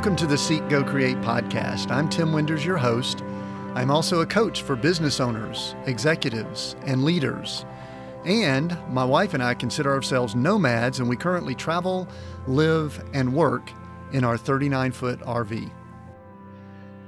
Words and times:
Welcome 0.00 0.16
to 0.16 0.26
the 0.26 0.38
Seek 0.38 0.66
Go 0.70 0.82
Create 0.82 1.18
podcast. 1.18 1.90
I'm 1.90 2.08
Tim 2.08 2.32
Winders, 2.32 2.64
your 2.64 2.78
host. 2.78 3.20
I'm 3.74 3.90
also 3.90 4.22
a 4.22 4.26
coach 4.26 4.62
for 4.62 4.74
business 4.74 5.20
owners, 5.20 5.74
executives, 5.84 6.74
and 6.86 7.04
leaders. 7.04 7.66
And 8.24 8.78
my 8.88 9.04
wife 9.04 9.34
and 9.34 9.42
I 9.42 9.52
consider 9.52 9.92
ourselves 9.92 10.34
nomads, 10.34 11.00
and 11.00 11.06
we 11.06 11.16
currently 11.16 11.54
travel, 11.54 12.08
live, 12.46 12.98
and 13.12 13.34
work 13.34 13.70
in 14.14 14.24
our 14.24 14.38
39 14.38 14.90
foot 14.92 15.20
RV. 15.20 15.70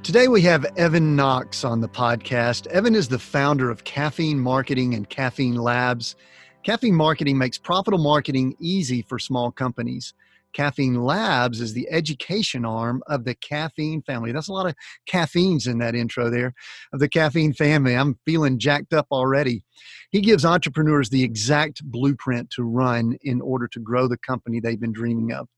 Today 0.03 0.29
we 0.29 0.43
have 0.43 0.67
Evan 0.77 1.17
Knox 1.17 1.65
on 1.65 1.81
the 1.81 1.89
podcast. 1.89 2.67
Evan 2.67 2.95
is 2.95 3.09
the 3.09 3.19
founder 3.19 3.71
of 3.71 3.85
Caffeine 3.85 4.39
Marketing 4.39 4.93
and 4.93 5.09
Caffeine 5.09 5.57
Labs. 5.57 6.15
Caffeine 6.63 6.95
Marketing 6.95 7.39
makes 7.39 7.57
profitable 7.57 8.05
marketing 8.05 8.55
easy 8.61 9.01
for 9.01 9.19
small 9.19 9.51
companies. 9.51 10.13
Caffeine 10.53 11.03
Labs 11.03 11.61
is 11.61 11.75
the 11.75 11.89
education 11.91 12.65
arm 12.65 13.03
of 13.07 13.25
the 13.25 13.35
caffeine 13.35 14.03
family. 14.03 14.33
That's 14.33 14.49
a 14.49 14.53
lot 14.53 14.67
of 14.67 14.75
caffeines 15.07 15.67
in 15.67 15.79
that 15.79 15.95
intro 15.95 16.31
there 16.31 16.55
of 16.93 17.01
the 17.01 17.09
caffeine 17.09 17.53
family. 17.53 17.97
I'm 17.97 18.19
feeling 18.25 18.59
jacked 18.59 18.93
up 18.93 19.07
already. 19.11 19.65
He 20.11 20.21
gives 20.21 20.45
entrepreneurs 20.45 21.09
the 21.09 21.23
exact 21.23 21.83
blueprint 21.85 22.51
to 22.51 22.63
run 22.63 23.17
in 23.23 23.41
order 23.41 23.69
to 23.69 23.81
grow 23.81 24.09
the 24.09 24.19
company 24.19 24.61
they've 24.61 24.81
been 24.81 24.93
dreaming 24.93 25.33
of. 25.33 25.49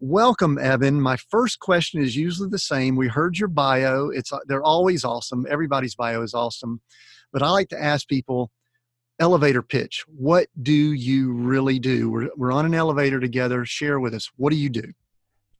Welcome, 0.00 0.58
Evan. 0.58 1.00
My 1.00 1.16
first 1.16 1.60
question 1.60 2.02
is 2.02 2.16
usually 2.16 2.48
the 2.48 2.58
same. 2.58 2.96
We 2.96 3.06
heard 3.06 3.38
your 3.38 3.46
bio. 3.46 4.08
It's 4.08 4.32
they're 4.48 4.62
always 4.62 5.04
awesome. 5.04 5.46
Everybody's 5.48 5.94
bio 5.94 6.22
is 6.22 6.34
awesome, 6.34 6.80
but 7.32 7.40
I 7.40 7.50
like 7.50 7.68
to 7.68 7.80
ask 7.80 8.08
people 8.08 8.50
elevator 9.20 9.62
pitch. 9.62 10.04
What 10.06 10.48
do 10.62 10.72
you 10.72 11.32
really 11.32 11.78
do? 11.78 12.10
We're, 12.10 12.30
we're 12.36 12.52
on 12.52 12.66
an 12.66 12.74
elevator 12.74 13.20
together. 13.20 13.64
Share 13.64 14.00
with 14.00 14.14
us. 14.14 14.30
What 14.36 14.50
do 14.50 14.56
you 14.56 14.68
do? 14.68 14.92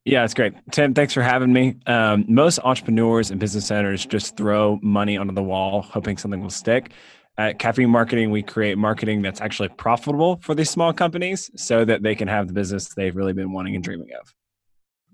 Yeah, 0.05 0.25
it's 0.25 0.33
great. 0.33 0.53
Tim, 0.71 0.93
thanks 0.93 1.13
for 1.13 1.21
having 1.21 1.53
me. 1.53 1.75
Um, 1.85 2.25
most 2.27 2.59
entrepreneurs 2.63 3.31
and 3.31 3.39
business 3.39 3.71
owners 3.71 4.05
just 4.05 4.35
throw 4.35 4.77
money 4.81 5.15
onto 5.15 5.33
the 5.33 5.43
wall, 5.43 5.81
hoping 5.81 6.17
something 6.17 6.41
will 6.41 6.49
stick. 6.49 6.91
At 7.37 7.57
Caffeine 7.57 7.89
Marketing, 7.89 8.29
we 8.29 8.43
create 8.43 8.77
marketing 8.77 9.21
that's 9.21 9.41
actually 9.41 9.69
profitable 9.69 10.39
for 10.41 10.53
these 10.53 10.69
small 10.69 10.93
companies 10.93 11.49
so 11.55 11.85
that 11.85 12.03
they 12.03 12.15
can 12.15 12.27
have 12.27 12.47
the 12.47 12.53
business 12.53 12.89
they've 12.89 13.15
really 13.15 13.33
been 13.33 13.51
wanting 13.51 13.75
and 13.75 13.83
dreaming 13.83 14.09
of. 14.19 14.33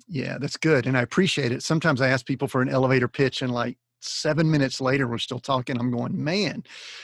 Yeah, 0.07 0.37
that's 0.39 0.57
good. 0.57 0.87
And 0.87 0.97
I 0.97 1.01
appreciate 1.01 1.51
it. 1.51 1.61
Sometimes 1.61 2.01
I 2.01 2.09
ask 2.09 2.25
people 2.25 2.47
for 2.47 2.61
an 2.63 2.69
elevator 2.69 3.07
pitch 3.07 3.43
and 3.43 3.53
like 3.53 3.77
seven 4.01 4.49
minutes 4.49 4.79
later 4.79 5.07
we're 5.07 5.17
still 5.17 5.39
talking. 5.39 5.79
I'm 5.79 5.91
going 5.91 6.23
man 6.23 6.63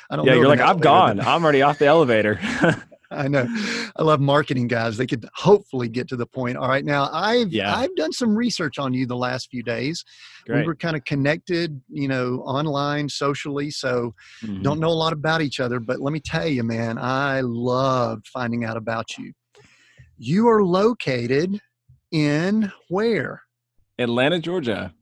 i 0.09 0.15
don't 0.15 0.25
yeah 0.25 0.33
you're 0.33 0.47
like 0.47 0.59
i'm 0.59 0.77
gone. 0.77 1.19
I'm 1.19 1.43
already 1.43 1.61
off 1.61 1.79
the 1.79 1.85
elevator. 1.85 2.39
I 3.11 3.27
know. 3.27 3.45
I 3.95 4.03
love 4.03 4.19
marketing 4.19 4.67
guys. 4.67 4.97
They 4.97 5.05
could 5.05 5.25
hopefully 5.35 5.87
get 5.87 6.07
to 6.09 6.15
the 6.15 6.25
point. 6.25 6.57
All 6.57 6.67
right 6.67 6.83
now 6.83 7.09
i've 7.13 7.51
yeah. 7.51 7.75
i've 7.75 7.95
done 7.95 8.11
some 8.11 8.35
research 8.35 8.79
on 8.79 8.93
you 8.93 9.05
the 9.05 9.15
last 9.15 9.49
few 9.49 9.63
days. 9.63 10.03
Great. 10.45 10.59
we 10.59 10.65
were 10.65 10.75
kind 10.75 10.95
of 10.95 11.03
connected 11.05 11.81
you 11.89 12.07
know 12.07 12.41
online 12.41 13.09
socially 13.09 13.71
so 13.71 14.13
mm-hmm. 14.43 14.61
don't 14.61 14.79
know 14.79 14.89
a 14.89 14.89
lot 14.89 15.11
about 15.11 15.41
each 15.41 15.59
other 15.59 15.79
but 15.79 15.99
let 15.99 16.13
me 16.13 16.19
tell 16.19 16.47
you 16.47 16.63
man 16.63 16.99
i 16.99 17.41
loved 17.41 18.27
finding 18.27 18.63
out 18.63 18.77
about 18.77 19.17
you. 19.17 19.33
You 20.17 20.47
are 20.47 20.63
located 20.63 21.59
in 22.11 22.71
where? 22.89 23.41
Atlanta 23.97 24.39
georgia 24.39 24.93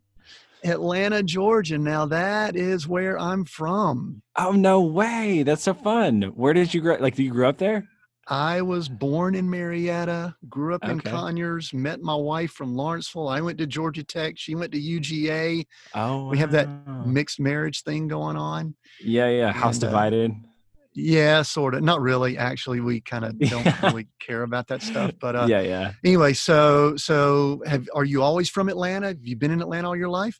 Atlanta, 0.63 1.23
Georgia. 1.23 1.77
Now 1.77 2.05
that 2.07 2.55
is 2.55 2.87
where 2.87 3.19
I'm 3.19 3.45
from. 3.45 4.21
Oh 4.37 4.51
no 4.51 4.81
way! 4.81 5.43
That's 5.43 5.63
so 5.63 5.73
fun. 5.73 6.23
Where 6.35 6.53
did 6.53 6.73
you 6.73 6.81
grow? 6.81 6.97
Like, 6.99 7.15
did 7.15 7.23
you 7.23 7.31
grow 7.31 7.49
up 7.49 7.57
there? 7.57 7.87
I 8.27 8.61
was 8.61 8.87
born 8.87 9.35
in 9.35 9.49
Marietta, 9.49 10.35
grew 10.47 10.75
up 10.75 10.83
okay. 10.83 10.93
in 10.93 10.99
Conyers, 11.01 11.73
met 11.73 12.01
my 12.01 12.15
wife 12.15 12.51
from 12.51 12.73
Lawrenceville. 12.73 13.27
I 13.27 13.41
went 13.41 13.57
to 13.57 13.67
Georgia 13.67 14.03
Tech. 14.03 14.35
She 14.37 14.55
went 14.55 14.71
to 14.71 14.79
UGA. 14.79 15.65
Oh, 15.93 16.29
we 16.29 16.37
have 16.37 16.51
that 16.51 16.69
mixed 17.05 17.39
marriage 17.39 17.83
thing 17.83 18.07
going 18.07 18.37
on. 18.37 18.75
Yeah, 19.01 19.27
yeah. 19.27 19.51
House 19.51 19.75
and, 19.75 19.85
uh, 19.85 19.87
divided. 19.87 20.31
Uh, 20.31 20.47
yeah, 20.95 21.41
sort 21.41 21.75
of. 21.75 21.83
Not 21.83 22.01
really. 22.01 22.37
Actually, 22.37 22.79
we 22.79 23.01
kind 23.01 23.25
of 23.25 23.37
don't 23.49 23.81
really 23.83 24.07
care 24.19 24.43
about 24.43 24.67
that 24.67 24.81
stuff. 24.81 25.11
But 25.19 25.35
uh, 25.35 25.47
yeah, 25.49 25.61
yeah. 25.61 25.91
Anyway, 26.05 26.33
so 26.33 26.95
so 26.95 27.61
have 27.65 27.89
are 27.93 28.05
you 28.05 28.21
always 28.21 28.49
from 28.49 28.69
Atlanta? 28.69 29.07
Have 29.07 29.25
you 29.25 29.35
been 29.35 29.51
in 29.51 29.61
Atlanta 29.61 29.87
all 29.87 29.95
your 29.97 30.09
life? 30.09 30.39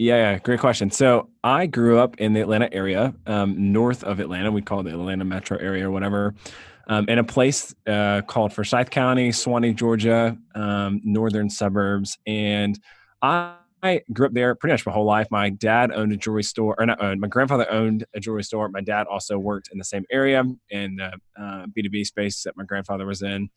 Yeah, 0.00 0.14
yeah, 0.14 0.38
great 0.38 0.60
question. 0.60 0.92
So 0.92 1.28
I 1.42 1.66
grew 1.66 1.98
up 1.98 2.18
in 2.18 2.32
the 2.32 2.40
Atlanta 2.40 2.72
area, 2.72 3.12
um, 3.26 3.72
north 3.72 4.04
of 4.04 4.20
Atlanta. 4.20 4.52
We 4.52 4.62
call 4.62 4.78
it 4.80 4.84
the 4.84 4.90
Atlanta 4.90 5.24
metro 5.24 5.58
area 5.58 5.88
or 5.88 5.90
whatever, 5.90 6.36
um, 6.86 7.08
in 7.08 7.18
a 7.18 7.24
place 7.24 7.74
uh, 7.84 8.22
called 8.22 8.52
Forsyth 8.52 8.90
County, 8.90 9.30
Suwanee, 9.30 9.74
Georgia, 9.74 10.38
um, 10.54 11.00
northern 11.02 11.50
suburbs. 11.50 12.16
And 12.28 12.78
I, 13.22 13.56
grew 14.12 14.26
up 14.26 14.32
there 14.34 14.54
pretty 14.54 14.74
much 14.74 14.86
my 14.86 14.92
whole 14.92 15.04
life. 15.04 15.26
My 15.32 15.50
dad 15.50 15.90
owned 15.92 16.12
a 16.12 16.16
jewelry 16.16 16.44
store, 16.44 16.76
or 16.78 16.86
not 16.86 17.02
owned, 17.02 17.20
my 17.20 17.28
grandfather 17.28 17.68
owned 17.68 18.04
a 18.14 18.20
jewelry 18.20 18.44
store. 18.44 18.68
My 18.68 18.80
dad 18.80 19.08
also 19.08 19.36
worked 19.36 19.70
in 19.72 19.78
the 19.78 19.84
same 19.84 20.04
area 20.12 20.44
in 20.70 20.96
the 20.96 21.12
uh, 21.36 21.66
B2B 21.76 22.06
space 22.06 22.44
that 22.44 22.56
my 22.56 22.64
grandfather 22.64 23.04
was 23.04 23.22
in 23.22 23.48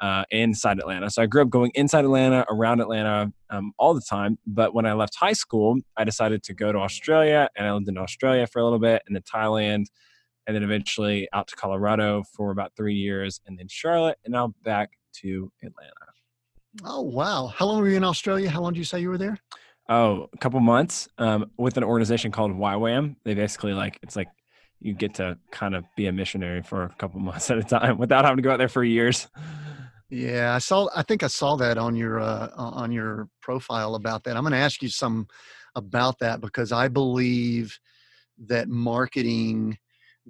uh, 0.00 0.24
inside 0.30 0.78
Atlanta. 0.78 1.10
So 1.10 1.22
I 1.22 1.26
grew 1.26 1.42
up 1.42 1.50
going 1.50 1.70
inside 1.74 2.04
Atlanta, 2.04 2.44
around 2.50 2.80
Atlanta 2.80 3.32
um, 3.50 3.72
all 3.78 3.94
the 3.94 4.00
time. 4.00 4.38
But 4.46 4.74
when 4.74 4.86
I 4.86 4.92
left 4.92 5.16
high 5.16 5.32
school, 5.32 5.78
I 5.96 6.04
decided 6.04 6.42
to 6.44 6.54
go 6.54 6.72
to 6.72 6.78
Australia 6.78 7.48
and 7.56 7.66
I 7.66 7.72
lived 7.72 7.88
in 7.88 7.98
Australia 7.98 8.46
for 8.46 8.60
a 8.60 8.64
little 8.64 8.78
bit 8.78 9.02
and 9.06 9.16
then 9.16 9.22
Thailand 9.22 9.86
and 10.46 10.54
then 10.54 10.62
eventually 10.62 11.28
out 11.32 11.48
to 11.48 11.56
Colorado 11.56 12.24
for 12.34 12.50
about 12.50 12.72
three 12.76 12.94
years 12.94 13.40
and 13.46 13.58
then 13.58 13.68
Charlotte 13.68 14.18
and 14.24 14.32
now 14.32 14.54
back 14.62 14.90
to 15.14 15.50
Atlanta. 15.62 15.92
Oh, 16.84 17.02
wow. 17.02 17.46
How 17.46 17.66
long 17.66 17.80
were 17.80 17.88
you 17.88 17.96
in 17.96 18.04
Australia? 18.04 18.48
How 18.48 18.60
long 18.60 18.72
did 18.72 18.78
you 18.78 18.84
say 18.84 19.00
you 19.00 19.08
were 19.08 19.18
there? 19.18 19.38
Oh, 19.88 20.28
a 20.32 20.38
couple 20.38 20.60
months 20.60 21.08
um, 21.18 21.50
with 21.56 21.76
an 21.76 21.84
organization 21.84 22.30
called 22.30 22.52
YWAM. 22.52 23.16
They 23.24 23.34
basically 23.34 23.72
like, 23.72 23.98
it's 24.02 24.16
like 24.16 24.28
you 24.80 24.94
get 24.94 25.14
to 25.14 25.38
kind 25.50 25.74
of 25.74 25.84
be 25.96 26.06
a 26.06 26.12
missionary 26.12 26.62
for 26.62 26.84
a 26.84 26.94
couple 26.98 27.20
months 27.20 27.50
at 27.50 27.58
a 27.58 27.64
time 27.64 27.98
without 27.98 28.24
having 28.24 28.36
to 28.36 28.42
go 28.42 28.50
out 28.50 28.58
there 28.58 28.68
for 28.68 28.84
years. 28.84 29.28
Yeah, 30.10 30.54
I 30.54 30.58
saw. 30.58 30.88
I 30.94 31.02
think 31.02 31.22
I 31.22 31.26
saw 31.26 31.56
that 31.56 31.76
on 31.76 31.94
your 31.94 32.18
uh, 32.20 32.48
on 32.56 32.92
your 32.92 33.28
profile 33.42 33.94
about 33.94 34.24
that. 34.24 34.36
I'm 34.36 34.42
going 34.42 34.52
to 34.52 34.58
ask 34.58 34.82
you 34.82 34.88
some 34.88 35.26
about 35.74 36.18
that 36.20 36.40
because 36.40 36.72
I 36.72 36.88
believe 36.88 37.78
that 38.46 38.68
marketing 38.68 39.76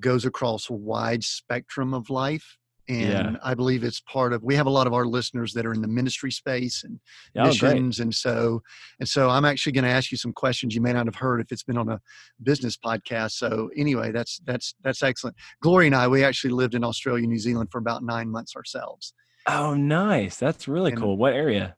goes 0.00 0.24
across 0.24 0.68
a 0.68 0.72
wide 0.72 1.22
spectrum 1.22 1.94
of 1.94 2.10
life 2.10 2.58
and 2.88 3.32
yeah. 3.32 3.36
i 3.42 3.52
believe 3.54 3.84
it's 3.84 4.00
part 4.00 4.32
of 4.32 4.42
we 4.42 4.54
have 4.54 4.66
a 4.66 4.70
lot 4.70 4.86
of 4.86 4.94
our 4.94 5.04
listeners 5.04 5.52
that 5.52 5.66
are 5.66 5.74
in 5.74 5.82
the 5.82 5.88
ministry 5.88 6.30
space 6.30 6.84
and 6.84 6.98
oh, 7.36 7.46
missions 7.46 7.96
great. 7.96 8.04
and 8.04 8.14
so 8.14 8.62
and 9.00 9.08
so 9.08 9.28
i'm 9.28 9.44
actually 9.44 9.72
going 9.72 9.84
to 9.84 9.90
ask 9.90 10.10
you 10.10 10.16
some 10.16 10.32
questions 10.32 10.74
you 10.74 10.80
may 10.80 10.92
not 10.92 11.06
have 11.06 11.14
heard 11.14 11.40
if 11.40 11.52
it's 11.52 11.62
been 11.62 11.76
on 11.76 11.88
a 11.88 12.00
business 12.42 12.76
podcast 12.76 13.32
so 13.32 13.68
anyway 13.76 14.10
that's 14.10 14.40
that's 14.44 14.74
that's 14.82 15.02
excellent 15.02 15.36
glory 15.60 15.86
and 15.86 15.94
i 15.94 16.08
we 16.08 16.24
actually 16.24 16.50
lived 16.50 16.74
in 16.74 16.84
australia 16.84 17.26
new 17.26 17.38
zealand 17.38 17.68
for 17.70 17.78
about 17.78 18.02
nine 18.02 18.30
months 18.30 18.56
ourselves 18.56 19.12
Oh, 19.48 19.74
nice. 19.74 20.36
That's 20.36 20.68
really 20.68 20.92
and, 20.92 21.00
cool. 21.00 21.16
What 21.16 21.32
area? 21.32 21.74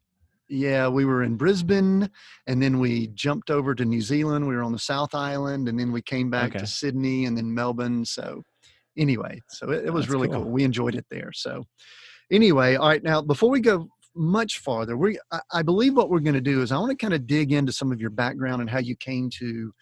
Yeah, 0.48 0.88
we 0.88 1.04
were 1.04 1.22
in 1.22 1.36
Brisbane 1.36 2.10
and 2.48 2.60
then 2.60 2.80
we 2.80 3.06
jumped 3.08 3.50
over 3.50 3.74
to 3.76 3.84
New 3.84 4.00
Zealand. 4.00 4.48
We 4.48 4.56
were 4.56 4.64
on 4.64 4.72
the 4.72 4.78
South 4.78 5.14
Island 5.14 5.68
and 5.68 5.78
then 5.78 5.92
we 5.92 6.02
came 6.02 6.28
back 6.28 6.50
okay. 6.50 6.58
to 6.58 6.66
Sydney 6.66 7.26
and 7.26 7.36
then 7.36 7.54
Melbourne. 7.54 8.04
So, 8.04 8.42
anyway, 8.98 9.40
so 9.48 9.70
it, 9.70 9.84
it 9.86 9.92
was 9.92 10.06
That's 10.06 10.12
really 10.12 10.26
cool. 10.26 10.42
cool. 10.42 10.50
We 10.50 10.64
enjoyed 10.64 10.96
it 10.96 11.06
there. 11.08 11.30
So, 11.32 11.64
anyway, 12.32 12.74
all 12.74 12.88
right. 12.88 13.02
Now, 13.02 13.22
before 13.22 13.48
we 13.48 13.60
go 13.60 13.86
much 14.16 14.58
farther, 14.58 14.96
we 14.96 15.20
I, 15.30 15.40
I 15.52 15.62
believe 15.62 15.94
what 15.94 16.10
we're 16.10 16.18
going 16.18 16.34
to 16.34 16.40
do 16.40 16.62
is 16.62 16.72
I 16.72 16.78
want 16.78 16.90
to 16.90 16.96
kind 16.96 17.14
of 17.14 17.28
dig 17.28 17.52
into 17.52 17.70
some 17.70 17.92
of 17.92 18.00
your 18.00 18.10
background 18.10 18.60
and 18.60 18.68
how 18.68 18.80
you 18.80 18.96
came 18.96 19.30
to 19.38 19.72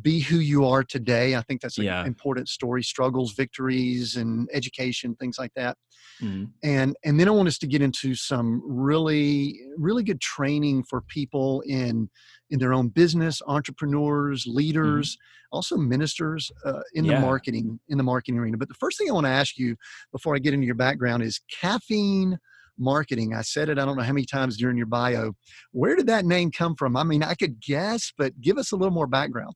be 0.00 0.20
who 0.20 0.38
you 0.38 0.64
are 0.64 0.82
today. 0.82 1.36
I 1.36 1.42
think 1.42 1.60
that's 1.60 1.78
an 1.78 1.84
yeah. 1.84 2.04
important 2.06 2.48
story, 2.48 2.82
struggles, 2.82 3.32
victories, 3.32 4.16
and 4.16 4.48
education, 4.52 5.14
things 5.16 5.38
like 5.38 5.52
that. 5.54 5.76
Mm-hmm. 6.20 6.44
And 6.62 6.96
and 7.04 7.18
then 7.18 7.28
I 7.28 7.32
want 7.32 7.48
us 7.48 7.58
to 7.58 7.66
get 7.66 7.82
into 7.82 8.14
some 8.14 8.62
really 8.64 9.60
really 9.76 10.02
good 10.02 10.20
training 10.20 10.84
for 10.84 11.00
people 11.02 11.62
in 11.66 12.08
in 12.50 12.58
their 12.58 12.72
own 12.72 12.88
business, 12.88 13.40
entrepreneurs, 13.46 14.44
mm-hmm. 14.44 14.56
leaders, 14.56 15.12
mm-hmm. 15.12 15.56
also 15.56 15.76
ministers 15.76 16.50
uh, 16.64 16.80
in 16.94 17.04
yeah. 17.04 17.14
the 17.14 17.20
marketing 17.20 17.80
in 17.88 17.98
the 17.98 18.04
marketing 18.04 18.38
arena. 18.38 18.56
But 18.56 18.68
the 18.68 18.74
first 18.74 18.98
thing 18.98 19.10
I 19.10 19.12
want 19.12 19.26
to 19.26 19.30
ask 19.30 19.58
you 19.58 19.76
before 20.12 20.34
I 20.34 20.38
get 20.38 20.54
into 20.54 20.66
your 20.66 20.74
background 20.74 21.22
is 21.22 21.40
caffeine 21.60 22.38
marketing. 22.78 23.34
I 23.34 23.42
said 23.42 23.68
it, 23.68 23.78
I 23.78 23.84
don't 23.84 23.96
know 23.96 24.02
how 24.02 24.12
many 24.12 24.26
times 24.26 24.56
during 24.56 24.76
your 24.76 24.86
bio. 24.86 25.32
Where 25.72 25.96
did 25.96 26.06
that 26.06 26.24
name 26.24 26.50
come 26.50 26.74
from? 26.74 26.96
I 26.96 27.04
mean, 27.04 27.22
I 27.22 27.34
could 27.34 27.60
guess, 27.60 28.12
but 28.16 28.40
give 28.40 28.58
us 28.58 28.72
a 28.72 28.76
little 28.76 28.94
more 28.94 29.06
background. 29.06 29.54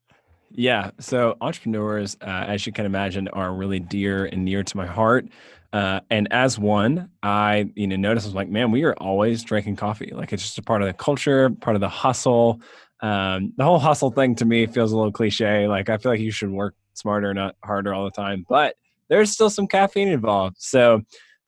Yeah. 0.57 0.91
So 0.99 1.37
entrepreneurs, 1.43 2.17
uh, 2.23 2.45
as 2.49 2.67
you 2.67 2.73
can 2.73 2.87
imagine, 2.87 3.29
are 3.29 3.53
really 3.53 3.79
dear 3.79 4.25
and 4.25 4.45
near 4.45 4.63
to 4.63 4.77
my 4.77 4.87
heart. 4.87 5.27
Uh, 5.73 6.01
and 6.11 6.29
as 6.33 6.59
one, 6.59 7.11
I 7.23 7.71
you 7.75 7.87
know 7.87 7.97
noticed 7.97 8.27
I 8.27 8.29
was 8.29 8.35
like, 8.35 8.49
man, 8.49 8.71
we 8.71 8.85
are 8.85 8.95
always 8.95 9.43
drinking 9.45 9.77
coffee. 9.77 10.13
Like 10.15 10.33
it's 10.33 10.43
just 10.43 10.57
a 10.59 10.63
part 10.63 10.81
of 10.81 10.89
the 10.89 10.95
culture, 10.95 11.51
part 11.51 11.77
of 11.77 11.81
the 11.81 11.89
hustle. 11.91 12.63
Um, 13.01 13.53
the 13.59 13.65
whole 13.65 13.79
hustle 13.79 14.11
thing 14.11 14.35
to 14.37 14.47
me 14.47 14.67
feels 14.67 14.93
a 14.93 14.97
little 14.97 15.13
cliche. 15.13 15.69
Like 15.69 15.91
I 15.91 15.99
feel 15.99 16.11
like 16.11 16.21
you 16.21 16.31
should 16.31 16.51
work 16.51 16.75
smarter, 16.95 17.35
not 17.35 17.57
harder 17.63 17.93
all 17.93 18.05
the 18.05 18.11
time. 18.11 18.47
But 18.49 18.77
there's 19.11 19.31
still 19.31 19.51
some 19.51 19.67
caffeine 19.67 20.09
involved. 20.09 20.57
So 20.59 21.03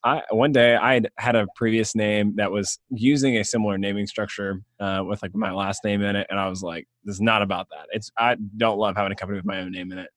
I 0.08 0.22
one 0.30 0.52
day 0.52 0.74
I 0.74 0.94
had 0.94 1.10
had 1.18 1.36
a 1.36 1.46
previous 1.54 1.94
name 1.94 2.34
that 2.36 2.50
was 2.50 2.78
using 2.88 3.36
a 3.36 3.44
similar 3.44 3.76
naming 3.76 4.06
structure 4.06 4.62
uh, 4.80 5.02
with 5.06 5.22
like 5.22 5.34
my 5.34 5.52
last 5.52 5.84
name 5.84 6.02
in 6.02 6.16
it, 6.16 6.26
and 6.30 6.40
I 6.40 6.48
was 6.48 6.62
like, 6.62 6.88
"This 7.04 7.16
is 7.16 7.20
not 7.20 7.42
about 7.42 7.68
that." 7.70 7.86
It's 7.92 8.10
I 8.16 8.36
don't 8.56 8.78
love 8.78 8.96
having 8.96 9.12
a 9.12 9.16
company 9.16 9.38
with 9.38 9.44
my 9.44 9.60
own 9.60 9.72
name 9.72 9.92
in 9.92 9.98
it, 9.98 10.10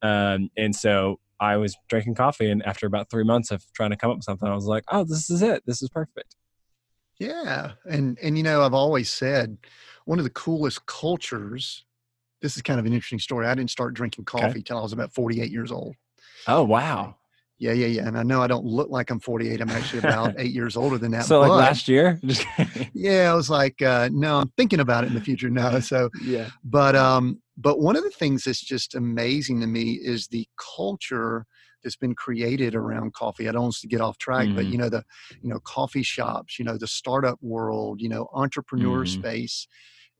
um, 0.00 0.48
and 0.56 0.74
so 0.74 1.20
I 1.38 1.58
was 1.58 1.76
drinking 1.88 2.14
coffee, 2.14 2.50
and 2.50 2.64
after 2.64 2.86
about 2.86 3.10
three 3.10 3.24
months 3.24 3.50
of 3.50 3.62
trying 3.74 3.90
to 3.90 3.96
come 3.96 4.10
up 4.10 4.16
with 4.16 4.24
something, 4.24 4.48
I 4.48 4.54
was 4.54 4.64
like, 4.64 4.84
"Oh, 4.88 5.04
this 5.04 5.28
is 5.28 5.42
it. 5.42 5.62
This 5.66 5.82
is 5.82 5.90
perfect." 5.90 6.34
Yeah, 7.18 7.72
and 7.84 8.18
and 8.22 8.38
you 8.38 8.42
know, 8.42 8.62
I've 8.62 8.74
always 8.74 9.10
said 9.10 9.58
one 10.06 10.18
of 10.18 10.24
the 10.24 10.30
coolest 10.30 10.86
cultures. 10.86 11.84
This 12.40 12.56
is 12.56 12.62
kind 12.62 12.80
of 12.80 12.86
an 12.86 12.92
interesting 12.92 13.18
story. 13.18 13.46
I 13.46 13.54
didn't 13.54 13.70
start 13.70 13.94
drinking 13.94 14.24
coffee 14.24 14.46
okay. 14.46 14.62
till 14.62 14.78
I 14.78 14.82
was 14.82 14.92
about 14.92 15.12
48 15.12 15.50
years 15.50 15.72
old. 15.72 15.94
Oh 16.46 16.64
wow! 16.64 17.16
Yeah, 17.58 17.72
yeah, 17.72 17.86
yeah. 17.86 18.06
And 18.06 18.18
I 18.18 18.22
know 18.22 18.42
I 18.42 18.46
don't 18.46 18.64
look 18.64 18.90
like 18.90 19.10
I'm 19.10 19.20
48. 19.20 19.60
I'm 19.60 19.70
actually 19.70 20.00
about 20.00 20.34
eight 20.38 20.52
years 20.52 20.76
older 20.76 20.98
than 20.98 21.12
that. 21.12 21.24
So 21.24 21.40
like 21.40 21.50
last 21.50 21.88
year? 21.88 22.20
yeah, 22.94 23.30
I 23.30 23.34
was 23.34 23.48
like, 23.48 23.80
uh, 23.80 24.10
no, 24.12 24.38
I'm 24.40 24.52
thinking 24.56 24.80
about 24.80 25.04
it 25.04 25.08
in 25.08 25.14
the 25.14 25.20
future. 25.20 25.48
No, 25.48 25.80
so 25.80 26.10
yeah. 26.22 26.50
But 26.64 26.94
um, 26.96 27.40
but 27.56 27.80
one 27.80 27.96
of 27.96 28.04
the 28.04 28.10
things 28.10 28.44
that's 28.44 28.62
just 28.62 28.94
amazing 28.94 29.60
to 29.60 29.66
me 29.66 29.92
is 29.92 30.26
the 30.28 30.46
culture 30.76 31.46
that's 31.82 31.96
been 31.96 32.14
created 32.14 32.74
around 32.74 33.14
coffee. 33.14 33.48
I 33.48 33.52
don't 33.52 33.62
want 33.62 33.76
to 33.76 33.86
get 33.86 34.00
off 34.00 34.18
track, 34.18 34.46
mm-hmm. 34.46 34.56
but 34.56 34.66
you 34.66 34.76
know 34.76 34.88
the 34.88 35.04
you 35.40 35.48
know 35.48 35.60
coffee 35.60 36.02
shops, 36.02 36.58
you 36.58 36.64
know 36.64 36.76
the 36.76 36.86
startup 36.86 37.38
world, 37.40 38.00
you 38.02 38.08
know 38.08 38.28
entrepreneur 38.34 39.04
mm-hmm. 39.04 39.20
space, 39.20 39.66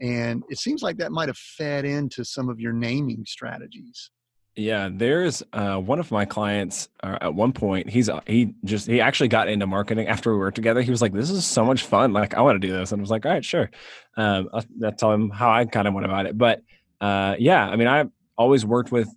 and 0.00 0.43
it 0.49 0.59
seems 0.59 0.83
like 0.83 0.97
that 0.99 1.12
might 1.12 1.29
have 1.29 1.37
fed 1.37 1.85
into 1.85 2.25
some 2.25 2.49
of 2.49 2.61
your 2.61 2.73
naming 2.73 3.25
strategies. 3.27 4.11
Yeah, 4.58 4.88
there's 4.91 5.43
uh, 5.53 5.76
one 5.76 5.99
of 5.99 6.11
my 6.11 6.25
clients 6.25 6.88
uh, 7.03 7.19
at 7.20 7.35
one 7.35 7.53
point. 7.53 7.91
He's 7.91 8.08
uh, 8.08 8.20
he 8.26 8.55
just 8.64 8.87
he 8.87 9.03
actually 9.03 9.29
got 9.29 9.49
into 9.49 9.67
marketing 9.67 10.08
after 10.08 10.32
we 10.32 10.38
worked 10.38 10.55
together. 10.56 10.81
He 10.81 10.91
was 10.91 11.03
like, 11.03 11.12
"This 11.12 11.29
is 11.29 11.44
so 11.44 11.62
much 11.62 11.85
fun! 11.85 12.14
Like, 12.14 12.32
I 12.35 12.41
want 12.41 12.61
to 12.61 12.67
do 12.67 12.73
this." 12.73 12.91
And 12.91 13.00
I 13.00 13.03
was 13.03 13.11
like, 13.11 13.26
"All 13.26 13.32
right, 13.32 13.44
sure." 13.44 13.70
Um, 14.17 14.49
I'll, 14.55 14.64
I'll 14.82 14.93
tell 14.93 15.12
him 15.12 15.29
how 15.29 15.50
I 15.50 15.67
kind 15.67 15.87
of 15.87 15.93
went 15.93 16.06
about 16.06 16.25
it. 16.25 16.38
But 16.38 16.62
uh, 17.03 17.37
yeah, 17.38 17.69
I 17.69 17.76
mean, 17.76 17.87
I 17.87 18.06
always 18.38 18.64
worked 18.64 18.91
with 18.91 19.14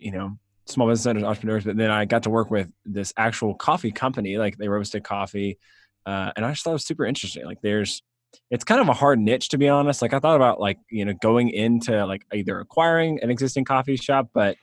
you 0.00 0.10
know 0.10 0.36
small 0.66 0.88
business 0.88 1.06
owners, 1.06 1.22
entrepreneurs, 1.22 1.64
but 1.64 1.76
then 1.76 1.92
I 1.92 2.04
got 2.04 2.24
to 2.24 2.30
work 2.30 2.50
with 2.50 2.68
this 2.84 3.12
actual 3.16 3.54
coffee 3.54 3.92
company. 3.92 4.38
Like 4.38 4.58
they 4.58 4.66
roasted 4.68 5.04
coffee, 5.04 5.56
uh, 6.04 6.32
and 6.34 6.44
I 6.44 6.50
just 6.50 6.64
thought 6.64 6.70
it 6.70 6.74
was 6.74 6.84
super 6.84 7.06
interesting. 7.06 7.44
Like 7.44 7.62
there's 7.62 8.02
it's 8.50 8.64
kind 8.64 8.80
of 8.80 8.88
a 8.88 8.92
hard 8.92 9.20
niche 9.20 9.50
to 9.50 9.58
be 9.58 9.68
honest. 9.68 10.02
Like 10.02 10.14
I 10.14 10.18
thought 10.18 10.34
about 10.34 10.58
like 10.58 10.78
you 10.90 11.04
know 11.04 11.14
going 11.22 11.50
into 11.50 12.04
like 12.06 12.26
either 12.32 12.58
acquiring 12.58 13.20
an 13.22 13.30
existing 13.30 13.64
coffee 13.64 13.94
shop, 13.94 14.30
but 14.34 14.56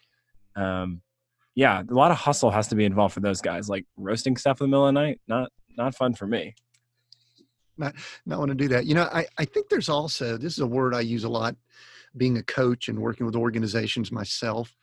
um, 0.58 1.02
yeah, 1.56 1.82
a 1.90 1.94
lot 1.94 2.12
of 2.12 2.18
hustle 2.18 2.52
has 2.52 2.68
to 2.68 2.76
be 2.76 2.86
involved 2.86 3.14
for 3.14 3.20
those 3.20 3.42
guys. 3.42 3.70
Like 3.70 3.86
roasting 3.96 4.38
stuff 4.38 4.62
in 4.62 4.66
the 4.66 4.70
middle 4.70 4.88
of 4.88 4.94
the 4.94 5.00
night, 5.00 5.22
not 5.28 5.52
not 5.78 5.96
fun 5.96 6.14
for 6.14 6.28
me. 6.28 6.56
Not 7.78 7.96
not 8.26 8.40
want 8.40 8.50
to 8.50 8.56
do 8.56 8.68
that. 8.70 8.86
You 8.86 8.96
know, 8.96 9.10
I 9.12 9.26
I 9.38 9.46
think 9.46 9.70
there's 9.70 9.90
also 9.90 10.38
this 10.38 10.54
is 10.54 10.60
a 10.60 10.68
word 10.68 10.94
I 10.94 11.02
use 11.02 11.24
a 11.24 11.30
lot, 11.30 11.56
being 12.16 12.38
a 12.38 12.44
coach 12.44 12.90
and 12.90 13.00
working 13.00 13.26
with 13.26 13.36
organizations 13.36 14.12
myself. 14.12 14.76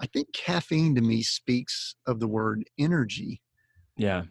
I 0.00 0.06
think 0.06 0.32
caffeine 0.32 0.94
to 0.96 1.00
me 1.00 1.22
speaks 1.22 1.94
of 2.06 2.20
the 2.20 2.28
word 2.28 2.64
energy. 2.78 3.40
Yeah. 3.96 4.24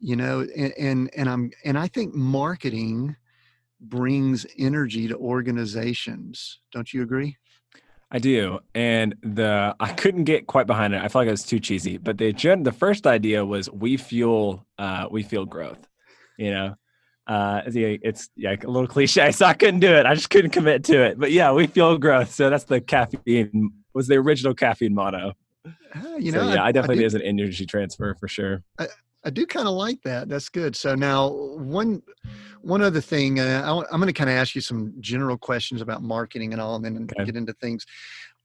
You 0.00 0.16
know, 0.16 0.46
and 0.56 0.72
and, 0.78 1.10
and 1.16 1.28
I'm 1.28 1.50
and 1.64 1.78
I 1.78 1.88
think 1.88 2.14
marketing 2.14 3.16
brings 3.80 4.46
energy 4.58 5.08
to 5.08 5.16
organizations. 5.16 6.60
Don't 6.72 6.92
you 6.92 7.02
agree? 7.02 7.36
I 8.10 8.18
do, 8.18 8.60
and 8.74 9.16
the 9.22 9.74
I 9.80 9.92
couldn't 9.92 10.24
get 10.24 10.46
quite 10.46 10.66
behind 10.66 10.94
it. 10.94 10.98
I 10.98 11.08
felt 11.08 11.22
like 11.22 11.28
it 11.28 11.32
was 11.32 11.44
too 11.44 11.58
cheesy. 11.58 11.96
But 11.96 12.18
the 12.18 12.32
the 12.32 12.72
first 12.72 13.06
idea 13.06 13.44
was 13.44 13.68
we 13.70 13.96
fuel 13.96 14.64
uh, 14.78 15.08
we 15.10 15.24
fuel 15.24 15.44
growth. 15.44 15.88
You 16.38 16.50
know, 16.52 16.74
uh, 17.26 17.62
it's 17.66 18.28
yeah 18.36 18.54
a 18.62 18.66
little 18.70 18.86
cliche, 18.86 19.32
so 19.32 19.46
I 19.46 19.54
couldn't 19.54 19.80
do 19.80 19.92
it. 19.92 20.06
I 20.06 20.14
just 20.14 20.30
couldn't 20.30 20.52
commit 20.52 20.84
to 20.84 21.02
it. 21.02 21.18
But 21.18 21.32
yeah, 21.32 21.52
we 21.52 21.66
fuel 21.66 21.98
growth. 21.98 22.32
So 22.32 22.48
that's 22.48 22.64
the 22.64 22.80
caffeine 22.80 23.72
was 23.92 24.06
the 24.06 24.16
original 24.16 24.54
caffeine 24.54 24.94
motto. 24.94 25.32
Uh, 25.64 26.16
you 26.18 26.30
know, 26.30 26.42
so, 26.42 26.54
yeah, 26.54 26.62
I, 26.62 26.68
I 26.68 26.72
definitely 26.72 26.96
I 26.96 26.98
do, 27.00 27.06
is 27.06 27.14
an 27.14 27.22
energy 27.22 27.66
transfer 27.66 28.14
for 28.14 28.28
sure. 28.28 28.62
I, 28.78 28.86
I 29.24 29.30
do 29.30 29.46
kind 29.46 29.66
of 29.66 29.74
like 29.74 30.02
that. 30.02 30.28
That's 30.28 30.48
good. 30.48 30.76
So 30.76 30.94
now 30.94 31.30
one 31.30 32.02
one 32.66 32.82
other 32.82 33.00
thing, 33.00 33.38
uh, 33.38 33.62
I, 33.64 33.94
am 33.94 34.00
going 34.00 34.08
to 34.08 34.12
kind 34.12 34.28
of 34.28 34.36
ask 34.36 34.54
you 34.54 34.60
some 34.60 34.92
general 35.00 35.38
questions 35.38 35.80
about 35.80 36.02
marketing 36.02 36.52
and 36.52 36.60
all, 36.60 36.74
and 36.76 36.84
then 36.84 37.08
okay. 37.12 37.24
get 37.24 37.36
into 37.36 37.52
things 37.54 37.86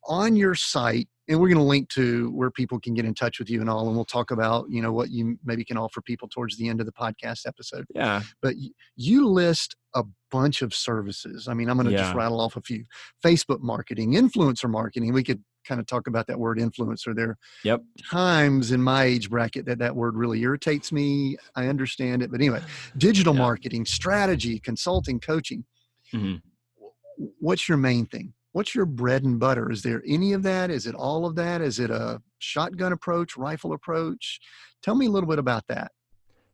on 0.06 0.36
your 0.36 0.56
site. 0.56 1.08
And 1.28 1.40
we're 1.40 1.48
going 1.48 1.58
to 1.58 1.64
link 1.64 1.90
to 1.90 2.30
where 2.32 2.52
people 2.52 2.80
can 2.80 2.94
get 2.94 3.06
in 3.06 3.14
touch 3.14 3.40
with 3.40 3.50
you 3.50 3.62
and 3.62 3.70
all, 3.70 3.88
and 3.88 3.96
we'll 3.96 4.06
talk 4.06 4.32
about 4.32 4.70
you 4.70 4.82
know 4.82 4.92
what 4.92 5.10
you 5.12 5.40
maybe 5.46 5.64
can 5.64 5.78
offer 5.78 6.02
people 6.02 6.28
towards 6.28 6.58
the 6.58 6.68
end 6.68 6.80
of 6.82 6.86
the 6.86 6.92
podcast 6.92 7.48
episode. 7.48 7.86
Yeah. 7.96 8.22
But 8.42 8.56
you 8.96 9.28
list 9.28 9.76
a 9.96 10.04
bunch 10.30 10.62
of 10.62 10.74
services. 10.74 11.48
I 11.48 11.54
mean, 11.54 11.70
I'm 11.70 11.78
going 11.78 11.88
to 11.88 11.94
yeah. 11.94 12.04
just 12.04 12.16
rattle 12.16 12.42
off 12.42 12.58
a 12.58 12.62
few: 12.62 12.84
Facebook 13.24 13.62
marketing, 13.62 14.14
influencer 14.14 14.70
marketing. 14.70 15.14
We 15.14 15.24
could 15.24 15.42
kind 15.66 15.80
of 15.80 15.88
talk 15.88 16.08
about 16.08 16.28
that 16.28 16.40
word 16.40 16.58
influencer. 16.58 17.16
There 17.16 17.38
yep. 17.64 17.82
times 18.10 18.72
in 18.72 18.82
my 18.82 19.04
age 19.04 19.30
bracket 19.30 19.66
that 19.66 19.80
that 19.80 19.96
word 19.96 20.16
really 20.16 20.42
irritates 20.42 20.92
me. 20.92 21.38
I 21.56 21.68
understand 21.68 22.22
it, 22.22 22.32
but 22.32 22.40
anyway, 22.40 22.62
digital 22.98 23.34
yeah. 23.34 23.42
marketing, 23.42 23.86
strategy, 23.86 24.60
consulting, 24.60 25.20
coaching. 25.20 25.66
Mm-hmm. 26.14 26.38
What's 27.40 27.70
your 27.70 27.78
main 27.78 28.06
thing? 28.06 28.34
What's 28.54 28.76
your 28.76 28.86
bread 28.86 29.24
and 29.24 29.40
butter? 29.40 29.72
Is 29.72 29.82
there 29.82 30.04
any 30.06 30.34
of 30.34 30.44
that? 30.44 30.70
Is 30.70 30.86
it 30.86 30.96
all 30.96 31.26
of 31.26 31.36
that? 31.36 31.62
Is 31.62 31.80
it 31.80 31.90
a 31.90 32.22
shotgun 32.40 32.92
approach, 32.92 33.38
rifle 33.38 33.74
approach? 33.74 34.40
Tell 34.84 34.96
me 34.96 35.06
a 35.06 35.10
little 35.10 35.30
bit 35.30 35.40
about 35.40 35.64
that. 35.70 35.92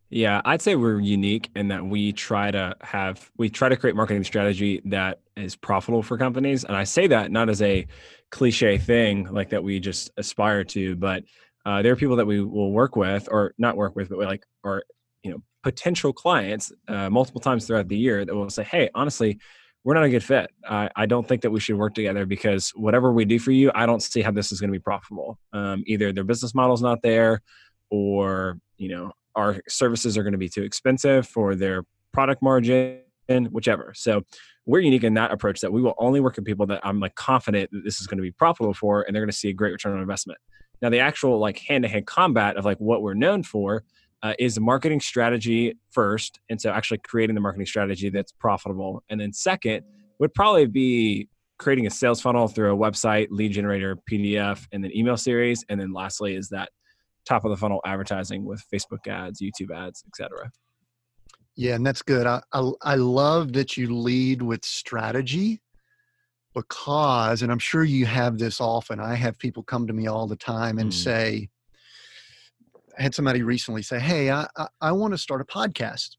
Yeah, 0.09 0.42
I'd 0.45 0.62
say 0.62 0.75
we're 0.75 1.01
unique 1.01 1.50
in 1.56 1.68
that 1.68 1.86
we 1.86 2.13
try 2.13 2.50
to 2.51 2.75
have 2.81 3.30
we 3.38 3.50
try 3.50 3.68
to 3.68 3.75
create 3.75 3.95
marketing 3.95 4.24
strategy 4.24 4.81
that 4.86 5.19
is 5.36 5.56
profitable 5.56 6.01
for 6.01 6.18
companies. 6.18 6.63
And 6.63 6.77
I 6.77 6.86
say 6.86 7.07
that 7.07 7.30
not 7.30 7.50
as 7.50 7.62
a 7.62 7.86
cliche 8.31 8.77
thing 8.77 9.25
like 9.31 9.50
that 9.50 9.63
we 9.63 9.80
just 9.80 10.12
aspire 10.15 10.63
to, 10.65 10.95
but 10.95 11.24
uh, 11.65 11.81
there 11.81 11.92
are 11.92 11.98
people 11.98 12.15
that 12.15 12.25
we 12.25 12.42
will 12.42 12.71
work 12.71 12.95
with 12.95 13.27
or 13.30 13.54
not 13.57 13.75
work 13.75 13.98
with, 13.98 14.07
but 14.07 14.19
like 14.19 14.45
are 14.63 14.83
you 15.24 15.31
know 15.31 15.44
potential 15.63 16.13
clients 16.13 16.71
uh, 16.87 17.09
multiple 17.09 17.42
times 17.42 17.68
throughout 17.68 17.90
the 17.90 17.97
year 17.97 18.23
that 18.23 18.33
will 18.33 18.49
say, 18.49 18.64
"Hey, 18.64 18.90
honestly, 18.95 19.40
we're 19.83 19.94
not 19.94 20.06
a 20.06 20.09
good 20.09 20.23
fit. 20.23 20.49
I, 20.68 20.90
I 20.95 21.06
don't 21.06 21.28
think 21.28 21.42
that 21.42 21.52
we 21.52 21.59
should 21.59 21.76
work 21.78 21.94
together 21.95 22.26
because 22.26 22.69
whatever 22.71 23.11
we 23.11 23.26
do 23.26 23.40
for 23.40 23.52
you, 23.52 23.71
I 23.76 23.85
don't 23.85 24.02
see 24.02 24.21
how 24.21 24.31
this 24.31 24.54
is 24.54 24.61
going 24.61 24.69
to 24.69 24.78
be 24.78 24.81
profitable. 24.81 25.37
Um, 25.52 25.83
either 25.85 26.14
their 26.14 26.23
business 26.23 26.56
model 26.56 26.76
is 26.76 26.81
not 26.81 27.02
there, 27.02 27.42
or 27.90 28.59
you 28.78 28.87
know 28.87 29.11
our 29.38 29.62
services 29.70 30.18
are 30.18 30.24
going 30.24 30.34
to 30.34 30.38
be 30.38 30.50
too 30.50 30.64
expensive 30.64 31.28
for 31.28 31.56
their 31.56 31.84
product 32.12 32.42
margin, 32.42 33.00
whichever. 33.52 33.94
So 33.96 34.24
we're 34.66 34.82
unique 34.82 35.04
in 35.04 35.14
that 35.14 35.32
approach 35.32 35.62
that 35.62 35.72
we 35.72 35.82
will 35.82 35.96
only 35.98 36.20
work 36.20 36.36
with 36.36 36.46
people 36.46 36.66
that 36.66 36.82
I'm 36.84 37.00
like 37.00 37.16
confident 37.16 37.72
that 37.72 37.84
this 37.86 38.02
is 38.02 38.08
going 38.08 38.18
to 38.18 38.24
be 38.24 38.32
profitable 38.32 38.74
for 38.74 39.04
and 39.04 39.16
they're 39.16 39.22
going 39.22 39.32
to 39.32 39.38
see 39.38 39.50
a 39.50 39.54
great 39.54 39.72
return 39.72 39.94
on 39.94 40.02
investment. 40.02 40.40
Now, 40.82 40.90
the 40.90 41.00
actual 41.00 41.40
like 41.40 41.60
hand 41.60 41.84
to 41.84 41.88
hand 41.88 42.06
combat 42.06 42.58
of 42.58 42.66
like 42.66 42.78
what 42.80 43.02
we're 43.02 43.14
known 43.14 43.44
for 43.44 43.84
uh, 44.24 44.34
is 44.40 44.60
marketing 44.60 45.00
strategy 45.00 45.78
first. 45.92 46.40
And 46.50 46.60
so 46.60 46.72
actually 46.72 47.00
creating 47.00 47.36
the 47.36 47.42
marketing 47.42 47.66
strategy 47.66 48.10
that's 48.10 48.32
profitable. 48.32 49.04
And 49.10 49.22
then 49.22 49.32
second 49.32 49.84
would 50.20 50.34
probably 50.34 50.66
be 50.66 51.30
creating 51.60 51.88
a 51.88 51.90
sales 51.90 52.22
funnel 52.22 52.48
through 52.48 52.74
a 52.74 52.78
website, 52.78 53.28
lead 53.30 53.52
generator, 53.52 53.98
PDF, 54.10 54.68
and 54.72 54.84
then 54.84 54.96
email 54.96 55.18
series. 55.18 55.64
And 55.70 55.80
then 55.80 55.94
lastly 55.94 56.36
is 56.36 56.50
that 56.50 56.70
top 57.28 57.46
of 57.46 57.52
the 57.52 57.57
funnel 57.57 57.81
advertising 57.86 58.46
with 58.46 58.64
Facebook 58.74 59.07
ads, 59.07 59.42
YouTube 59.42 59.76
ads, 59.76 60.04
etc. 60.07 60.52
Yeah, 61.56 61.76
and 61.76 61.86
that's 61.86 62.02
good. 62.02 62.28
I, 62.28 62.42
I, 62.54 62.72
I 62.84 62.96
love 62.96 63.54
that 63.54 63.78
you 63.78 63.96
lead 63.96 64.42
with 64.42 64.64
strategy 64.64 65.62
because, 66.54 67.42
and 67.42 67.52
I'm 67.52 67.60
sure 67.60 67.84
you 67.84 68.06
have 68.06 68.38
this 68.38 68.62
often. 68.62 69.00
I 69.00 69.16
have 69.16 69.38
people 69.40 69.64
come 69.64 69.88
to 69.88 69.94
me 69.94 70.07
all 70.07 70.28
the 70.28 70.36
time 70.36 70.78
and 70.78 70.92
mm. 70.92 70.94
say, 70.94 71.50
I 72.98 73.02
had 73.02 73.16
somebody 73.16 73.44
recently 73.44 73.84
say, 73.84 74.00
"Hey, 74.00 74.31
I 74.31 74.48
I, 74.56 74.68
I 74.81 74.92
want 74.92 75.14
to 75.14 75.18
start 75.18 75.42
a 75.42 75.46
podcast." 75.46 76.10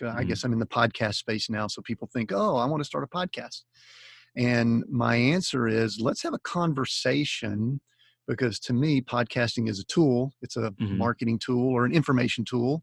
I 0.00 0.24
mm. 0.24 0.28
guess 0.28 0.44
I'm 0.44 0.52
in 0.52 0.58
the 0.58 0.66
podcast 0.66 1.14
space 1.14 1.50
now, 1.50 1.66
so 1.66 1.82
people 1.82 2.08
think, 2.12 2.32
"Oh, 2.32 2.56
I 2.56 2.66
want 2.66 2.80
to 2.80 2.84
start 2.84 3.04
a 3.04 3.16
podcast." 3.16 3.62
And 4.36 4.84
my 4.88 5.14
answer 5.16 5.68
is, 5.68 6.00
let's 6.00 6.22
have 6.22 6.34
a 6.34 6.40
conversation 6.40 7.80
because 8.26 8.58
to 8.58 8.72
me 8.72 9.00
podcasting 9.00 9.68
is 9.68 9.78
a 9.78 9.84
tool 9.84 10.32
it's 10.42 10.56
a 10.56 10.70
mm-hmm. 10.70 10.98
marketing 10.98 11.38
tool 11.38 11.68
or 11.68 11.84
an 11.84 11.92
information 11.92 12.44
tool 12.44 12.82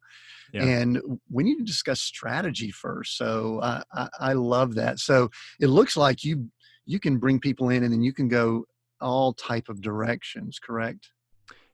yeah. 0.53 0.63
and 0.63 1.01
we 1.29 1.43
need 1.43 1.57
to 1.57 1.63
discuss 1.63 2.01
strategy 2.01 2.71
first 2.71 3.17
so 3.17 3.59
I, 3.61 3.83
I, 3.93 4.09
I 4.19 4.33
love 4.33 4.75
that 4.75 4.99
so 4.99 5.29
it 5.59 5.67
looks 5.67 5.97
like 5.97 6.23
you 6.23 6.49
you 6.85 6.99
can 6.99 7.17
bring 7.17 7.39
people 7.39 7.69
in 7.69 7.83
and 7.83 7.93
then 7.93 8.01
you 8.01 8.13
can 8.13 8.27
go 8.27 8.65
all 8.99 9.33
type 9.33 9.69
of 9.69 9.81
directions 9.81 10.59
correct 10.59 11.09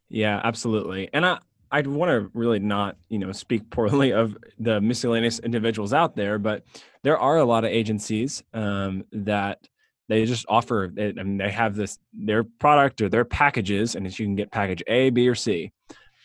yeah 0.09 0.39
absolutely 0.43 1.09
and 1.13 1.25
i 1.25 1.37
i 1.71 1.81
want 1.81 2.09
to 2.09 2.29
really 2.33 2.59
not 2.59 2.95
you 3.09 3.19
know 3.19 3.31
speak 3.31 3.69
poorly 3.69 4.11
of 4.13 4.37
the 4.59 4.79
miscellaneous 4.79 5.39
individuals 5.39 5.93
out 5.93 6.15
there 6.15 6.37
but 6.39 6.63
there 7.03 7.17
are 7.17 7.37
a 7.37 7.45
lot 7.45 7.63
of 7.63 7.71
agencies 7.71 8.43
um, 8.53 9.03
that 9.11 9.67
they 10.09 10.25
just 10.25 10.45
offer 10.47 10.91
I 10.97 11.11
mean, 11.11 11.37
they 11.37 11.51
have 11.51 11.75
this 11.75 11.99
their 12.13 12.43
product 12.43 13.01
or 13.01 13.09
their 13.09 13.25
packages 13.25 13.95
and 13.95 14.05
you 14.05 14.25
can 14.25 14.35
get 14.35 14.51
package 14.51 14.83
a 14.87 15.09
b 15.09 15.27
or 15.27 15.35
c 15.35 15.71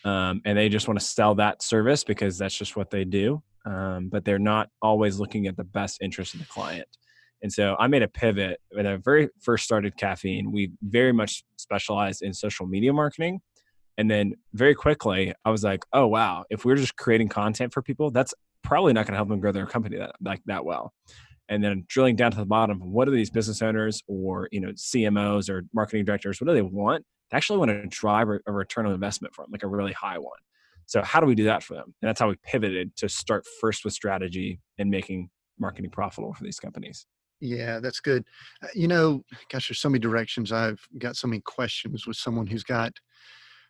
um, 0.05 0.41
and 0.45 0.57
they 0.57 0.69
just 0.69 0.87
want 0.87 0.99
to 0.99 1.05
sell 1.05 1.35
that 1.35 1.61
service 1.61 2.03
because 2.03 2.37
that's 2.37 2.57
just 2.57 2.75
what 2.75 2.89
they 2.89 3.05
do. 3.05 3.41
Um, 3.65 4.09
but 4.09 4.25
they're 4.25 4.39
not 4.39 4.69
always 4.81 5.19
looking 5.19 5.47
at 5.47 5.55
the 5.55 5.63
best 5.63 6.01
interest 6.01 6.33
of 6.33 6.41
the 6.41 6.45
client. 6.47 6.87
And 7.41 7.51
so 7.51 7.75
I 7.79 7.87
made 7.87 8.03
a 8.03 8.07
pivot 8.07 8.59
when 8.71 8.85
I 8.85 8.97
very 8.97 9.29
first 9.41 9.63
started 9.63 9.97
caffeine. 9.97 10.51
We 10.51 10.71
very 10.81 11.13
much 11.13 11.43
specialized 11.57 12.21
in 12.21 12.33
social 12.33 12.65
media 12.65 12.91
marketing. 12.93 13.41
And 13.97 14.09
then 14.09 14.33
very 14.53 14.75
quickly, 14.75 15.33
I 15.45 15.51
was 15.51 15.63
like, 15.63 15.83
oh, 15.93 16.07
wow, 16.07 16.45
if 16.49 16.65
we're 16.65 16.75
just 16.75 16.95
creating 16.97 17.29
content 17.29 17.73
for 17.73 17.81
people, 17.81 18.11
that's 18.11 18.33
probably 18.63 18.91
not 18.91 19.05
going 19.05 19.13
to 19.13 19.17
help 19.17 19.29
them 19.29 19.39
grow 19.39 19.51
their 19.51 19.65
company 19.65 19.97
that, 19.97 20.15
like 20.21 20.41
that 20.45 20.65
well. 20.65 20.93
And 21.49 21.63
then 21.63 21.85
drilling 21.87 22.15
down 22.15 22.31
to 22.31 22.37
the 22.37 22.45
bottom, 22.45 22.79
what 22.79 23.07
are 23.07 23.11
these 23.11 23.29
business 23.29 23.61
owners 23.61 24.01
or 24.07 24.47
you 24.51 24.61
know 24.61 24.69
CMOs 24.69 25.49
or 25.49 25.63
marketing 25.73 26.05
directors? 26.05 26.39
What 26.39 26.47
do 26.47 26.53
they 26.53 26.61
want? 26.61 27.05
They 27.29 27.37
actually 27.37 27.59
want 27.59 27.71
to 27.71 27.85
drive 27.87 28.27
a 28.29 28.51
return 28.51 28.85
on 28.85 28.93
investment 28.93 29.33
from, 29.33 29.47
like 29.51 29.63
a 29.63 29.67
really 29.67 29.93
high 29.93 30.17
one. 30.17 30.39
So 30.85 31.01
how 31.01 31.19
do 31.19 31.25
we 31.25 31.35
do 31.35 31.45
that 31.45 31.63
for 31.63 31.73
them? 31.73 31.93
And 32.01 32.09
that's 32.09 32.19
how 32.19 32.29
we 32.29 32.35
pivoted 32.43 32.95
to 32.97 33.09
start 33.09 33.45
first 33.59 33.83
with 33.83 33.93
strategy 33.93 34.59
and 34.77 34.89
making 34.89 35.29
marketing 35.59 35.91
profitable 35.91 36.33
for 36.33 36.43
these 36.43 36.59
companies. 36.59 37.05
Yeah, 37.39 37.79
that's 37.79 37.99
good. 37.99 38.23
Uh, 38.61 38.67
you 38.73 38.87
know, 38.87 39.23
gosh, 39.51 39.67
there's 39.67 39.79
so 39.79 39.89
many 39.89 39.99
directions. 39.99 40.51
I've 40.51 40.79
got 40.97 41.15
so 41.15 41.27
many 41.27 41.41
questions 41.41 42.07
with 42.07 42.15
someone 42.15 42.47
who's 42.47 42.63
got 42.63 42.93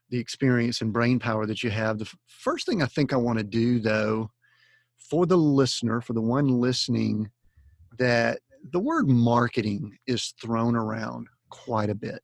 the 0.09 0.19
experience 0.19 0.81
and 0.81 0.93
brain 0.93 1.17
power 1.17 1.45
that 1.47 1.63
you 1.63 1.71
have. 1.71 1.97
The 1.97 2.11
first 2.27 2.67
thing 2.67 2.83
I 2.83 2.85
think 2.85 3.13
I 3.13 3.17
want 3.17 3.39
to 3.39 3.43
do, 3.43 3.79
though, 3.79 4.29
for 5.09 5.25
the 5.25 5.37
listener, 5.37 6.01
for 6.01 6.13
the 6.13 6.21
one 6.21 6.47
listening, 6.47 7.31
that 7.97 8.39
the 8.71 8.79
word 8.79 9.07
marketing 9.07 9.97
is 10.07 10.33
thrown 10.41 10.75
around 10.75 11.27
quite 11.49 11.89
a 11.89 11.95
bit. 11.95 12.21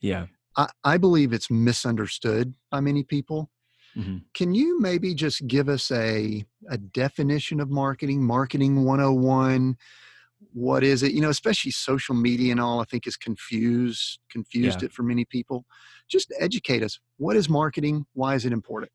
Yeah. 0.00 0.26
I, 0.56 0.68
I 0.84 0.98
believe 0.98 1.32
it's 1.32 1.50
misunderstood 1.50 2.54
by 2.70 2.80
many 2.80 3.02
people. 3.02 3.50
Mm-hmm. 3.96 4.18
Can 4.34 4.54
you 4.54 4.80
maybe 4.80 5.14
just 5.14 5.46
give 5.46 5.68
us 5.68 5.90
a, 5.90 6.44
a 6.68 6.78
definition 6.78 7.60
of 7.60 7.70
marketing, 7.70 8.22
marketing 8.22 8.84
101? 8.84 9.76
What 10.52 10.84
is 10.84 11.02
it? 11.02 11.12
You 11.12 11.20
know, 11.20 11.30
especially 11.30 11.72
social 11.72 12.14
media 12.14 12.52
and 12.52 12.60
all, 12.60 12.80
I 12.80 12.84
think 12.84 13.06
is 13.06 13.16
confused, 13.16 14.20
confused 14.30 14.82
yeah. 14.82 14.86
it 14.86 14.92
for 14.92 15.02
many 15.02 15.24
people. 15.24 15.64
Just 16.08 16.32
educate 16.38 16.82
us. 16.82 16.98
What 17.18 17.36
is 17.36 17.48
marketing? 17.48 18.06
Why 18.14 18.34
is 18.34 18.44
it 18.44 18.52
important? 18.52 18.92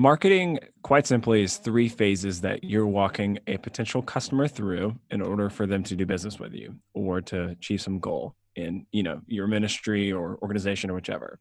Marketing, 0.00 0.58
quite 0.80 1.06
simply, 1.06 1.42
is 1.42 1.58
three 1.58 1.86
phases 1.86 2.40
that 2.40 2.64
you're 2.64 2.86
walking 2.86 3.38
a 3.46 3.58
potential 3.58 4.00
customer 4.00 4.48
through 4.48 4.98
in 5.10 5.20
order 5.20 5.50
for 5.50 5.66
them 5.66 5.82
to 5.82 5.94
do 5.94 6.06
business 6.06 6.40
with 6.40 6.54
you 6.54 6.74
or 6.94 7.20
to 7.20 7.48
achieve 7.48 7.82
some 7.82 7.98
goal 7.98 8.34
in, 8.56 8.86
you 8.92 9.02
know, 9.02 9.20
your 9.26 9.46
ministry 9.46 10.10
or 10.10 10.38
organization 10.40 10.88
or 10.88 10.94
whichever. 10.94 11.38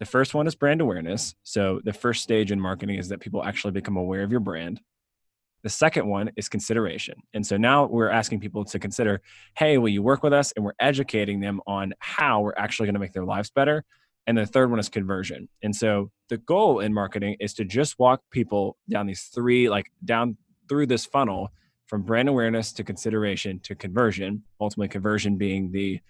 The 0.00 0.06
first 0.06 0.34
one 0.34 0.48
is 0.48 0.56
brand 0.56 0.80
awareness. 0.80 1.36
So 1.44 1.80
the 1.84 1.92
first 1.92 2.24
stage 2.24 2.50
in 2.50 2.60
marketing 2.60 2.98
is 2.98 3.10
that 3.10 3.20
people 3.20 3.44
actually 3.44 3.70
become 3.70 3.96
aware 3.96 4.24
of 4.24 4.32
your 4.32 4.40
brand. 4.40 4.80
The 5.62 5.68
second 5.68 6.08
one 6.08 6.32
is 6.34 6.48
consideration. 6.48 7.14
And 7.32 7.46
so 7.46 7.56
now 7.56 7.86
we're 7.86 8.10
asking 8.10 8.40
people 8.40 8.64
to 8.64 8.80
consider, 8.80 9.20
hey, 9.56 9.78
will 9.78 9.88
you 9.88 10.02
work 10.02 10.24
with 10.24 10.32
us? 10.32 10.50
And 10.56 10.64
we're 10.64 10.72
educating 10.80 11.38
them 11.38 11.60
on 11.64 11.94
how 12.00 12.40
we're 12.40 12.54
actually 12.56 12.86
going 12.86 12.94
to 12.94 13.00
make 13.00 13.12
their 13.12 13.24
lives 13.24 13.50
better. 13.50 13.84
And 14.26 14.38
the 14.38 14.46
third 14.46 14.70
one 14.70 14.78
is 14.78 14.88
conversion. 14.88 15.48
And 15.62 15.74
so 15.74 16.10
the 16.28 16.38
goal 16.38 16.80
in 16.80 16.94
marketing 16.94 17.36
is 17.40 17.54
to 17.54 17.64
just 17.64 17.98
walk 17.98 18.22
people 18.30 18.76
down 18.88 19.06
these 19.06 19.30
three, 19.34 19.68
like 19.68 19.90
down 20.04 20.36
through 20.68 20.86
this 20.86 21.04
funnel 21.04 21.50
from 21.86 22.02
brand 22.02 22.28
awareness 22.28 22.72
to 22.72 22.84
consideration 22.84 23.58
to 23.64 23.74
conversion, 23.74 24.44
ultimately, 24.60 24.88
conversion 24.88 25.36
being 25.36 25.72
the 25.72 26.00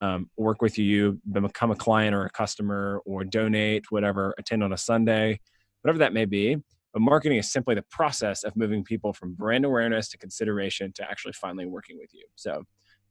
um, 0.00 0.30
work 0.36 0.62
with 0.62 0.78
you, 0.78 1.20
become 1.32 1.70
a 1.70 1.76
client 1.76 2.14
or 2.14 2.24
a 2.24 2.30
customer, 2.30 3.00
or 3.04 3.24
donate, 3.24 3.90
whatever, 3.90 4.34
attend 4.38 4.62
on 4.62 4.72
a 4.72 4.76
Sunday, 4.76 5.40
whatever 5.82 5.98
that 5.98 6.12
may 6.12 6.24
be. 6.24 6.56
But 6.92 7.02
marketing 7.02 7.38
is 7.38 7.50
simply 7.50 7.74
the 7.74 7.84
process 7.90 8.44
of 8.44 8.54
moving 8.54 8.84
people 8.84 9.12
from 9.12 9.34
brand 9.34 9.64
awareness 9.64 10.08
to 10.10 10.18
consideration 10.18 10.92
to 10.94 11.10
actually 11.10 11.32
finally 11.32 11.66
working 11.66 11.98
with 11.98 12.10
you. 12.14 12.24
So 12.36 12.62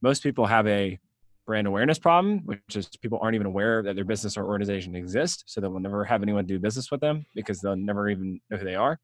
most 0.01 0.23
people 0.23 0.45
have 0.45 0.67
a 0.67 0.97
brand 1.45 1.67
awareness 1.67 1.99
problem, 1.99 2.39
which 2.45 2.75
is 2.75 2.87
people 3.01 3.19
aren't 3.21 3.35
even 3.35 3.47
aware 3.47 3.83
that 3.83 3.95
their 3.95 4.05
business 4.05 4.37
or 4.37 4.45
organization 4.45 4.95
exists. 4.95 5.43
So 5.47 5.61
they 5.61 5.67
will 5.67 5.79
never 5.79 6.03
have 6.05 6.23
anyone 6.23 6.45
do 6.45 6.59
business 6.59 6.91
with 6.91 7.01
them 7.01 7.25
because 7.35 7.59
they'll 7.59 7.75
never 7.75 8.09
even 8.09 8.39
know 8.49 8.57
who 8.57 8.65
they 8.65 8.75
are. 8.75 8.99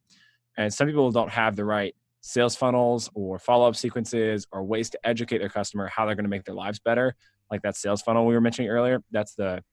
And 0.57 0.73
some 0.73 0.87
people 0.87 1.11
don't 1.11 1.29
have 1.29 1.55
the 1.55 1.65
right 1.65 1.95
sales 2.21 2.55
funnels 2.55 3.09
or 3.13 3.39
follow 3.39 3.67
up 3.67 3.75
sequences 3.75 4.45
or 4.51 4.63
ways 4.63 4.89
to 4.89 4.99
educate 5.05 5.37
their 5.37 5.49
customer 5.49 5.87
how 5.87 6.05
they're 6.05 6.15
going 6.15 6.25
to 6.25 6.29
make 6.29 6.43
their 6.43 6.55
lives 6.55 6.79
better 6.79 7.15
like 7.49 7.61
that 7.61 7.75
sales 7.75 8.01
funnel 8.01 8.25
we 8.25 8.33
were 8.33 8.41
mentioning 8.41 8.69
earlier. 8.69 9.01
That's 9.11 9.35
the 9.35 9.63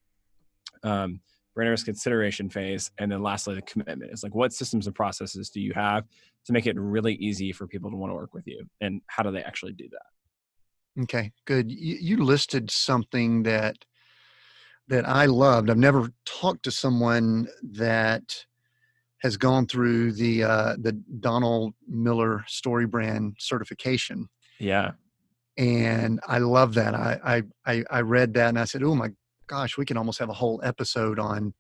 um, 0.83 1.21
brand 1.55 1.71
risk 1.71 1.87
consideration 1.87 2.49
phase. 2.49 2.91
And 2.99 3.11
then 3.11 3.23
lastly, 3.23 3.55
the 3.55 3.63
commitment 3.63 4.13
is 4.13 4.23
like, 4.23 4.35
what 4.35 4.53
systems 4.53 4.87
and 4.87 4.95
processes 4.95 5.51
do 5.51 5.61
you 5.61 5.73
have 5.75 6.05
to 6.47 6.53
make 6.53 6.67
it 6.67 6.79
really 6.79 7.15
easy 7.15 7.53
for 7.53 7.67
people 7.67 7.91
to 7.91 7.97
want 7.97 8.11
to 8.11 8.15
work 8.15 8.35
with 8.35 8.47
you? 8.47 8.65
And 8.81 9.01
how 9.07 9.23
do 9.23 9.31
they 9.31 9.43
actually 9.43 9.73
do 9.73 9.89
that? 9.91 10.16
Okay, 11.03 11.33
good. 11.45 11.71
You, 11.71 11.97
you 12.01 12.25
listed 12.25 12.71
something 12.71 13.43
that 13.43 13.77
that 14.89 15.07
I 15.07 15.27
loved. 15.27 15.69
I've 15.69 15.77
never 15.77 16.11
talked 16.25 16.63
to 16.65 16.71
someone 16.71 17.49
that 17.73 18.45
has 19.19 19.37
gone 19.37 19.67
through 19.67 20.13
the 20.13 20.45
uh, 20.45 20.77
the 20.79 20.93
Donald 21.21 21.75
Miller 21.87 22.45
Story 22.47 22.87
Brand 22.87 23.37
certification. 23.39 24.29
Yeah, 24.59 24.93
and 25.59 26.21
I 26.27 26.39
love 26.39 26.75
that. 26.75 26.95
I, 26.95 27.43
I 27.67 27.85
I 27.91 28.01
read 28.01 28.35
that 28.35 28.49
and 28.49 28.59
I 28.59 28.65
said, 28.65 28.83
"Oh 28.83 28.95
my 28.95 29.11
gosh, 29.47 29.77
we 29.77 29.85
can 29.85 29.97
almost 29.97 30.19
have 30.19 30.31
a 30.31 30.35
whole 30.35 30.61
episode 30.63 31.19
on 31.19 31.53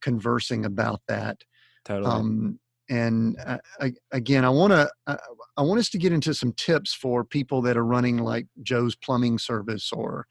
conversing 0.00 0.64
about 0.64 1.00
that." 1.08 1.38
Totally. 1.84 2.10
Um, 2.10 2.60
and 2.88 3.36
uh, 3.44 3.58
I, 3.80 3.92
again, 4.12 4.44
I 4.44 4.48
want 4.48 4.72
to 4.72 4.90
uh, 5.06 5.16
I 5.56 5.62
want 5.62 5.80
us 5.80 5.90
to 5.90 5.98
get 5.98 6.12
into 6.12 6.34
some 6.34 6.52
tips 6.52 6.94
for 6.94 7.24
people 7.24 7.62
that 7.62 7.76
are 7.76 7.84
running 7.84 8.18
like 8.18 8.46
Joe's 8.62 8.96
Plumbing 8.96 9.38
Service 9.38 9.92
or 9.92 10.26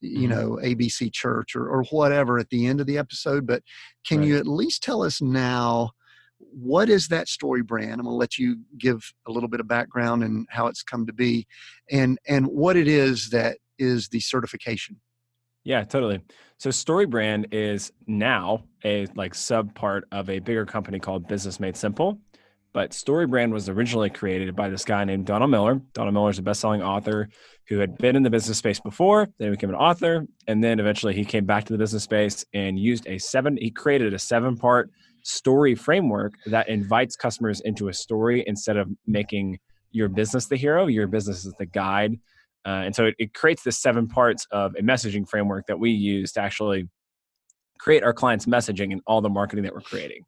you 0.00 0.28
mm-hmm. 0.28 0.30
know 0.30 0.58
ABC 0.62 1.12
Church 1.12 1.54
or 1.54 1.68
or 1.68 1.84
whatever 1.84 2.38
at 2.38 2.50
the 2.50 2.66
end 2.66 2.80
of 2.80 2.86
the 2.86 2.98
episode. 2.98 3.46
But 3.46 3.62
can 4.06 4.18
right. 4.18 4.28
you 4.28 4.38
at 4.38 4.46
least 4.46 4.82
tell 4.82 5.02
us 5.02 5.20
now? 5.20 5.90
what 6.40 6.88
is 6.88 7.08
that 7.08 7.28
story 7.28 7.62
brand 7.62 7.94
i'm 7.94 8.04
going 8.04 8.06
to 8.06 8.10
let 8.10 8.38
you 8.38 8.58
give 8.78 9.12
a 9.26 9.32
little 9.32 9.48
bit 9.48 9.60
of 9.60 9.66
background 9.66 10.22
and 10.22 10.46
how 10.50 10.66
it's 10.66 10.82
come 10.82 11.06
to 11.06 11.12
be 11.12 11.46
and 11.90 12.18
and 12.28 12.46
what 12.46 12.76
it 12.76 12.86
is 12.88 13.30
that 13.30 13.58
is 13.78 14.08
the 14.08 14.20
certification 14.20 14.96
yeah 15.68 15.84
totally 15.84 16.18
so 16.56 16.70
StoryBrand 16.70 17.52
is 17.52 17.92
now 18.06 18.64
a 18.84 19.06
like 19.14 19.34
sub 19.34 19.74
part 19.74 20.08
of 20.10 20.30
a 20.30 20.38
bigger 20.38 20.64
company 20.64 20.98
called 20.98 21.28
business 21.28 21.60
made 21.60 21.76
simple 21.76 22.18
but 22.72 22.92
StoryBrand 22.92 23.52
was 23.52 23.68
originally 23.68 24.08
created 24.08 24.56
by 24.56 24.70
this 24.70 24.84
guy 24.84 25.04
named 25.04 25.26
donald 25.26 25.50
miller 25.50 25.78
donald 25.92 26.14
miller 26.14 26.30
is 26.30 26.38
a 26.38 26.42
best-selling 26.42 26.82
author 26.82 27.28
who 27.68 27.78
had 27.78 27.98
been 27.98 28.16
in 28.16 28.22
the 28.22 28.30
business 28.30 28.56
space 28.56 28.80
before 28.80 29.28
then 29.38 29.48
he 29.48 29.50
became 29.50 29.68
an 29.68 29.76
author 29.76 30.26
and 30.46 30.64
then 30.64 30.80
eventually 30.80 31.14
he 31.14 31.24
came 31.24 31.44
back 31.44 31.64
to 31.64 31.74
the 31.74 31.78
business 31.78 32.02
space 32.02 32.46
and 32.54 32.78
used 32.78 33.06
a 33.06 33.18
seven 33.18 33.58
he 33.58 33.70
created 33.70 34.14
a 34.14 34.18
seven 34.18 34.56
part 34.56 34.90
story 35.22 35.74
framework 35.74 36.32
that 36.46 36.66
invites 36.70 37.14
customers 37.14 37.60
into 37.60 37.88
a 37.88 37.92
story 37.92 38.42
instead 38.46 38.78
of 38.78 38.88
making 39.06 39.58
your 39.90 40.08
business 40.08 40.46
the 40.46 40.56
hero, 40.56 40.86
your 40.86 41.06
business 41.06 41.44
is 41.44 41.54
the 41.58 41.66
guide. 41.66 42.18
Uh, 42.68 42.82
and 42.84 42.94
so 42.94 43.06
it, 43.06 43.14
it 43.18 43.32
creates 43.32 43.62
the 43.62 43.72
seven 43.72 44.06
parts 44.06 44.46
of 44.50 44.74
a 44.74 44.82
messaging 44.82 45.26
framework 45.26 45.66
that 45.66 45.78
we 45.78 45.90
use 45.90 46.32
to 46.32 46.40
actually 46.42 46.86
create 47.78 48.02
our 48.02 48.12
clients' 48.12 48.44
messaging 48.44 48.92
and 48.92 49.00
all 49.06 49.22
the 49.22 49.28
marketing 49.30 49.64
that 49.64 49.72
we're 49.72 49.80
creating, 49.80 50.22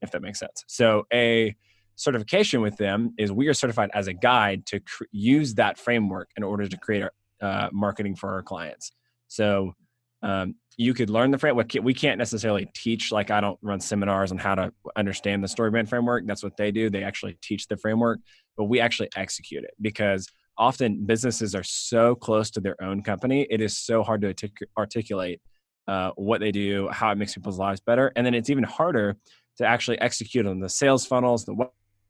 if 0.00 0.10
that 0.10 0.22
makes 0.22 0.38
sense. 0.38 0.64
So 0.68 1.06
a 1.12 1.54
certification 1.96 2.62
with 2.62 2.78
them 2.78 3.12
is 3.18 3.30
we 3.30 3.46
are 3.46 3.52
certified 3.52 3.90
as 3.92 4.06
a 4.06 4.14
guide 4.14 4.64
to 4.66 4.80
cr- 4.80 5.04
use 5.12 5.52
that 5.56 5.78
framework 5.78 6.30
in 6.38 6.42
order 6.42 6.66
to 6.66 6.78
create 6.78 7.02
our 7.02 7.12
uh, 7.42 7.68
marketing 7.72 8.16
for 8.16 8.32
our 8.32 8.42
clients. 8.42 8.92
So 9.28 9.74
um, 10.22 10.54
you 10.78 10.94
could 10.94 11.10
learn 11.10 11.30
the 11.30 11.38
framework. 11.38 11.72
We 11.82 11.92
can't 11.92 12.16
necessarily 12.16 12.70
teach, 12.74 13.12
like 13.12 13.30
I 13.30 13.42
don't 13.42 13.58
run 13.60 13.80
seminars 13.80 14.32
on 14.32 14.38
how 14.38 14.54
to 14.54 14.72
understand 14.96 15.44
the 15.44 15.48
story 15.48 15.70
brand 15.70 15.90
framework. 15.90 16.24
That's 16.26 16.42
what 16.42 16.56
they 16.56 16.70
do. 16.70 16.88
They 16.88 17.04
actually 17.04 17.36
teach 17.42 17.68
the 17.68 17.76
framework, 17.76 18.20
but 18.56 18.64
we 18.64 18.80
actually 18.80 19.10
execute 19.14 19.64
it 19.64 19.74
because 19.78 20.26
often 20.58 21.04
businesses 21.06 21.54
are 21.54 21.62
so 21.62 22.14
close 22.14 22.50
to 22.52 22.60
their 22.60 22.82
own 22.82 23.02
company. 23.02 23.46
It 23.50 23.60
is 23.60 23.78
so 23.78 24.02
hard 24.02 24.20
to 24.22 24.50
articulate 24.76 25.40
uh, 25.88 26.10
what 26.16 26.40
they 26.40 26.52
do, 26.52 26.88
how 26.90 27.10
it 27.10 27.18
makes 27.18 27.34
people's 27.34 27.58
lives 27.58 27.80
better. 27.80 28.12
And 28.16 28.24
then 28.24 28.34
it's 28.34 28.50
even 28.50 28.64
harder 28.64 29.16
to 29.58 29.66
actually 29.66 30.00
execute 30.00 30.46
on 30.46 30.60
the 30.60 30.68
sales 30.68 31.06
funnels, 31.06 31.44
the 31.44 31.56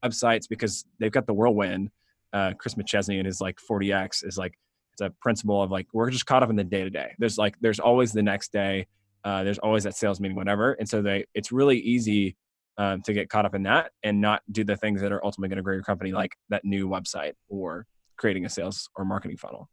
websites, 0.04 0.48
because 0.48 0.84
they've 0.98 1.12
got 1.12 1.26
the 1.26 1.34
whirlwind. 1.34 1.90
Uh, 2.32 2.52
Chris 2.58 2.74
McChesney 2.74 3.18
and 3.18 3.26
his 3.26 3.40
like 3.40 3.58
4DX 3.68 4.26
is 4.26 4.38
like, 4.38 4.54
it's 4.92 5.00
a 5.00 5.10
principle 5.20 5.62
of 5.62 5.70
like 5.70 5.86
we're 5.92 6.10
just 6.10 6.26
caught 6.26 6.42
up 6.42 6.50
in 6.50 6.56
the 6.56 6.64
day 6.64 6.84
to 6.84 6.90
day. 6.90 7.14
There's 7.18 7.38
like 7.38 7.56
there's 7.60 7.80
always 7.80 8.12
the 8.12 8.22
next 8.22 8.52
day. 8.52 8.86
Uh, 9.24 9.42
there's 9.44 9.58
always 9.58 9.84
that 9.84 9.96
sales 9.96 10.20
meeting, 10.20 10.36
whatever. 10.36 10.72
And 10.72 10.88
so 10.88 11.00
they 11.00 11.24
it's 11.34 11.50
really 11.50 11.78
easy 11.78 12.36
um, 12.76 13.02
to 13.02 13.12
get 13.12 13.28
caught 13.28 13.46
up 13.46 13.54
in 13.54 13.62
that 13.62 13.92
and 14.02 14.20
not 14.20 14.42
do 14.50 14.64
the 14.64 14.76
things 14.76 15.00
that 15.00 15.12
are 15.12 15.24
ultimately 15.24 15.48
going 15.48 15.56
to 15.56 15.62
grow 15.62 15.74
your 15.74 15.82
company, 15.82 16.12
like 16.12 16.36
that 16.48 16.64
new 16.64 16.88
website 16.88 17.32
or 17.48 17.86
creating 18.22 18.46
a 18.46 18.48
sales 18.48 18.88
or 18.96 19.04
marketing 19.04 19.36
funnel. 19.36 19.68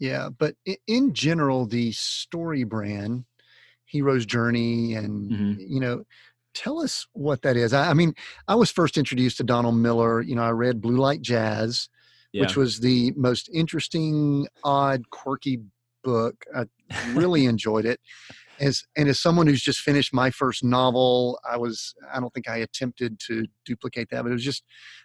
Yeah, 0.00 0.30
but 0.36 0.54
in 0.88 1.12
general, 1.12 1.66
the 1.66 1.92
story 1.92 2.64
brand 2.64 3.24
hero's 3.90 4.24
journey 4.24 4.94
and 4.94 5.30
mm-hmm. 5.30 5.54
you 5.58 5.80
know 5.80 6.04
tell 6.54 6.80
us 6.80 7.06
what 7.12 7.42
that 7.42 7.56
is 7.56 7.72
I, 7.72 7.90
I, 7.90 7.94
mean 7.94 8.14
i 8.46 8.54
was 8.54 8.70
first 8.70 8.96
introduced 8.96 9.38
to 9.38 9.44
donald 9.44 9.76
miller 9.76 10.22
you 10.22 10.34
know 10.34 10.42
i 10.42 10.50
read 10.50 10.80
Blue 10.80 10.96
Like 10.96 11.20
Jazz 11.20 11.88
yeah. 12.32 12.42
which 12.42 12.56
was 12.56 12.80
the 12.80 13.12
most 13.16 13.50
interesting 13.52 14.46
odd 14.62 15.10
quirky 15.10 15.60
book 16.04 16.44
i 16.54 16.64
really 17.14 17.46
enjoyed 17.52 17.84
it 17.84 18.00
as 18.60 18.84
and 18.96 19.08
as 19.08 19.18
someone 19.18 19.46
who's 19.46 19.62
just 19.62 19.80
finished 19.80 20.14
my 20.14 20.30
first 20.30 20.62
novel 20.62 21.38
i 21.48 21.56
was 21.56 21.94
i 22.14 22.20
don't 22.20 22.32
think 22.32 22.48
i 22.48 22.58
attempted 22.58 23.18
to 23.18 23.44
duplicate 23.64 24.08
that 24.10 24.22
but 24.22 24.30
it 24.30 24.34
was 24.34 24.44
just 24.44 24.62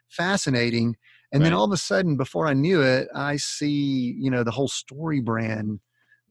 fascinating 0.10 0.96
and 1.36 1.44
right. 1.44 1.50
then 1.50 1.54
all 1.54 1.66
of 1.66 1.72
a 1.72 1.78
sudden 1.78 2.16
before 2.16 2.48
i 2.48 2.54
knew 2.54 2.82
it 2.82 3.08
i 3.14 3.36
see 3.36 4.16
you 4.18 4.32
know 4.32 4.44
the 4.44 4.52
whole 4.52 4.68
story 4.68 5.20
brand 5.20 5.80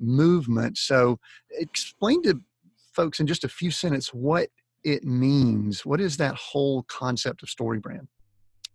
movement 0.00 0.76
so 0.78 1.18
explain 1.50 2.23
to 2.23 2.40
folks 2.92 3.20
in 3.20 3.26
just 3.26 3.44
a 3.44 3.49
few 3.49 3.70
sentences 3.70 4.12
what 4.14 4.49
it 4.82 5.04
means 5.04 5.84
what 5.84 6.00
is 6.00 6.16
that 6.16 6.34
whole 6.34 6.82
concept 6.84 7.42
of 7.42 7.49
story 7.49 7.78
brand 7.78 8.08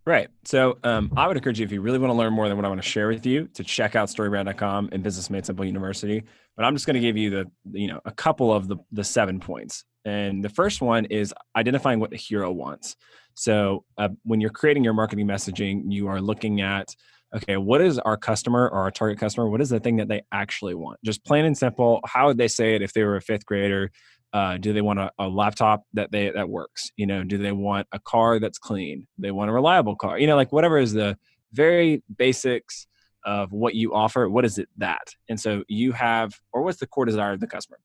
Right. 0.06 0.30
So 0.44 0.80
um, 0.84 1.12
I 1.16 1.28
would 1.28 1.38
encourage 1.38 1.60
you, 1.60 1.66
if 1.66 1.72
you 1.72 1.82
really 1.82 2.00
want 2.00 2.10
to 2.10 2.18
learn 2.18 2.34
more 2.34 2.48
than 2.48 2.58
what 2.58 2.66
I 2.66 2.68
want 2.68 2.82
to 2.82 2.88
share 2.88 3.10
with 3.10 3.28
you, 3.28 3.48
to 3.54 3.64
check 3.64 3.96
out 3.96 4.08
storybrand.com 4.08 4.90
and 4.92 5.04
Business 5.04 5.30
Made 5.30 5.46
Simple 5.46 5.66
University. 5.66 6.24
But 6.58 6.66
I'm 6.66 6.74
just 6.74 6.88
going 6.88 6.96
to 6.96 7.00
give 7.00 7.16
you 7.16 7.30
the, 7.30 7.46
you 7.72 7.88
know, 7.88 8.00
a 8.06 8.12
couple 8.12 8.52
of 8.52 8.68
the, 8.68 8.78
the 8.92 9.04
seven 9.04 9.40
points. 9.40 9.86
And 10.06 10.44
the 10.44 10.50
first 10.50 10.82
one 10.82 11.06
is 11.06 11.32
identifying 11.56 12.00
what 12.00 12.10
the 12.10 12.18
hero 12.18 12.52
wants. 12.52 12.96
So 13.40 13.86
uh, 13.98 14.10
when 14.24 14.42
you're 14.42 14.50
creating 14.50 14.84
your 14.84 14.92
marketing 14.92 15.26
messaging, 15.26 15.84
you 15.88 16.10
are 16.10 16.20
looking 16.20 16.60
at, 16.60 16.94
okay, 17.34 17.56
what 17.56 17.80
is 17.80 17.98
our 17.98 18.18
customer 18.18 18.68
or 18.68 18.80
our 18.80 18.92
target 18.92 19.18
customer? 19.18 19.48
What 19.48 19.62
is 19.62 19.70
the 19.70 19.80
thing 19.80 19.96
that 19.96 20.10
they 20.10 20.24
actually 20.34 20.76
want? 20.76 21.00
Just 21.06 21.24
plain 21.24 21.46
and 21.46 21.58
simple. 21.58 22.02
How 22.06 22.28
would 22.28 22.38
they 22.38 22.50
say 22.50 22.76
it 22.76 22.82
if 22.82 22.92
they 22.92 23.02
were 23.02 23.16
a 23.16 23.22
fifth 23.22 23.46
grader? 23.46 23.92
Uh, 24.34 24.58
do 24.58 24.74
they 24.74 24.82
want 24.82 25.00
a, 25.00 25.10
a, 25.20 25.30
laptop 25.30 25.84
that 25.94 26.12
they 26.12 26.30
that 26.32 26.50
works? 26.50 26.92
You 26.98 27.08
know, 27.08 27.24
do 27.24 27.38
they 27.38 27.54
want 27.54 27.88
a 27.94 28.00
car 28.00 28.42
that's 28.42 28.58
clean? 28.58 29.08
They 29.18 29.32
want 29.32 29.50
a 29.50 29.54
reliable 29.54 29.96
car. 29.96 30.20
You 30.20 30.28
know, 30.28 30.36
like 30.36 30.52
whatever 30.52 30.78
is 30.78 30.92
the 30.92 31.18
very 31.54 32.04
basics 32.18 32.88
of 33.24 33.54
what 33.54 33.74
you 33.74 33.94
offer. 33.94 34.28
What 34.28 34.44
is 34.44 34.58
it 34.58 34.68
that? 34.80 35.14
And 35.30 35.40
so 35.40 35.64
you 35.70 35.94
have, 35.94 36.34
or 36.52 36.64
what's 36.64 36.80
the 36.80 36.88
core 36.88 37.06
desire 37.06 37.32
of 37.32 37.40
the 37.40 37.48
customer? 37.48 37.80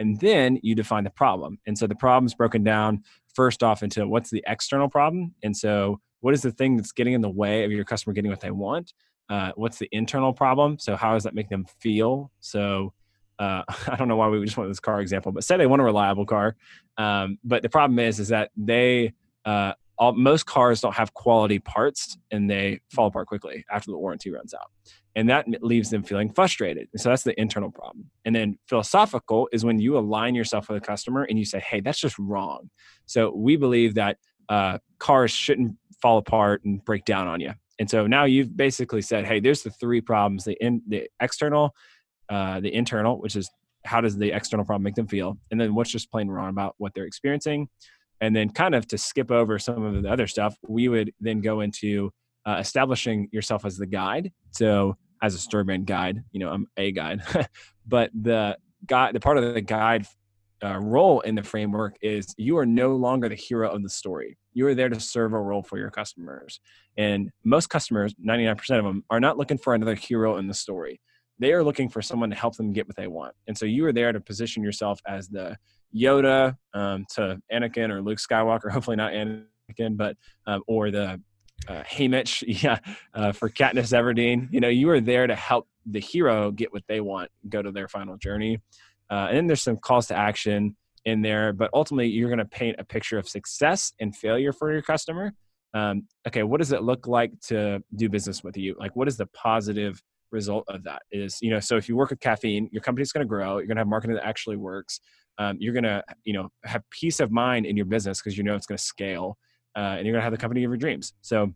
And 0.00 0.18
then 0.18 0.58
you 0.62 0.74
define 0.74 1.04
the 1.04 1.10
problem. 1.10 1.58
And 1.66 1.78
so 1.78 1.86
the 1.86 1.94
problem 1.94 2.26
is 2.26 2.34
broken 2.34 2.64
down 2.64 3.04
first 3.34 3.62
off 3.62 3.84
into 3.84 4.08
what's 4.08 4.30
the 4.30 4.42
external 4.48 4.88
problem. 4.88 5.34
And 5.44 5.56
so 5.56 6.00
what 6.20 6.34
is 6.34 6.42
the 6.42 6.50
thing 6.50 6.76
that's 6.76 6.90
getting 6.90 7.12
in 7.12 7.20
the 7.20 7.30
way 7.30 7.64
of 7.64 7.70
your 7.70 7.84
customer 7.84 8.14
getting 8.14 8.30
what 8.30 8.40
they 8.40 8.50
want? 8.50 8.94
Uh, 9.28 9.52
what's 9.54 9.78
the 9.78 9.88
internal 9.92 10.32
problem? 10.32 10.78
So 10.78 10.96
how 10.96 11.12
does 11.14 11.22
that 11.22 11.34
make 11.34 11.48
them 11.48 11.66
feel? 11.78 12.32
So 12.40 12.92
uh, 13.38 13.62
I 13.88 13.96
don't 13.96 14.08
know 14.08 14.16
why 14.16 14.28
we 14.28 14.44
just 14.44 14.56
with 14.56 14.68
this 14.68 14.80
car 14.80 15.00
example, 15.00 15.32
but 15.32 15.44
say 15.44 15.56
they 15.56 15.66
want 15.66 15.82
a 15.82 15.84
reliable 15.84 16.26
car. 16.26 16.56
Um, 16.96 17.38
but 17.44 17.62
the 17.62 17.68
problem 17.68 17.98
is, 17.98 18.18
is 18.18 18.28
that 18.28 18.50
they, 18.56 19.12
uh, 19.44 19.74
all, 20.00 20.12
most 20.12 20.46
cars 20.46 20.80
don't 20.80 20.94
have 20.94 21.12
quality 21.14 21.58
parts 21.58 22.16
and 22.30 22.50
they 22.50 22.80
fall 22.90 23.06
apart 23.06 23.28
quickly 23.28 23.64
after 23.70 23.90
the 23.90 23.98
warranty 23.98 24.30
runs 24.30 24.54
out. 24.54 24.70
And 25.14 25.28
that 25.28 25.46
leaves 25.62 25.90
them 25.90 26.02
feeling 26.02 26.32
frustrated. 26.32 26.88
And 26.92 27.00
so 27.00 27.10
that's 27.10 27.22
the 27.22 27.38
internal 27.38 27.70
problem. 27.70 28.06
And 28.24 28.34
then 28.34 28.58
philosophical 28.66 29.48
is 29.52 29.64
when 29.64 29.78
you 29.78 29.98
align 29.98 30.34
yourself 30.34 30.68
with 30.68 30.82
a 30.82 30.86
customer 30.86 31.24
and 31.24 31.38
you 31.38 31.44
say, 31.44 31.60
hey, 31.60 31.80
that's 31.80 32.00
just 32.00 32.18
wrong. 32.18 32.70
So 33.06 33.32
we 33.34 33.56
believe 33.56 33.94
that 33.94 34.16
uh, 34.48 34.78
cars 34.98 35.30
shouldn't 35.30 35.76
fall 36.00 36.16
apart 36.16 36.64
and 36.64 36.82
break 36.84 37.04
down 37.04 37.28
on 37.28 37.40
you. 37.40 37.52
And 37.78 37.90
so 37.90 38.06
now 38.06 38.24
you've 38.24 38.56
basically 38.56 39.02
said, 39.02 39.26
hey, 39.26 39.38
there's 39.40 39.62
the 39.62 39.70
three 39.70 40.00
problems 40.00 40.44
the, 40.44 40.56
in, 40.64 40.82
the 40.88 41.08
external, 41.20 41.74
uh, 42.30 42.60
the 42.60 42.72
internal, 42.72 43.20
which 43.20 43.36
is 43.36 43.50
how 43.84 44.00
does 44.00 44.16
the 44.16 44.32
external 44.32 44.64
problem 44.64 44.82
make 44.82 44.94
them 44.94 45.06
feel, 45.06 45.38
and 45.50 45.60
then 45.60 45.74
what's 45.74 45.90
just 45.90 46.10
plain 46.10 46.28
wrong 46.28 46.50
about 46.50 46.74
what 46.78 46.92
they're 46.94 47.06
experiencing, 47.06 47.68
and 48.20 48.34
then 48.34 48.50
kind 48.50 48.74
of 48.74 48.86
to 48.88 48.98
skip 48.98 49.30
over 49.30 49.58
some 49.58 49.82
of 49.82 50.02
the 50.02 50.10
other 50.10 50.26
stuff, 50.26 50.56
we 50.68 50.88
would 50.88 51.12
then 51.20 51.40
go 51.40 51.60
into 51.60 52.10
uh, 52.46 52.56
establishing 52.58 53.28
yourself 53.32 53.64
as 53.64 53.76
the 53.76 53.86
guide. 53.86 54.32
So 54.50 54.96
as 55.22 55.34
a 55.34 55.38
story 55.38 55.64
brand 55.64 55.86
guide, 55.86 56.22
you 56.32 56.40
know, 56.40 56.50
I'm 56.50 56.66
a 56.76 56.92
guide, 56.92 57.22
but 57.86 58.10
the 58.14 58.56
guide, 58.86 59.14
the 59.14 59.20
part 59.20 59.38
of 59.38 59.54
the 59.54 59.60
guide 59.60 60.06
uh, 60.62 60.78
role 60.78 61.20
in 61.20 61.34
the 61.34 61.42
framework 61.42 61.96
is 62.02 62.34
you 62.36 62.58
are 62.58 62.66
no 62.66 62.94
longer 62.94 63.28
the 63.28 63.34
hero 63.34 63.70
of 63.70 63.82
the 63.82 63.88
story. 63.88 64.36
You 64.52 64.66
are 64.66 64.74
there 64.74 64.88
to 64.88 65.00
serve 65.00 65.32
a 65.32 65.40
role 65.40 65.62
for 65.62 65.78
your 65.78 65.90
customers. 65.90 66.60
And 66.96 67.30
most 67.44 67.70
customers, 67.70 68.14
99% 68.24 68.78
of 68.78 68.84
them, 68.84 69.04
are 69.08 69.20
not 69.20 69.38
looking 69.38 69.58
for 69.58 69.74
another 69.74 69.94
hero 69.94 70.36
in 70.36 70.48
the 70.48 70.54
story 70.54 71.00
they 71.40 71.52
are 71.52 71.64
looking 71.64 71.88
for 71.88 72.02
someone 72.02 72.30
to 72.30 72.36
help 72.36 72.56
them 72.56 72.72
get 72.72 72.86
what 72.86 72.96
they 72.96 73.08
want. 73.08 73.34
And 73.48 73.56
so 73.56 73.64
you 73.64 73.84
are 73.86 73.92
there 73.92 74.12
to 74.12 74.20
position 74.20 74.62
yourself 74.62 75.00
as 75.06 75.28
the 75.28 75.56
Yoda 75.94 76.56
um, 76.74 77.06
to 77.14 77.40
Anakin 77.52 77.90
or 77.90 78.02
Luke 78.02 78.18
Skywalker, 78.18 78.70
hopefully 78.72 78.96
not 78.96 79.12
Anakin, 79.12 79.96
but 79.96 80.16
um, 80.46 80.62
or 80.66 80.90
the 80.90 81.20
uh, 81.68 81.82
Haymitch, 81.82 82.42
yeah, 82.62 82.78
uh, 83.14 83.32
for 83.32 83.48
Katniss 83.48 83.92
Everdeen. 83.92 84.48
You 84.50 84.60
know, 84.60 84.68
you 84.68 84.88
are 84.90 85.00
there 85.00 85.26
to 85.26 85.34
help 85.34 85.68
the 85.86 86.00
hero 86.00 86.50
get 86.50 86.72
what 86.72 86.82
they 86.88 87.00
want, 87.00 87.30
go 87.48 87.62
to 87.62 87.72
their 87.72 87.88
final 87.88 88.16
journey. 88.16 88.58
Uh, 89.10 89.26
and 89.28 89.36
then 89.36 89.46
there's 89.46 89.62
some 89.62 89.76
calls 89.76 90.06
to 90.06 90.14
action 90.14 90.76
in 91.04 91.22
there, 91.22 91.52
but 91.52 91.70
ultimately 91.72 92.08
you're 92.08 92.28
going 92.28 92.38
to 92.38 92.44
paint 92.44 92.76
a 92.78 92.84
picture 92.84 93.18
of 93.18 93.28
success 93.28 93.92
and 94.00 94.14
failure 94.14 94.52
for 94.52 94.70
your 94.70 94.82
customer. 94.82 95.32
Um, 95.72 96.06
okay, 96.26 96.42
what 96.42 96.58
does 96.58 96.72
it 96.72 96.82
look 96.82 97.06
like 97.06 97.32
to 97.48 97.82
do 97.96 98.08
business 98.08 98.44
with 98.44 98.56
you? 98.56 98.76
Like, 98.78 98.94
what 98.96 99.08
is 99.08 99.16
the 99.16 99.26
positive 99.26 100.02
result 100.32 100.64
of 100.68 100.84
that 100.84 101.02
is 101.10 101.38
you 101.40 101.50
know 101.50 101.60
so 101.60 101.76
if 101.76 101.88
you 101.88 101.96
work 101.96 102.10
with 102.10 102.20
caffeine 102.20 102.68
your 102.72 102.82
company's 102.82 103.12
going 103.12 103.24
to 103.24 103.28
grow 103.28 103.58
you're 103.58 103.66
going 103.66 103.76
to 103.76 103.80
have 103.80 103.88
marketing 103.88 104.14
that 104.14 104.24
actually 104.24 104.56
works 104.56 105.00
um, 105.40 105.56
you're 105.58 105.72
going 105.72 105.84
to 105.84 106.04
you 106.24 106.34
know 106.34 106.50
have 106.64 106.82
peace 106.90 107.18
of 107.18 107.32
mind 107.32 107.66
in 107.66 107.76
your 107.76 107.86
business 107.86 108.20
because 108.20 108.36
you 108.36 108.44
know 108.44 108.54
it's 108.54 108.66
going 108.66 108.76
to 108.78 108.84
scale 108.84 109.38
uh, 109.74 109.96
and 109.96 110.06
you're 110.06 110.12
going 110.12 110.20
to 110.20 110.24
have 110.24 110.32
the 110.32 110.38
company 110.38 110.62
of 110.62 110.70
your 110.70 110.76
dreams. 110.76 111.14
So 111.22 111.52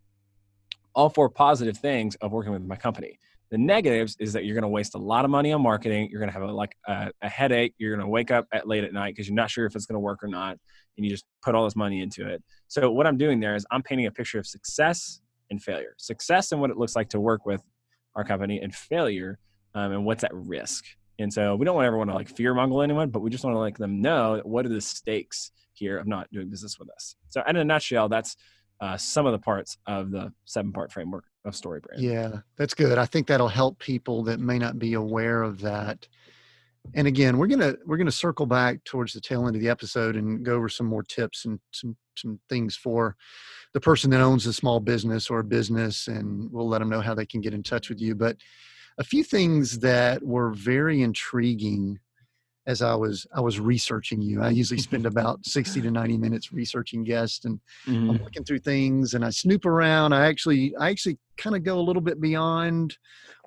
all 0.95 1.09
four 1.09 1.29
positive 1.29 1.77
things 1.77 2.15
of 2.15 2.31
working 2.31 2.51
with 2.51 2.63
my 2.63 2.75
company. 2.75 3.19
The 3.51 3.57
negatives 3.59 4.17
is 4.19 4.33
that 4.33 4.43
you're 4.43 4.55
going 4.55 4.63
to 4.63 4.69
waste 4.69 4.95
a 4.95 4.97
lot 4.97 5.23
of 5.23 5.31
money 5.31 5.53
on 5.53 5.61
marketing 5.61 6.09
you're 6.11 6.19
going 6.19 6.31
to 6.31 6.33
have 6.33 6.41
a, 6.41 6.51
like 6.51 6.75
a, 6.87 7.11
a 7.21 7.29
headache 7.29 7.73
you're 7.77 7.95
going 7.95 8.05
to 8.05 8.09
wake 8.09 8.31
up 8.31 8.47
at 8.51 8.67
late 8.67 8.83
at 8.83 8.91
night 8.91 9.13
because 9.13 9.27
you're 9.27 9.35
not 9.35 9.51
sure 9.51 9.65
if 9.65 9.75
it's 9.75 9.85
going 9.85 9.93
to 9.93 9.99
work 9.99 10.23
or 10.23 10.27
not 10.27 10.57
and 10.97 11.05
you 11.05 11.11
just 11.11 11.25
put 11.43 11.53
all 11.53 11.63
this 11.63 11.75
money 11.75 12.01
into 12.01 12.27
it. 12.27 12.43
So 12.67 12.91
what 12.91 13.05
i'm 13.05 13.17
doing 13.17 13.39
there 13.39 13.55
is 13.55 13.65
i'm 13.71 13.83
painting 13.83 14.07
a 14.07 14.11
picture 14.11 14.39
of 14.39 14.47
success 14.47 15.21
and 15.51 15.61
failure. 15.61 15.93
Success 15.97 16.51
and 16.51 16.59
what 16.59 16.71
it 16.71 16.77
looks 16.77 16.95
like 16.95 17.09
to 17.09 17.19
work 17.19 17.45
with 17.45 17.61
our 18.15 18.23
company 18.23 18.59
and 18.59 18.73
failure 18.73 19.37
um, 19.75 19.91
and 19.91 20.05
what's 20.05 20.23
at 20.23 20.33
risk. 20.33 20.85
And 21.19 21.31
so 21.31 21.55
we 21.55 21.65
don't 21.65 21.75
want 21.75 21.85
everyone 21.85 22.07
to 22.07 22.13
like 22.13 22.29
fear 22.29 22.53
mongle 22.53 22.81
anyone, 22.81 23.09
but 23.09 23.21
we 23.21 23.29
just 23.29 23.43
want 23.43 23.55
to 23.55 23.59
let 23.59 23.75
them 23.75 24.01
know 24.01 24.41
what 24.43 24.65
are 24.65 24.69
the 24.69 24.81
stakes 24.81 25.51
here 25.73 25.97
of 25.97 26.07
not 26.07 26.31
doing 26.31 26.49
business 26.49 26.77
with 26.79 26.89
us. 26.89 27.15
So 27.29 27.41
in 27.47 27.55
a 27.55 27.63
nutshell, 27.63 28.09
that's 28.09 28.35
uh, 28.81 28.97
some 28.97 29.25
of 29.25 29.31
the 29.31 29.39
parts 29.39 29.77
of 29.87 30.11
the 30.11 30.33
seven 30.45 30.71
part 30.71 30.91
framework 30.91 31.25
of 31.45 31.55
story 31.55 31.79
brand. 31.79 32.01
Yeah, 32.01 32.39
that's 32.57 32.73
good. 32.73 32.97
I 32.97 33.05
think 33.05 33.27
that'll 33.27 33.47
help 33.47 33.79
people 33.79 34.23
that 34.23 34.39
may 34.39 34.59
not 34.59 34.79
be 34.79 34.93
aware 34.93 35.43
of 35.43 35.61
that. 35.61 36.07
And 36.93 37.07
again, 37.07 37.37
we're 37.37 37.47
gonna 37.47 37.75
we're 37.85 37.97
gonna 37.97 38.11
circle 38.11 38.45
back 38.45 38.83
towards 38.83 39.13
the 39.13 39.21
tail 39.21 39.47
end 39.47 39.55
of 39.55 39.61
the 39.61 39.69
episode 39.69 40.15
and 40.15 40.43
go 40.43 40.55
over 40.55 40.69
some 40.69 40.85
more 40.85 41.03
tips 41.03 41.45
and 41.45 41.59
some 41.71 41.95
some 42.15 42.39
things 42.47 42.75
for 42.75 43.15
the 43.73 43.81
person 43.81 44.09
that 44.11 44.21
owns 44.21 44.45
a 44.45 44.53
small 44.53 44.79
business 44.79 45.29
or 45.29 45.39
a 45.39 45.43
business, 45.43 46.07
and 46.07 46.51
we'll 46.51 46.67
let 46.67 46.79
them 46.79 46.89
know 46.89 47.01
how 47.01 47.15
they 47.15 47.25
can 47.25 47.41
get 47.41 47.53
in 47.53 47.63
touch 47.63 47.89
with 47.89 47.99
you. 47.99 48.13
But 48.13 48.37
a 48.97 49.03
few 49.03 49.23
things 49.23 49.79
that 49.79 50.23
were 50.23 50.51
very 50.51 51.01
intriguing 51.01 51.99
as 52.67 52.81
I 52.81 52.95
was 52.95 53.27
I 53.35 53.41
was 53.41 53.59
researching 53.59 54.21
you. 54.21 54.41
I 54.41 54.49
usually 54.49 54.79
spend 54.79 55.05
about 55.05 55.45
60 55.45 55.81
to 55.81 55.91
90 55.91 56.17
minutes 56.17 56.51
researching 56.51 57.03
guests 57.03 57.45
and 57.45 57.59
mm-hmm. 57.85 58.09
I'm 58.11 58.23
looking 58.23 58.43
through 58.43 58.59
things 58.59 59.13
and 59.13 59.23
I 59.23 59.29
snoop 59.29 59.65
around. 59.65 60.13
I 60.13 60.27
actually 60.27 60.75
I 60.77 60.89
actually 60.89 61.17
kind 61.37 61.55
of 61.55 61.63
go 61.63 61.79
a 61.79 61.81
little 61.81 62.01
bit 62.01 62.19
beyond 62.19 62.97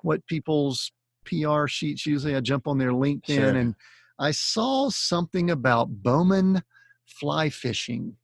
what 0.03 0.25
people's 0.27 0.91
PR 1.25 1.67
sheets 1.67 2.05
usually. 2.05 2.35
I 2.35 2.39
jump 2.39 2.67
on 2.67 2.77
their 2.77 2.91
LinkedIn 2.91 3.35
sure. 3.35 3.55
and 3.55 3.75
I 4.19 4.31
saw 4.31 4.89
something 4.89 5.51
about 5.51 5.89
Bowman 5.89 6.61
fly 7.05 7.49
fishing 7.49 8.15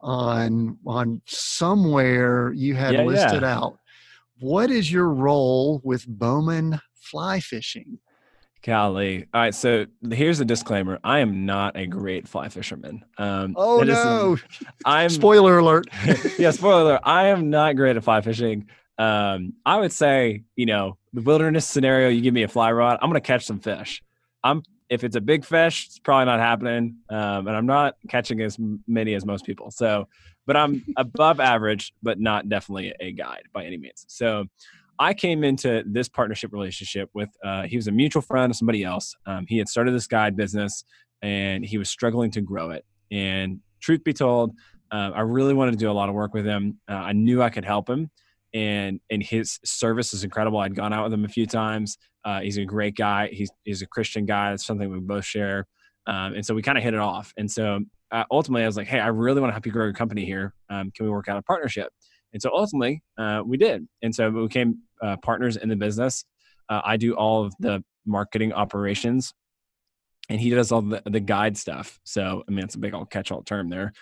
on 0.00 0.78
on 0.86 1.20
somewhere 1.26 2.52
you 2.52 2.74
had 2.74 2.94
yeah, 2.94 3.04
listed 3.04 3.42
yeah. 3.42 3.56
out. 3.56 3.78
What 4.40 4.70
is 4.70 4.90
your 4.90 5.08
role 5.08 5.80
with 5.84 6.06
Bowman 6.06 6.80
fly 6.94 7.40
fishing? 7.40 7.98
Golly. 8.62 9.26
All 9.34 9.40
right. 9.42 9.54
So 9.54 9.86
here's 10.10 10.40
a 10.40 10.44
disclaimer. 10.44 10.98
I 11.04 11.18
am 11.18 11.44
not 11.44 11.76
a 11.76 11.86
great 11.86 12.26
fly 12.26 12.48
fisherman. 12.48 13.04
Um, 13.18 13.54
oh, 13.56 13.82
no. 13.82 14.34
Is, 14.34 14.40
I'm 14.86 15.10
spoiler 15.10 15.58
alert. 15.58 15.86
yeah. 16.38 16.50
Spoiler 16.50 16.82
alert. 16.82 17.00
I 17.04 17.26
am 17.26 17.50
not 17.50 17.76
great 17.76 17.96
at 17.96 18.04
fly 18.04 18.22
fishing. 18.22 18.68
Um, 18.96 19.52
I 19.66 19.78
would 19.78 19.92
say, 19.92 20.44
you 20.56 20.66
know, 20.66 20.96
the 21.12 21.20
wilderness 21.20 21.66
scenario, 21.66 22.08
you 22.08 22.22
give 22.22 22.32
me 22.32 22.42
a 22.42 22.48
fly 22.48 22.72
rod, 22.72 22.98
I'm 23.02 23.10
going 23.10 23.20
to 23.20 23.26
catch 23.26 23.44
some 23.44 23.60
fish. 23.60 24.02
I'm 24.42 24.62
if 24.88 25.02
it's 25.02 25.16
a 25.16 25.20
big 25.20 25.44
fish, 25.44 25.86
it's 25.86 25.98
probably 25.98 26.26
not 26.26 26.40
happening. 26.40 26.98
Um, 27.08 27.48
and 27.48 27.56
I'm 27.56 27.66
not 27.66 27.96
catching 28.08 28.40
as 28.42 28.58
many 28.86 29.14
as 29.14 29.24
most 29.24 29.44
people. 29.44 29.70
So, 29.70 30.08
but 30.46 30.56
I'm 30.56 30.84
above 30.96 31.40
average, 31.40 31.92
but 32.02 32.20
not 32.20 32.48
definitely 32.48 32.92
a 33.00 33.12
guide 33.12 33.44
by 33.52 33.64
any 33.64 33.76
means. 33.76 34.04
So, 34.08 34.46
I 34.96 35.12
came 35.12 35.42
into 35.42 35.82
this 35.84 36.08
partnership 36.08 36.52
relationship 36.52 37.10
with, 37.14 37.28
uh, 37.44 37.62
he 37.62 37.74
was 37.74 37.88
a 37.88 37.90
mutual 37.90 38.22
friend 38.22 38.52
of 38.52 38.56
somebody 38.56 38.84
else. 38.84 39.16
Um, 39.26 39.44
he 39.48 39.58
had 39.58 39.68
started 39.68 39.92
this 39.92 40.06
guide 40.06 40.36
business 40.36 40.84
and 41.20 41.64
he 41.64 41.78
was 41.78 41.88
struggling 41.88 42.30
to 42.30 42.40
grow 42.40 42.70
it. 42.70 42.84
And 43.10 43.58
truth 43.80 44.04
be 44.04 44.12
told, 44.12 44.54
uh, 44.90 45.10
I 45.14 45.20
really 45.22 45.54
wanted 45.54 45.72
to 45.72 45.78
do 45.78 45.90
a 45.90 45.92
lot 45.92 46.08
of 46.08 46.14
work 46.14 46.34
with 46.34 46.44
him. 46.44 46.78
Uh, 46.88 46.94
I 46.94 47.12
knew 47.12 47.42
I 47.42 47.50
could 47.50 47.64
help 47.64 47.88
him, 47.88 48.10
and 48.52 49.00
and 49.10 49.22
his 49.22 49.58
service 49.64 50.14
is 50.14 50.22
incredible. 50.22 50.58
I'd 50.58 50.74
gone 50.76 50.92
out 50.92 51.04
with 51.04 51.12
him 51.12 51.24
a 51.24 51.28
few 51.28 51.46
times. 51.46 51.98
Uh, 52.24 52.40
he's 52.40 52.58
a 52.58 52.64
great 52.64 52.94
guy. 52.94 53.28
He's 53.32 53.50
he's 53.64 53.82
a 53.82 53.86
Christian 53.86 54.24
guy. 54.24 54.50
That's 54.50 54.64
something 54.64 54.88
we 54.90 55.00
both 55.00 55.24
share, 55.24 55.66
um, 56.06 56.34
and 56.34 56.46
so 56.46 56.54
we 56.54 56.62
kind 56.62 56.78
of 56.78 56.84
hit 56.84 56.94
it 56.94 57.00
off. 57.00 57.32
And 57.36 57.50
so 57.50 57.80
uh, 58.14 58.24
ultimately, 58.30 58.62
I 58.62 58.66
was 58.66 58.76
like, 58.76 58.86
"Hey, 58.86 59.00
I 59.00 59.08
really 59.08 59.40
want 59.40 59.50
to 59.50 59.54
help 59.54 59.66
you 59.66 59.72
grow 59.72 59.84
your 59.84 59.92
company 59.92 60.24
here. 60.24 60.54
Um, 60.70 60.90
can 60.90 61.04
we 61.04 61.10
work 61.10 61.28
out 61.28 61.36
a 61.36 61.42
partnership?" 61.42 61.92
And 62.32 62.40
so 62.40 62.50
ultimately, 62.52 63.02
uh, 63.18 63.42
we 63.44 63.56
did. 63.56 63.86
And 64.02 64.14
so 64.14 64.30
we 64.30 64.42
became 64.42 64.78
uh, 65.02 65.16
partners 65.18 65.56
in 65.56 65.68
the 65.68 65.76
business. 65.76 66.24
I 66.68 66.96
do 66.96 67.14
all 67.14 67.44
of 67.44 67.54
the 67.60 67.84
marketing 68.06 68.52
operations 68.52 69.34
and 70.28 70.40
he 70.40 70.50
does 70.50 70.72
all 70.72 70.82
the, 70.82 71.02
the 71.04 71.20
guide 71.20 71.56
stuff. 71.56 71.98
So, 72.04 72.42
I 72.46 72.50
mean, 72.50 72.64
it's 72.64 72.74
a 72.74 72.78
big 72.78 72.94
old 72.94 73.10
catch 73.10 73.30
all 73.30 73.42
term 73.42 73.68
there. 73.68 73.92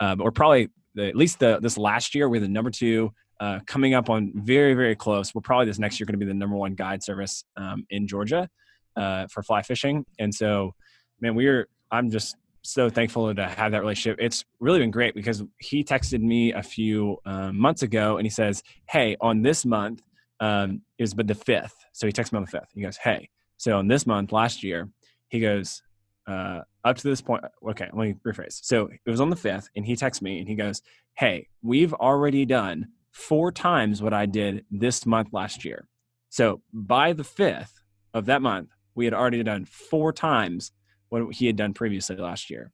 Uh, 0.00 0.14
but 0.14 0.24
we're 0.24 0.30
probably 0.30 0.68
at 0.98 1.16
least 1.16 1.38
the 1.38 1.58
this 1.60 1.78
last 1.78 2.14
year 2.14 2.28
we're 2.28 2.40
the 2.40 2.48
number 2.48 2.70
two, 2.70 3.12
uh, 3.40 3.60
coming 3.66 3.94
up 3.94 4.10
on 4.10 4.32
very 4.34 4.74
very 4.74 4.94
close. 4.94 5.34
We're 5.34 5.42
probably 5.42 5.66
this 5.66 5.78
next 5.78 5.98
year 5.98 6.06
going 6.06 6.18
to 6.18 6.24
be 6.24 6.30
the 6.30 6.34
number 6.34 6.56
one 6.56 6.74
guide 6.74 7.02
service 7.02 7.44
um, 7.56 7.86
in 7.90 8.06
Georgia 8.06 8.48
uh, 8.96 9.26
for 9.28 9.42
fly 9.42 9.62
fishing. 9.62 10.04
And 10.18 10.34
so, 10.34 10.74
man, 11.20 11.34
we're 11.34 11.68
I'm 11.90 12.10
just 12.10 12.36
so 12.62 12.88
thankful 12.88 13.34
to 13.34 13.48
have 13.48 13.72
that 13.72 13.80
relationship. 13.80 14.18
It's 14.20 14.44
really 14.60 14.78
been 14.78 14.90
great 14.90 15.14
because 15.14 15.42
he 15.58 15.84
texted 15.84 16.20
me 16.20 16.52
a 16.52 16.62
few 16.62 17.18
um, 17.26 17.58
months 17.58 17.82
ago 17.82 18.16
and 18.16 18.26
he 18.26 18.30
says, 18.30 18.62
"Hey, 18.88 19.16
on 19.20 19.42
this 19.42 19.64
month 19.64 20.02
um, 20.40 20.82
is 20.98 21.14
but 21.14 21.26
the 21.26 21.34
fifth. 21.34 21.76
So 21.92 22.06
he 22.06 22.12
texts 22.12 22.32
me 22.32 22.38
on 22.38 22.44
the 22.44 22.50
fifth. 22.50 22.70
He 22.74 22.82
goes, 22.82 22.96
"Hey, 22.96 23.28
so 23.56 23.78
on 23.78 23.88
this 23.88 24.06
month 24.06 24.32
last 24.32 24.62
year." 24.62 24.88
He 25.28 25.40
goes, 25.40 25.82
uh, 26.26 26.60
up 26.84 26.96
to 26.96 27.08
this 27.08 27.20
point, 27.20 27.44
okay, 27.70 27.88
let 27.92 28.06
me 28.06 28.14
rephrase. 28.26 28.60
So 28.62 28.88
it 29.04 29.10
was 29.10 29.20
on 29.20 29.30
the 29.30 29.36
fifth, 29.36 29.68
and 29.76 29.84
he 29.84 29.96
texts 29.96 30.22
me 30.22 30.38
and 30.38 30.48
he 30.48 30.54
goes, 30.54 30.82
Hey, 31.14 31.48
we've 31.62 31.94
already 31.94 32.44
done 32.44 32.88
four 33.10 33.52
times 33.52 34.02
what 34.02 34.14
I 34.14 34.26
did 34.26 34.64
this 34.70 35.04
month 35.04 35.28
last 35.32 35.64
year. 35.64 35.88
So 36.30 36.62
by 36.72 37.12
the 37.12 37.24
fifth 37.24 37.82
of 38.14 38.26
that 38.26 38.42
month, 38.42 38.70
we 38.94 39.04
had 39.04 39.14
already 39.14 39.42
done 39.42 39.64
four 39.64 40.12
times 40.12 40.72
what 41.12 41.34
he 41.34 41.46
had 41.46 41.56
done 41.56 41.74
previously 41.74 42.16
last 42.16 42.48
year. 42.48 42.70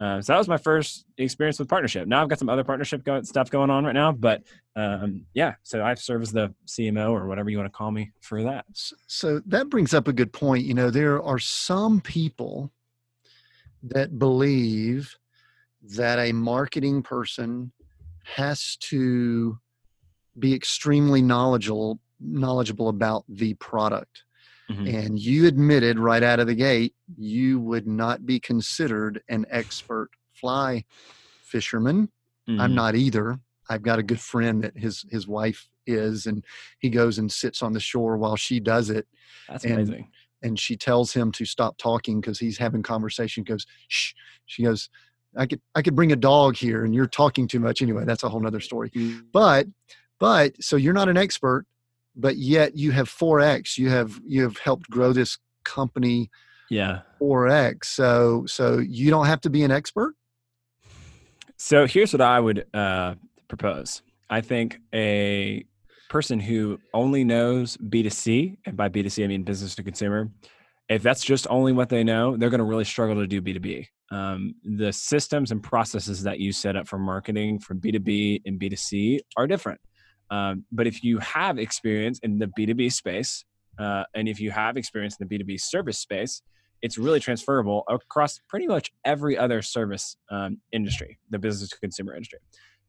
Uh, 0.00 0.20
so 0.20 0.32
that 0.32 0.38
was 0.38 0.48
my 0.48 0.56
first 0.56 1.04
experience 1.18 1.58
with 1.58 1.68
partnership. 1.68 2.06
Now 2.06 2.22
I've 2.22 2.28
got 2.28 2.38
some 2.38 2.48
other 2.48 2.64
partnership 2.64 3.04
go- 3.04 3.22
stuff 3.22 3.50
going 3.50 3.68
on 3.68 3.84
right 3.84 3.94
now, 3.94 4.12
but 4.12 4.42
um, 4.76 5.26
yeah, 5.34 5.54
so 5.62 5.82
I 5.82 5.92
serve 5.94 6.22
as 6.22 6.32
the 6.32 6.54
CMO 6.66 7.10
or 7.10 7.26
whatever 7.26 7.50
you 7.50 7.58
want 7.58 7.70
to 7.70 7.76
call 7.76 7.90
me 7.90 8.12
for 8.20 8.42
that. 8.42 8.64
So 9.06 9.40
that 9.46 9.68
brings 9.68 9.92
up 9.92 10.08
a 10.08 10.12
good 10.12 10.32
point. 10.32 10.64
You 10.64 10.74
know, 10.74 10.90
there 10.90 11.22
are 11.22 11.38
some 11.38 12.00
people 12.00 12.72
that 13.82 14.18
believe 14.18 15.14
that 15.82 16.18
a 16.18 16.32
marketing 16.32 17.02
person 17.02 17.72
has 18.24 18.76
to 18.76 19.58
be 20.38 20.54
extremely 20.54 21.20
knowledgeable 21.20 22.00
knowledgeable 22.20 22.88
about 22.88 23.24
the 23.28 23.54
product. 23.54 24.24
Mm-hmm. 24.70 24.86
And 24.86 25.18
you 25.18 25.46
admitted 25.46 25.98
right 25.98 26.22
out 26.22 26.38
of 26.38 26.46
the 26.46 26.54
gate 26.54 26.94
you 27.16 27.58
would 27.60 27.86
not 27.86 28.24
be 28.24 28.38
considered 28.38 29.20
an 29.28 29.44
expert 29.50 30.10
fly 30.32 30.84
fisherman. 31.42 32.08
Mm-hmm. 32.48 32.60
I'm 32.60 32.74
not 32.74 32.94
either. 32.94 33.40
I've 33.68 33.82
got 33.82 33.98
a 33.98 34.02
good 34.02 34.20
friend 34.20 34.62
that 34.62 34.76
his 34.76 35.04
his 35.10 35.26
wife 35.26 35.68
is, 35.86 36.26
and 36.26 36.44
he 36.78 36.90
goes 36.90 37.18
and 37.18 37.30
sits 37.30 37.62
on 37.62 37.72
the 37.72 37.80
shore 37.80 38.16
while 38.16 38.36
she 38.36 38.60
does 38.60 38.90
it. 38.90 39.06
That's 39.48 39.64
and, 39.64 39.74
amazing 39.74 40.08
and 40.42 40.58
she 40.58 40.76
tells 40.76 41.12
him 41.12 41.32
to 41.32 41.44
stop 41.44 41.76
talking 41.78 42.20
because 42.20 42.38
he's 42.38 42.58
having 42.58 42.82
conversation 42.82 43.44
goes 43.44 43.66
shh 43.88 44.12
she 44.46 44.62
goes 44.62 44.88
i 45.36 45.46
could 45.46 45.60
i 45.74 45.82
could 45.82 45.94
bring 45.94 46.12
a 46.12 46.16
dog 46.16 46.56
here 46.56 46.84
and 46.84 46.94
you're 46.94 47.06
talking 47.06 47.46
too 47.46 47.60
much 47.60 47.82
anyway 47.82 48.04
that's 48.04 48.22
a 48.22 48.28
whole 48.28 48.40
nother 48.40 48.60
story 48.60 48.90
mm. 48.90 49.22
but 49.32 49.66
but 50.18 50.52
so 50.62 50.76
you're 50.76 50.94
not 50.94 51.08
an 51.08 51.16
expert 51.16 51.66
but 52.16 52.36
yet 52.36 52.76
you 52.76 52.90
have 52.92 53.08
4x 53.08 53.78
you 53.78 53.88
have 53.88 54.20
you 54.26 54.42
have 54.42 54.58
helped 54.58 54.88
grow 54.90 55.12
this 55.12 55.38
company 55.64 56.30
yeah 56.70 57.00
4x 57.20 57.84
so 57.84 58.44
so 58.46 58.78
you 58.78 59.10
don't 59.10 59.26
have 59.26 59.40
to 59.42 59.50
be 59.50 59.62
an 59.62 59.70
expert 59.70 60.14
so 61.56 61.86
here's 61.86 62.12
what 62.12 62.20
i 62.20 62.40
would 62.40 62.64
uh 62.74 63.14
propose 63.48 64.02
i 64.30 64.40
think 64.40 64.78
a 64.94 65.64
person 66.10 66.40
who 66.40 66.78
only 66.92 67.24
knows 67.24 67.78
B2C, 67.78 68.58
and 68.66 68.76
by 68.76 68.90
B2C, 68.90 69.24
I 69.24 69.28
mean 69.28 69.44
business 69.44 69.74
to 69.76 69.82
consumer, 69.82 70.28
if 70.90 71.02
that's 71.02 71.24
just 71.24 71.46
only 71.48 71.72
what 71.72 71.88
they 71.88 72.04
know, 72.04 72.36
they're 72.36 72.50
going 72.50 72.58
to 72.58 72.64
really 72.64 72.84
struggle 72.84 73.14
to 73.14 73.26
do 73.26 73.40
B2B. 73.40 73.86
Um, 74.10 74.56
the 74.64 74.92
systems 74.92 75.52
and 75.52 75.62
processes 75.62 76.24
that 76.24 76.40
you 76.40 76.52
set 76.52 76.74
up 76.76 76.88
for 76.88 76.98
marketing 76.98 77.60
from 77.60 77.80
B2B 77.80 78.42
and 78.44 78.60
B2C 78.60 79.20
are 79.36 79.46
different. 79.46 79.80
Um, 80.30 80.64
but 80.70 80.86
if 80.86 81.02
you 81.02 81.18
have 81.18 81.58
experience 81.58 82.20
in 82.22 82.38
the 82.38 82.46
B2B 82.46 82.92
space, 82.92 83.44
uh, 83.78 84.04
and 84.14 84.28
if 84.28 84.40
you 84.40 84.50
have 84.50 84.76
experience 84.76 85.16
in 85.18 85.26
the 85.26 85.38
B2B 85.38 85.60
service 85.60 85.98
space, 85.98 86.42
it's 86.82 86.96
really 86.96 87.20
transferable 87.20 87.84
across 87.88 88.38
pretty 88.48 88.66
much 88.66 88.90
every 89.04 89.36
other 89.36 89.60
service 89.62 90.16
um, 90.30 90.58
industry, 90.72 91.18
the 91.30 91.38
business 91.38 91.70
to 91.70 91.78
consumer 91.78 92.14
industry. 92.14 92.38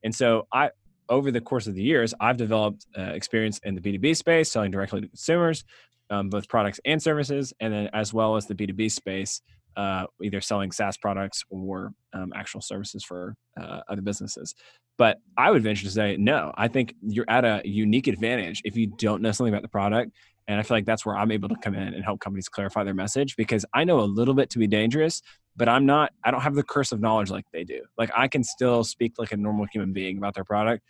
And 0.04 0.14
so 0.14 0.48
I, 0.54 0.72
over 1.10 1.32
the 1.32 1.42
course 1.42 1.68
of 1.68 1.76
the 1.76 1.84
years, 1.84 2.14
I've 2.20 2.38
developed 2.38 2.86
uh, 2.98 3.02
experience 3.02 3.60
in 3.64 3.76
the 3.76 3.82
B2B 3.82 4.16
space, 4.16 4.50
selling 4.50 4.72
directly 4.72 5.02
to 5.02 5.08
consumers, 5.08 5.66
um, 6.10 6.30
both 6.30 6.48
products 6.48 6.80
and 6.86 7.02
services, 7.02 7.54
and 7.60 7.74
then 7.74 7.90
as 7.94 8.14
well 8.14 8.36
as 8.36 8.46
the 8.46 8.56
B2B 8.56 8.92
space, 8.92 9.42
uh, 9.76 10.06
either 10.22 10.42
selling 10.42 10.72
SaaS 10.72 10.98
products 10.98 11.44
or 11.50 11.92
um, 12.14 12.32
actual 12.36 12.62
services 12.62 13.04
for 13.04 13.36
uh, 13.60 13.82
other 13.90 14.02
businesses. 14.02 14.54
But 14.98 15.18
I 15.38 15.50
would 15.50 15.64
venture 15.64 15.86
to 15.86 15.92
say, 15.92 16.18
no, 16.18 16.52
I 16.56 16.68
think 16.68 16.96
you're 17.02 17.30
at 17.30 17.46
a 17.46 17.62
unique 17.64 18.08
advantage 18.08 18.62
if 18.66 18.76
you 18.76 18.88
don't 18.88 19.22
know 19.22 19.32
something 19.32 19.54
about 19.54 19.64
the 19.64 19.70
product. 19.70 20.12
And 20.48 20.60
I 20.60 20.64
feel 20.64 20.78
like 20.78 20.86
that's 20.86 21.06
where 21.06 21.16
I'm 21.16 21.32
able 21.32 21.50
to 21.50 21.56
come 21.56 21.76
in 21.76 21.94
and 21.94 22.04
help 22.04 22.20
companies 22.20 22.50
clarify 22.50 22.84
their 22.84 22.94
message 22.94 23.36
because 23.36 23.66
I 23.74 23.84
know 23.84 24.00
a 24.00 24.02
little 24.02 24.34
bit 24.34 24.50
to 24.52 24.60
be 24.60 24.68
dangerous, 24.68 25.22
but 25.56 25.70
I'm 25.70 25.86
not, 25.86 26.12
I 26.24 26.32
don't 26.32 26.42
have 26.42 26.56
the 26.56 26.64
curse 26.64 26.92
of 26.92 27.00
knowledge 27.00 27.30
like 27.30 27.46
they 27.54 27.64
do. 27.64 27.82
Like 27.98 28.12
I 28.16 28.28
can 28.28 28.44
still 28.44 28.84
speak 28.84 29.14
like 29.18 29.32
a 29.32 29.38
normal 29.38 29.66
human 29.72 29.94
being 29.94 30.18
about 30.18 30.36
their 30.36 30.44
product 30.44 30.84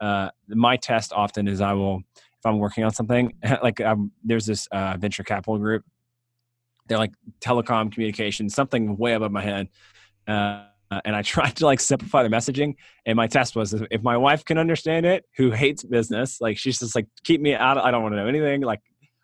uh, 0.00 0.28
my 0.48 0.76
test 0.76 1.12
often 1.12 1.48
is 1.48 1.60
I 1.60 1.72
will, 1.72 2.02
if 2.16 2.46
I'm 2.46 2.58
working 2.58 2.84
on 2.84 2.92
something, 2.92 3.32
like 3.62 3.80
um, 3.80 4.12
there's 4.22 4.46
this 4.46 4.66
uh, 4.72 4.96
venture 4.98 5.22
capital 5.22 5.58
group. 5.58 5.84
They're 6.86 6.98
like 6.98 7.12
telecom 7.40 7.92
communications, 7.92 8.54
something 8.54 8.96
way 8.96 9.14
above 9.14 9.32
my 9.32 9.42
head. 9.42 9.68
Uh, 10.26 10.64
and 11.04 11.16
I 11.16 11.22
tried 11.22 11.56
to 11.56 11.66
like 11.66 11.80
simplify 11.80 12.22
the 12.22 12.28
messaging. 12.28 12.74
And 13.06 13.16
my 13.16 13.26
test 13.26 13.56
was 13.56 13.74
if 13.90 14.02
my 14.02 14.16
wife 14.16 14.44
can 14.44 14.58
understand 14.58 15.06
it, 15.06 15.24
who 15.36 15.50
hates 15.50 15.82
business, 15.82 16.40
like 16.40 16.58
she's 16.58 16.78
just 16.78 16.94
like, 16.94 17.06
keep 17.24 17.40
me 17.40 17.54
out. 17.54 17.78
I 17.78 17.90
don't 17.90 18.02
want 18.02 18.14
to 18.14 18.16
know 18.16 18.26
anything. 18.26 18.62
Like 18.62 18.80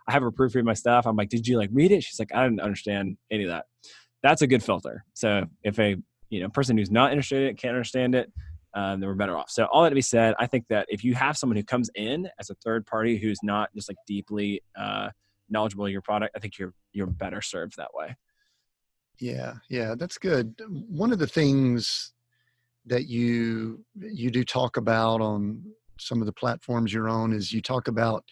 I 0.08 0.12
have 0.12 0.22
her 0.22 0.32
proofread 0.32 0.64
my 0.64 0.74
stuff. 0.74 1.06
I'm 1.06 1.16
like, 1.16 1.28
did 1.28 1.46
you 1.46 1.58
like 1.58 1.70
read 1.72 1.92
it? 1.92 2.02
She's 2.02 2.18
like, 2.18 2.34
I 2.34 2.42
didn't 2.42 2.60
understand 2.60 3.16
any 3.30 3.44
of 3.44 3.50
that. 3.50 3.66
That's 4.22 4.42
a 4.42 4.46
good 4.46 4.62
filter. 4.62 5.04
So 5.14 5.44
if 5.62 5.78
a 5.78 5.96
you 6.28 6.40
know 6.40 6.48
person 6.48 6.76
who's 6.76 6.90
not 6.90 7.12
interested 7.12 7.42
in 7.42 7.48
it 7.48 7.58
can't 7.58 7.74
understand 7.74 8.14
it, 8.14 8.32
um, 8.74 9.00
then 9.00 9.08
we're 9.08 9.14
better 9.14 9.36
off. 9.36 9.50
So 9.50 9.64
all 9.64 9.82
that 9.82 9.90
to 9.90 9.94
be 9.94 10.02
said, 10.02 10.34
I 10.38 10.46
think 10.46 10.66
that 10.68 10.86
if 10.88 11.04
you 11.04 11.14
have 11.14 11.36
someone 11.36 11.56
who 11.56 11.64
comes 11.64 11.90
in 11.94 12.28
as 12.38 12.50
a 12.50 12.54
third 12.56 12.86
party 12.86 13.18
who's 13.18 13.40
not 13.42 13.70
just 13.74 13.88
like 13.88 13.96
deeply 14.06 14.62
uh, 14.76 15.10
knowledgeable 15.50 15.86
of 15.86 15.92
your 15.92 16.02
product, 16.02 16.36
I 16.36 16.40
think 16.40 16.58
you're 16.58 16.74
you're 16.92 17.06
better 17.06 17.42
served 17.42 17.76
that 17.76 17.94
way. 17.94 18.16
Yeah, 19.18 19.54
yeah, 19.68 19.94
that's 19.96 20.18
good. 20.18 20.54
One 20.68 21.12
of 21.12 21.18
the 21.18 21.26
things 21.26 22.12
that 22.86 23.06
you 23.06 23.84
you 23.94 24.30
do 24.30 24.44
talk 24.44 24.76
about 24.76 25.20
on 25.20 25.62
some 25.98 26.20
of 26.20 26.26
the 26.26 26.32
platforms 26.32 26.92
you're 26.92 27.08
on 27.08 27.32
is 27.32 27.52
you 27.52 27.60
talk 27.60 27.88
about 27.88 28.24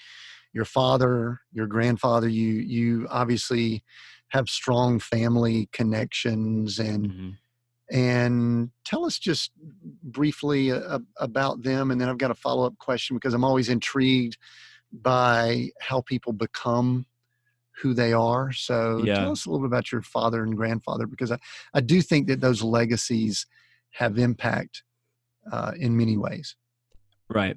your 0.53 0.65
father, 0.65 1.41
your 1.53 1.67
grandfather. 1.67 2.29
You 2.29 2.55
you 2.55 3.07
obviously 3.11 3.85
have 4.29 4.49
strong 4.49 4.99
family 4.99 5.69
connections 5.73 6.79
and. 6.79 7.09
Mm-hmm 7.09 7.29
and 7.91 8.71
tell 8.85 9.05
us 9.07 9.19
just 9.19 9.51
briefly 10.03 10.71
uh, 10.71 10.99
about 11.17 11.63
them 11.63 11.91
and 11.91 12.01
then 12.01 12.09
i've 12.09 12.19
got 12.19 12.31
a 12.31 12.35
follow-up 12.35 12.77
question 12.79 13.17
because 13.17 13.33
i'm 13.33 13.45
always 13.45 13.69
intrigued 13.69 14.37
by 14.93 15.69
how 15.81 16.01
people 16.03 16.33
become 16.33 17.07
who 17.81 17.95
they 17.95 18.13
are 18.13 18.51
so 18.53 19.03
yeah. 19.05 19.15
tell 19.15 19.33
us 19.33 19.47
a 19.47 19.51
little 19.51 19.67
bit 19.67 19.73
about 19.73 19.93
your 19.93 20.03
father 20.03 20.43
and 20.43 20.57
grandfather 20.57 21.07
because 21.07 21.31
i, 21.31 21.39
I 21.75 21.81
do 21.81 22.01
think 22.03 22.27
that 22.29 22.41
those 22.41 22.63
legacies 22.63 23.47
have 23.91 24.19
impact 24.19 24.83
uh, 25.53 25.73
in 25.79 25.97
many 25.97 26.17
ways 26.17 26.57
right 27.29 27.57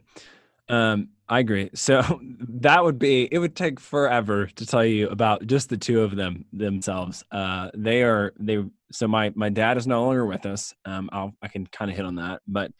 um, 0.70 1.10
I 1.28 1.40
agree. 1.40 1.70
So 1.76 2.20
that 2.22 2.84
would 2.84 3.00
be 3.00 3.28
it 3.32 3.40
would 3.40 3.56
take 3.56 3.80
forever 3.80 4.48
to 4.48 4.66
tell 4.66 4.86
you 4.86 5.10
about 5.10 5.48
just 5.48 5.70
the 5.70 5.78
two 5.78 6.02
of 6.02 6.16
them 6.16 6.46
themselves. 6.54 7.24
Uh, 7.32 7.70
they 7.74 8.04
are 8.04 8.34
they 8.40 8.64
so 8.92 9.08
my 9.08 9.32
my 9.36 9.50
dad 9.50 9.78
is 9.78 9.88
no 9.88 10.04
longer 10.04 10.26
with 10.26 10.46
us. 10.46 10.74
Um, 10.86 11.10
I'll 11.12 11.34
I 11.42 11.48
can 11.48 11.66
kind 11.68 11.90
of 11.90 11.98
hit 11.98 12.06
on 12.06 12.16
that, 12.16 12.42
but 12.48 12.72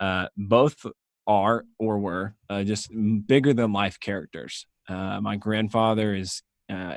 uh, 0.00 0.26
both 0.36 0.84
are 1.30 1.64
or 1.78 1.98
were 2.00 2.34
uh, 2.50 2.64
just 2.64 2.90
bigger 3.26 3.54
than 3.54 3.72
life 3.72 4.00
characters. 4.00 4.66
Uh, 4.88 5.20
my 5.20 5.36
grandfather 5.36 6.14
is 6.14 6.42
uh, 6.68 6.96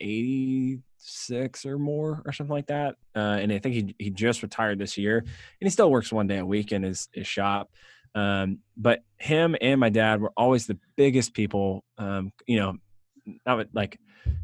80 0.00 0.80
six 1.04 1.66
or 1.66 1.78
more 1.78 2.22
or 2.24 2.32
something 2.32 2.54
like 2.54 2.68
that. 2.68 2.96
Uh, 3.14 3.38
and 3.40 3.52
I 3.52 3.58
think 3.58 3.74
he 3.74 3.94
he 3.98 4.10
just 4.10 4.42
retired 4.42 4.78
this 4.78 4.96
year, 4.96 5.18
and 5.18 5.28
he 5.60 5.68
still 5.68 5.90
works 5.90 6.10
one 6.10 6.26
day 6.26 6.38
a 6.38 6.46
week 6.46 6.72
in 6.72 6.82
his 6.82 7.08
his 7.12 7.26
shop. 7.26 7.70
Um, 8.14 8.60
but 8.76 9.02
him 9.18 9.54
and 9.60 9.78
my 9.78 9.90
dad 9.90 10.20
were 10.20 10.32
always 10.36 10.66
the 10.66 10.78
biggest 10.96 11.34
people. 11.34 11.84
Um, 11.98 12.32
you 12.46 12.58
know, 12.58 12.76
not 13.44 13.66
like 13.74 13.98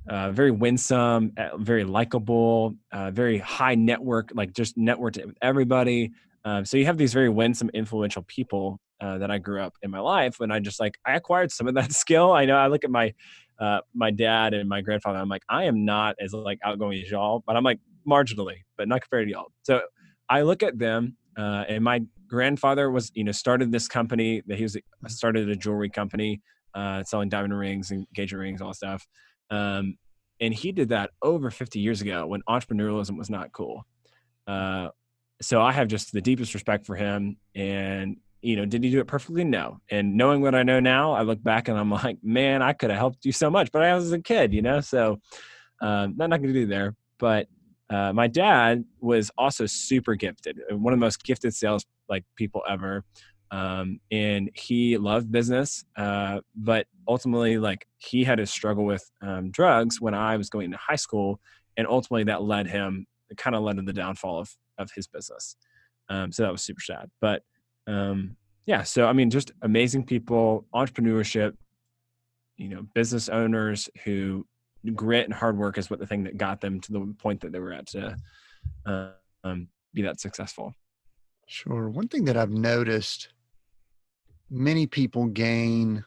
uh, 0.09 0.33
very 0.33 0.51
winsome, 0.51 1.33
uh, 1.39 1.57
very 1.57 1.85
likable, 1.85 2.75
uh, 2.93 3.11
very 3.11 3.39
high 3.39 3.75
network, 3.75 4.33
like 4.35 4.53
just 4.53 4.77
networked 4.77 5.25
with 5.25 5.37
everybody. 5.41 6.13
Um, 6.45 6.65
so 6.65 6.77
you 6.77 6.87
have 6.87 6.99
these 6.99 7.13
very 7.13 7.29
winsome, 7.29 7.71
influential 7.73 8.23
people 8.23 8.81
uh, 9.01 9.19
that 9.19 9.31
I 9.31 9.39
grew 9.39 9.63
up 9.63 9.75
in 9.83 9.91
my 9.91 10.01
life, 10.01 10.41
and 10.41 10.53
I 10.53 10.59
just 10.61 10.81
like 10.81 10.99
I 11.07 11.15
acquired 11.15 11.53
some 11.53 11.69
of 11.69 11.75
that 11.75 11.93
skill. 12.05 12.33
I 12.33 12.45
know 12.45 12.57
I 12.57 12.69
look 12.69 12.85
at 12.85 12.91
my 12.91 13.15
uh, 13.59 13.81
my 13.95 14.11
dad 14.11 14.55
and 14.55 14.69
my 14.69 14.81
grandfather. 14.81 15.19
I'm 15.19 15.29
like 15.29 15.45
I 15.49 15.65
am 15.65 15.85
not 15.85 16.17
as 16.21 16.33
like 16.33 16.59
outgoing 16.65 17.01
as 17.03 17.11
y'all, 17.11 17.43
but 17.47 17.57
I'm 17.57 17.65
like 17.65 17.81
marginally, 18.09 18.59
but 18.77 18.89
not 18.89 19.03
compared 19.03 19.27
to 19.29 19.33
y'all. 19.33 19.53
So 19.63 19.83
I 20.29 20.43
look 20.43 20.63
at 20.63 20.79
them, 20.79 21.17
uh, 21.39 21.65
and 21.69 21.85
my 21.85 22.03
grandfather 22.27 22.91
was 22.91 23.11
you 23.15 23.25
know 23.25 23.33
started 23.33 23.73
this 23.73 23.89
company 23.89 24.43
that 24.47 24.57
he 24.57 24.65
was 24.65 24.77
started 25.09 25.49
a 25.49 25.57
jewelry 25.57 25.91
company 25.91 26.41
uh, 26.75 27.03
selling 27.05 27.29
diamond 27.29 27.57
rings, 27.57 27.91
and 27.91 28.07
engagement 28.09 28.41
rings, 28.41 28.63
all 28.63 28.75
stuff. 28.75 29.07
Um, 29.51 29.97
and 30.41 30.55
he 30.55 30.73
did 30.73 30.89
that 30.89 31.11
over 31.23 31.51
50 31.51 31.81
years 31.81 32.01
ago 32.01 32.27
when 32.27 32.43
entrepreneurialism 32.49 33.19
was 33.19 33.29
not 33.29 33.53
cool. 33.53 33.85
Uh, 34.47 34.89
so 35.43 35.61
I 35.61 35.73
have 35.73 35.89
just 35.89 36.13
the 36.13 36.21
deepest 36.21 36.55
respect 36.55 36.87
for 36.87 36.97
him. 36.97 37.37
And, 37.55 38.17
you 38.43 38.57
know, 38.57 38.65
did 38.65 38.83
he 38.83 38.91
do 38.91 39.01
it 39.01 39.07
perfectly? 39.07 39.45
No. 39.45 39.81
And 39.91 40.17
knowing 40.17 40.41
what 40.41 40.55
I 40.55 40.63
know 40.63 40.81
now, 40.81 41.13
I 41.13 41.23
look 41.23 41.43
back 41.43 41.69
and 41.69 41.79
I'm 41.79 41.91
like, 41.91 42.19
man, 42.23 42.63
I 42.63 42.73
could 42.73 42.91
have 42.91 42.99
helped 42.99 43.25
you 43.25 43.33
so 43.33 43.51
much, 43.51 43.71
but 43.73 43.83
I 43.83 43.95
was 43.95 44.13
a 44.13 44.21
kid, 44.21 44.53
you 44.53 44.63
know? 44.63 44.81
So 44.81 45.19
um, 45.81 46.15
not 46.17 46.29
going 46.31 46.43
to 46.43 46.53
do 46.53 46.67
there. 46.67 46.95
But 47.19 47.49
uh, 47.91 48.13
my 48.13 48.29
dad 48.29 48.85
was 49.01 49.31
also 49.37 49.67
super 49.67 50.15
gifted, 50.15 50.59
one 50.71 50.93
of 50.93 50.99
the 50.99 51.05
most 51.05 51.23
gifted 51.25 51.55
sales 51.55 51.85
like 52.09 52.25
people 52.37 52.63
ever 52.69 53.05
um, 53.51 53.99
and 54.11 54.51
he 54.55 54.97
loved 54.97 55.31
business 55.31 55.85
uh, 55.97 56.41
but 56.55 56.87
ultimately 57.09 57.59
like 57.59 57.87
he 57.99 58.23
had 58.25 58.37
to 58.37 58.47
struggle 58.47 58.85
with 58.85 59.09
um, 59.23 59.51
drugs 59.51 60.01
when 60.01 60.15
i 60.15 60.37
was 60.37 60.51
going 60.51 60.71
to 60.71 60.77
high 60.77 60.97
school 60.97 61.41
and 61.77 61.87
ultimately 61.87 62.25
that 62.25 62.43
led 62.43 62.67
him 62.67 63.07
kind 63.37 63.57
of 63.57 63.63
led 63.63 63.77
to 63.77 63.83
the 63.83 63.93
downfall 63.93 64.41
of, 64.41 64.55
of 64.79 64.91
his 64.93 65.07
business 65.07 65.57
um, 66.09 66.31
so 66.33 66.43
that 66.43 66.53
was 66.53 66.63
super 66.63 66.81
sad 66.81 67.09
but 67.21 67.43
um, 67.87 68.37
yeah 68.67 68.83
so 68.83 69.07
i 69.07 69.13
mean 69.13 69.31
just 69.31 69.53
amazing 69.63 70.05
people 70.05 70.67
entrepreneurship 70.75 71.55
you 72.57 72.69
know 72.69 72.83
business 72.95 73.29
owners 73.29 73.89
who 74.05 74.47
grit 74.95 75.25
and 75.25 75.35
hard 75.35 75.59
work 75.59 75.77
is 75.79 75.91
what 75.91 75.99
the 75.99 76.07
thing 76.07 76.25
that 76.25 76.37
got 76.37 76.61
them 76.61 76.81
to 76.81 76.93
the 76.93 77.15
point 77.19 77.41
that 77.41 77.53
they 77.53 77.59
were 77.59 77.73
at 77.73 77.87
to 77.87 78.17
um, 79.45 79.69
be 79.93 80.03
that 80.03 80.21
successful 80.21 80.75
Sure. 81.53 81.89
One 81.89 82.07
thing 82.07 82.27
that 82.27 82.37
I've 82.37 82.53
noticed 82.53 83.31
many 84.49 84.87
people 84.87 85.27
gain, 85.27 86.05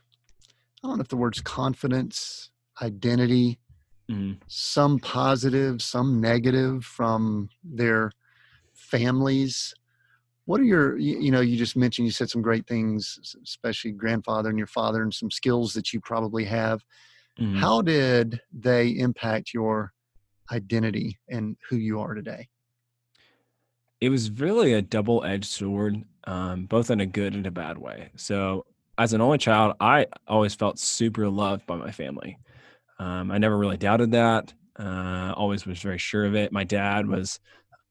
I 0.82 0.88
don't 0.88 0.98
know 0.98 1.02
if 1.02 1.10
the 1.10 1.18
word's 1.18 1.42
confidence, 1.42 2.50
identity, 2.82 3.60
mm-hmm. 4.10 4.40
some 4.48 5.00
positive, 5.00 5.82
some 5.82 6.22
negative 6.22 6.86
from 6.86 7.50
their 7.62 8.14
families. 8.74 9.74
What 10.46 10.60
are 10.60 10.66
your, 10.66 10.98
you, 10.98 11.32
know, 11.32 11.42
you 11.42 11.58
just 11.58 11.78
mentioned 11.78 12.06
you 12.06 12.12
said 12.12 12.30
some 12.30 12.42
great 12.42 12.68
things, 12.68 13.36
especially 13.44 13.92
grandfather 13.92 14.50
and 14.50 14.58
your 14.58 14.68
father, 14.68 15.02
and 15.02 15.14
some 15.14 15.32
skills 15.32 15.74
that 15.74 15.94
you 15.94 16.02
probably 16.02 16.44
have. 16.46 16.84
Mm-hmm. 17.40 17.58
How 17.58 17.82
did 17.82 18.42
they 18.52 18.90
impact 18.90 19.54
your 19.54 19.94
identity 20.52 21.18
and 21.30 21.56
who 21.70 21.78
you 21.78 22.02
are 22.02 22.14
today? 22.14 22.50
It 24.02 24.10
was 24.10 24.30
really 24.32 24.74
a 24.74 24.82
double 24.82 25.24
edged 25.24 25.46
sword 25.46 26.04
um, 26.26 26.66
both 26.66 26.90
in 26.90 27.00
a 27.00 27.06
good 27.06 27.34
and 27.34 27.46
a 27.46 27.52
bad 27.52 27.78
way. 27.78 28.10
So, 28.16 28.66
as 28.98 29.14
an 29.14 29.22
only 29.22 29.40
child, 29.40 29.76
I 29.80 30.08
always 30.28 30.54
felt 30.54 30.78
super 30.78 31.28
loved 31.28 31.66
by 31.66 31.76
my 31.76 31.92
family. 31.92 32.38
Um, 33.00 33.32
I 33.32 33.40
never 33.40 33.58
really 33.58 33.78
doubted 33.78 34.12
that. 34.12 34.54
Uh, 34.78 35.34
always 35.36 35.66
was 35.66 35.80
very 35.80 35.98
sure 35.98 36.26
of 36.26 36.36
it. 36.36 36.52
My 36.52 36.64
dad 36.64 37.08
was 37.08 37.40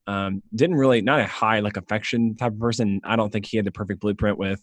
um, 0.07 0.43
didn't 0.55 0.77
really 0.77 1.01
not 1.01 1.21
a 1.21 1.27
high 1.27 1.61
like 1.61 1.77
affection 1.77 2.37
type 2.37 2.53
of 2.53 2.59
person. 2.59 3.01
I 3.05 3.17
don't 3.17 3.31
think 3.31 3.47
he 3.47 3.57
had 3.57 3.67
the 3.67 3.73
perfect 3.73 4.01
blueprint 4.01 4.39
with 4.39 4.61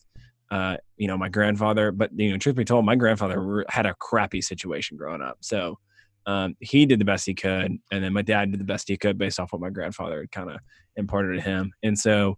uh, 0.51 0.77
you 0.97 1.07
know 1.07 1.17
my 1.17 1.29
grandfather. 1.29 1.91
But 1.91 2.11
you 2.15 2.31
know, 2.31 2.37
truth 2.37 2.55
be 2.55 2.65
told, 2.65 2.85
my 2.85 2.95
grandfather 2.95 3.65
had 3.69 3.85
a 3.85 3.95
crappy 3.95 4.41
situation 4.41 4.97
growing 4.97 5.21
up. 5.21 5.37
So 5.41 5.79
um, 6.25 6.55
he 6.59 6.85
did 6.85 6.99
the 6.99 7.05
best 7.05 7.25
he 7.25 7.33
could, 7.33 7.77
and 7.91 8.03
then 8.03 8.13
my 8.13 8.21
dad 8.21 8.51
did 8.51 8.59
the 8.59 8.65
best 8.65 8.87
he 8.87 8.97
could 8.97 9.17
based 9.17 9.39
off 9.39 9.53
what 9.53 9.61
my 9.61 9.69
grandfather 9.69 10.21
had 10.21 10.31
kind 10.31 10.49
of 10.51 10.59
imparted 10.95 11.35
to 11.35 11.41
him. 11.41 11.71
And 11.83 11.97
so 11.97 12.37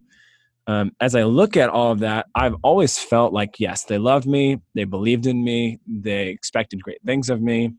um, 0.66 0.92
as 1.00 1.14
I 1.14 1.24
look 1.24 1.56
at 1.56 1.70
all 1.70 1.92
of 1.92 2.00
that, 2.00 2.26
I've 2.34 2.54
always 2.62 2.98
felt 2.98 3.32
like, 3.32 3.58
yes, 3.58 3.84
they 3.84 3.98
loved 3.98 4.26
me, 4.26 4.60
they 4.74 4.84
believed 4.84 5.26
in 5.26 5.42
me, 5.42 5.80
they 5.86 6.28
expected 6.28 6.82
great 6.82 7.02
things 7.04 7.30
of 7.30 7.42
me. 7.42 7.72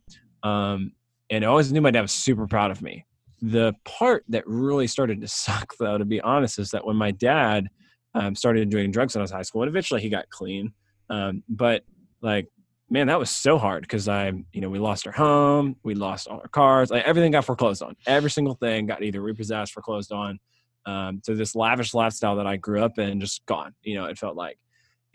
Um, 0.43 0.91
and 1.29 1.45
I 1.45 1.47
always 1.47 1.71
knew 1.71 1.81
my 1.81 1.91
dad 1.91 2.01
was 2.01 2.11
super 2.11 2.45
proud 2.45 2.71
of 2.71 2.81
me. 2.81 3.05
The 3.45 3.73
part 3.83 4.23
that 4.29 4.47
really 4.47 4.87
started 4.87 5.21
to 5.21 5.27
suck, 5.43 5.75
though, 5.77 5.97
to 5.97 6.05
be 6.05 6.21
honest, 6.21 6.59
is 6.59 6.71
that 6.71 6.85
when 6.85 6.95
my 6.95 7.11
dad 7.11 7.67
um, 8.15 8.35
started 8.35 8.69
doing 8.69 8.91
drugs 8.91 9.15
when 9.15 9.21
I 9.21 9.23
was 9.23 9.31
high 9.31 9.41
school, 9.41 9.63
and 9.63 9.69
eventually 9.69 10.01
he 10.01 10.09
got 10.09 10.29
clean. 10.29 10.73
Um, 11.09 11.43
but 11.49 11.83
like, 12.21 12.47
man, 12.89 13.07
that 13.07 13.19
was 13.19 13.29
so 13.29 13.57
hard 13.57 13.81
because 13.81 14.07
I, 14.07 14.31
you 14.51 14.61
know, 14.61 14.69
we 14.69 14.79
lost 14.79 15.07
our 15.07 15.13
home, 15.13 15.75
we 15.83 15.95
lost 15.95 16.27
all 16.27 16.39
our 16.39 16.47
cars, 16.47 16.91
like 16.91 17.05
everything 17.05 17.31
got 17.31 17.45
foreclosed 17.45 17.81
on. 17.81 17.95
Every 18.05 18.29
single 18.29 18.55
thing 18.55 18.85
got 18.85 19.03
either 19.03 19.21
repossessed, 19.21 19.73
foreclosed 19.73 20.11
on 20.11 20.39
um, 20.85 21.21
to 21.25 21.35
this 21.35 21.55
lavish 21.55 21.93
lifestyle 21.93 22.35
that 22.37 22.47
I 22.47 22.57
grew 22.57 22.83
up 22.83 22.99
in, 22.99 23.19
just 23.19 23.45
gone. 23.45 23.73
You 23.83 23.95
know, 23.95 24.05
it 24.05 24.17
felt 24.17 24.35
like, 24.35 24.57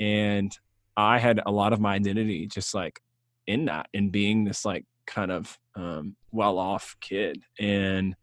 and 0.00 0.56
I 0.96 1.18
had 1.18 1.40
a 1.46 1.50
lot 1.50 1.72
of 1.72 1.80
my 1.80 1.94
identity 1.94 2.46
just 2.46 2.74
like 2.74 3.00
in 3.46 3.66
that, 3.66 3.88
in 3.92 4.10
being 4.10 4.44
this 4.44 4.64
like 4.64 4.84
kind 5.08 5.32
of 5.32 5.58
um, 5.74 6.14
well-off 6.30 6.96
kid, 7.00 7.42
and 7.58 8.14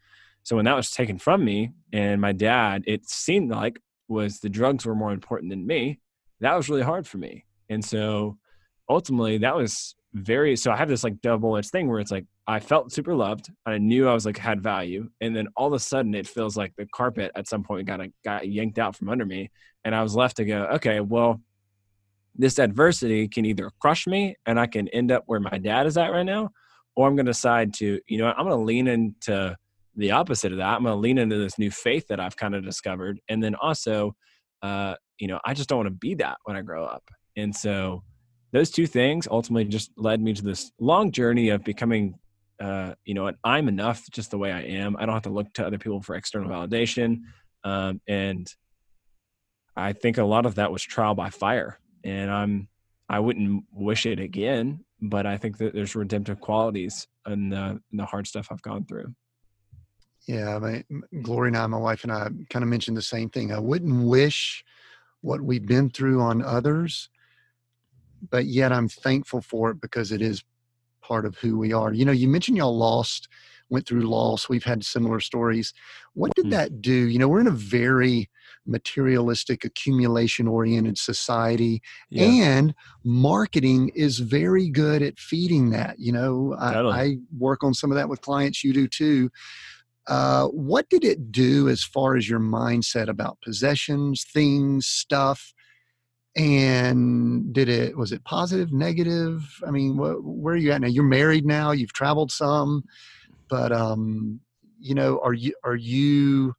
so 0.44 0.56
when 0.56 0.66
that 0.66 0.76
was 0.76 0.92
taken 0.92 1.18
from 1.18 1.44
me, 1.44 1.72
and 1.92 2.22
my 2.22 2.32
dad, 2.32 2.84
it 2.88 3.10
seemed 3.10 3.52
like 3.52 3.80
was 4.08 4.40
the 4.40 4.50
drugs 4.50 4.86
were 4.86 4.96
more 4.96 5.12
important 5.12 5.50
than 5.50 5.66
me. 5.66 6.00
That 6.40 6.56
was 6.56 6.70
really 6.70 6.84
hard 6.84 7.08
for 7.08 7.18
me, 7.18 7.46
and 7.70 7.84
so 7.84 8.38
ultimately 8.90 9.38
that 9.40 9.56
was 9.56 9.96
very 10.14 10.56
so 10.56 10.72
i 10.72 10.78
have 10.78 10.88
this 10.88 11.04
like 11.04 11.20
double 11.22 11.58
edged 11.58 11.72
thing 11.72 11.90
where 11.90 12.00
it's 12.00 12.12
like 12.12 12.26
i 12.48 12.60
felt 12.60 12.92
super 12.92 13.16
loved. 13.16 13.52
I 13.66 13.78
knew 13.78 14.08
i 14.08 14.14
was 14.14 14.26
like 14.26 14.38
had 14.38 14.62
value. 14.62 15.10
And 15.20 15.36
then 15.36 15.48
all 15.58 15.68
of 15.68 15.74
a 15.74 15.80
sudden 15.80 16.14
it 16.14 16.28
feels 16.28 16.56
like 16.56 16.74
the 16.78 16.86
carpet 16.94 17.32
at 17.36 17.48
some 17.48 17.64
point 17.64 17.88
got 17.88 18.00
got 18.24 18.48
yanked 18.48 18.80
out 18.80 18.96
from 18.96 19.10
under 19.10 19.26
me. 19.26 19.50
And 19.84 19.94
i 19.96 20.02
was 20.02 20.16
left 20.16 20.38
to 20.38 20.46
go 20.46 20.66
okay 20.76 21.00
well 21.00 21.42
this 22.38 22.60
adversity 22.60 23.28
can 23.28 23.46
either 23.46 23.72
crush 23.82 24.08
me 24.08 24.36
and 24.46 24.60
i 24.60 24.68
can 24.68 24.88
end 24.90 25.12
up 25.12 25.24
where 25.26 25.40
my 25.40 25.58
dad 25.58 25.86
is 25.86 25.98
at 25.98 26.12
right 26.12 26.24
now 26.24 26.52
or 26.96 27.08
i'm 27.08 27.16
going 27.16 27.26
to 27.26 27.32
decide 27.32 27.74
to 27.74 28.00
you 28.08 28.18
know 28.18 28.28
i'm 28.28 28.46
going 28.46 28.58
to 28.58 28.64
lean 28.64 28.88
into 28.88 29.56
the 29.96 30.12
opposite 30.12 30.52
of 30.52 30.58
that. 30.58 30.76
I'm 30.76 30.84
going 30.84 30.94
to 30.94 31.00
lean 31.00 31.18
into 31.18 31.38
this 31.38 31.58
new 31.58 31.72
faith 31.72 32.08
that 32.08 32.20
i've 32.20 32.36
kind 32.36 32.56
of 32.56 32.64
discovered. 32.64 33.20
And 33.30 33.44
then 33.44 33.56
also 33.56 34.16
uh 34.62 34.96
you 35.20 35.28
know 35.28 35.40
i 35.46 35.54
just 35.54 35.70
don't 35.70 35.80
want 35.80 35.88
to 35.88 35.96
be 35.96 36.16
that 36.16 36.38
when 36.44 36.56
i 36.56 36.62
grow 36.62 36.86
up. 36.86 37.04
And 37.38 37.56
so 37.56 38.04
those 38.52 38.72
two 38.72 38.88
things 38.88 39.28
ultimately 39.30 39.66
just 39.66 39.92
led 39.98 40.22
me 40.22 40.34
to 40.34 40.42
this 40.42 40.72
long 40.80 41.12
journey 41.12 41.50
of 41.50 41.64
becoming 41.64 42.16
uh, 42.62 42.94
you 43.04 43.14
know 43.14 43.30
i'm 43.44 43.68
enough 43.68 44.10
just 44.12 44.32
the 44.32 44.38
way 44.38 44.52
i 44.52 44.62
am. 44.62 44.96
I 44.98 45.06
don't 45.06 45.14
have 45.14 45.24
to 45.24 45.30
look 45.30 45.52
to 45.54 45.66
other 45.66 45.78
people 45.78 46.02
for 46.02 46.16
external 46.16 46.50
validation. 46.50 47.22
Um, 47.64 48.00
and 48.08 48.48
i 49.76 49.92
think 49.94 50.18
a 50.18 50.24
lot 50.24 50.46
of 50.46 50.56
that 50.56 50.72
was 50.72 50.84
trial 50.84 51.16
by 51.16 51.30
fire. 51.30 51.80
And 52.04 52.32
i'm 52.32 52.68
i 53.10 53.20
wouldn't 53.20 53.66
wish 53.72 54.06
it 54.06 54.20
again 54.20 54.86
but 55.02 55.26
i 55.26 55.38
think 55.38 55.58
that 55.58 55.74
there's 55.74 55.96
redemptive 55.96 56.40
qualities 56.40 57.08
in 57.28 57.50
the, 57.50 57.80
in 57.92 57.98
the 57.98 58.06
hard 58.06 58.28
stuff 58.28 58.48
i've 58.52 58.62
gone 58.62 58.86
through 58.86 59.14
yeah 60.28 60.56
I 60.56 60.60
mean, 60.60 60.84
glory 61.22 61.50
and 61.50 61.58
i 61.58 61.68
my 61.68 61.78
wife 61.78 62.04
and 62.04 62.12
i 62.12 62.28
kind 62.50 62.64
of 62.64 62.70
mentioned 62.70 62.98
the 62.98 63.02
same 63.02 63.30
thing 63.30 63.52
i 63.52 63.60
wouldn't 63.60 64.08
wish 64.08 64.64
what 65.22 65.42
we've 65.42 65.66
been 65.66 65.90
through 65.90 66.22
on 66.22 66.42
others 66.42 67.10
but 68.30 68.46
yet 68.46 68.72
I'm 68.72 68.88
thankful 68.88 69.42
for 69.42 69.72
it 69.72 69.82
because 69.82 70.12
it 70.12 70.22
is 70.22 70.44
part 71.02 71.26
of 71.26 71.36
who 71.38 71.58
we 71.58 71.74
are. 71.74 71.94
You 71.94 72.06
know, 72.06 72.12
you 72.12 72.28
mentioned 72.28 72.58
y'all 72.58 72.76
lost, 72.76 73.28
went 73.70 73.88
through 73.88 74.02
loss. 74.02 74.50
We've 74.50 74.64
had 74.64 74.84
similar 74.84 75.20
stories. 75.20 75.74
What 76.14 76.34
did 76.36 76.48
mm. 76.48 76.52
that 76.52 76.82
do? 76.82 76.94
You 76.94 77.20
know, 77.20 77.28
we're 77.28 77.42
in 77.42 77.48
a 77.48 77.52
very 77.52 78.30
materialistic, 78.66 79.64
accumulation 79.64 80.48
oriented 80.48 80.98
society, 80.98 81.82
yeah. 82.10 82.26
and 82.26 82.74
marketing 83.04 83.92
is 83.96 84.20
very 84.20 84.70
good 84.70 85.02
at 85.02 85.20
feeding 85.20 85.70
that. 85.72 86.00
You 86.00 86.12
know, 86.12 86.56
I, 86.60 86.82
I, 86.82 87.18
work 87.38 87.64
on 87.64 87.74
some 87.74 87.92
of 87.92 87.96
that 87.96 88.10
with 88.10 88.22
clients, 88.22 88.64
you 88.64 88.74
do 88.74 88.88
too. 88.88 89.30
Uh, 90.08 90.48
what 90.48 90.88
did 90.90 91.04
it 91.04 91.32
do 91.32 91.68
as 91.68 91.84
far 91.84 92.16
as 92.16 92.30
your 92.30 92.40
mindset 92.40 93.08
about 93.08 93.40
possessions, 93.42 94.26
things, 94.32 94.88
stuff? 94.88 95.54
and 96.38 97.54
did 97.54 97.70
it 97.70 97.98
was 97.98 98.12
it 98.12 98.22
positive 98.26 98.74
negative 98.74 99.42
i 99.66 99.72
mean 99.72 99.94
wh- 99.94 100.20
where 100.22 100.56
are 100.56 100.58
you 100.58 100.70
at 100.70 100.82
now 100.82 100.88
you're 100.88 101.02
married 101.02 101.46
now 101.46 101.72
you've 101.72 101.94
traveled 101.94 102.30
some 102.30 102.84
but 103.48 103.72
um, 103.72 104.40
you 104.80 104.96
know, 104.96 105.20
are 105.24 105.34
you 105.34 105.54
are 105.64 105.76
you, 105.76 106.54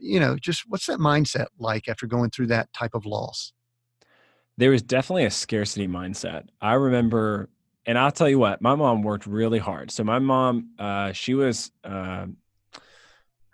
you 0.00 0.20
know, 0.20 0.36
just 0.36 0.64
what's 0.68 0.86
that 0.86 0.98
mindset 0.98 1.46
like 1.58 1.88
after 1.88 2.06
going 2.06 2.30
through 2.30 2.48
that 2.48 2.72
type 2.72 2.94
of 2.94 3.06
loss? 3.06 3.52
There 4.56 4.70
was 4.70 4.82
definitely 4.82 5.24
a 5.24 5.30
scarcity 5.30 5.88
mindset. 5.88 6.44
I 6.60 6.74
remember, 6.74 7.48
and 7.86 7.98
I'll 7.98 8.12
tell 8.12 8.28
you 8.28 8.38
what, 8.38 8.62
my 8.62 8.74
mom 8.74 9.02
worked 9.02 9.26
really 9.26 9.58
hard. 9.58 9.90
So 9.90 10.04
my 10.04 10.18
mom, 10.18 10.70
uh, 10.78 11.12
she 11.12 11.34
was. 11.34 11.72
Uh, 11.82 12.26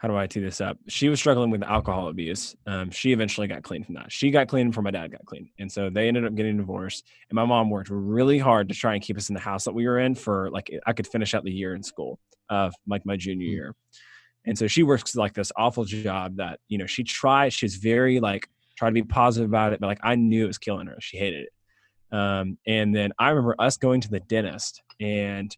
how 0.01 0.09
do 0.09 0.17
I 0.17 0.27
tee 0.27 0.41
this 0.41 0.63
up? 0.63 0.79
She 0.89 1.11
was 1.11 1.19
struggling 1.19 1.51
with 1.51 1.63
alcohol 1.63 2.09
abuse. 2.09 2.57
Um, 2.67 2.91
she 2.91 3.13
eventually 3.13 3.47
got 3.47 3.63
clean 3.63 3.85
from 3.85 3.97
that. 3.97 4.11
She 4.11 4.31
got 4.31 4.49
clean 4.49 4.71
before 4.71 4.83
my 4.83 4.91
dad 4.91 5.13
got 5.13 5.27
clean. 5.27 5.51
And 5.59 5.71
so 5.71 5.91
they 5.91 6.09
ended 6.09 6.25
up 6.25 6.35
getting 6.35 6.57
divorced. 6.57 7.07
And 7.29 7.37
my 7.37 7.45
mom 7.45 7.69
worked 7.69 7.91
really 7.91 8.39
hard 8.39 8.71
to 8.71 8.75
try 8.75 8.95
and 8.95 9.03
keep 9.03 9.19
us 9.19 9.29
in 9.29 9.35
the 9.35 9.41
house 9.43 9.65
that 9.65 9.75
we 9.75 9.87
were 9.87 9.99
in 9.99 10.15
for 10.15 10.51
like, 10.53 10.71
I 10.87 10.95
could 10.95 11.07
finish 11.07 11.35
out 11.35 11.45
the 11.45 11.53
year 11.53 11.75
in 11.75 11.83
school 11.83 12.19
of 12.49 12.73
like 12.87 13.05
my 13.05 13.19
junior 13.19 13.47
mm. 13.47 13.51
year. 13.51 13.75
And 14.47 14.57
so 14.57 14.67
she 14.67 14.83
works 14.83 15.15
like 15.17 15.35
this 15.35 15.53
awful 15.57 15.85
job 15.85 16.37
that, 16.37 16.61
you 16.69 16.79
know, 16.79 16.87
she 16.87 17.05
tried, 17.05 17.53
she's 17.53 17.77
very 17.77 18.21
like, 18.21 18.49
try 18.77 18.89
to 18.89 18.95
be 18.95 19.03
positive 19.03 19.49
about 19.49 19.73
it, 19.73 19.81
but 19.81 19.87
like 19.87 20.01
I 20.03 20.15
knew 20.15 20.45
it 20.45 20.49
was 20.49 20.59
killing 20.59 20.87
her. 20.87 20.97
She 21.01 21.19
hated 21.19 21.43
it. 21.43 22.17
Um, 22.17 22.59
and 22.67 22.95
then 22.95 23.13
I 23.19 23.29
remember 23.29 23.55
us 23.59 23.77
going 23.77 24.01
to 24.01 24.11
the 24.11 24.21
dentist 24.21 24.83
and 24.99 25.55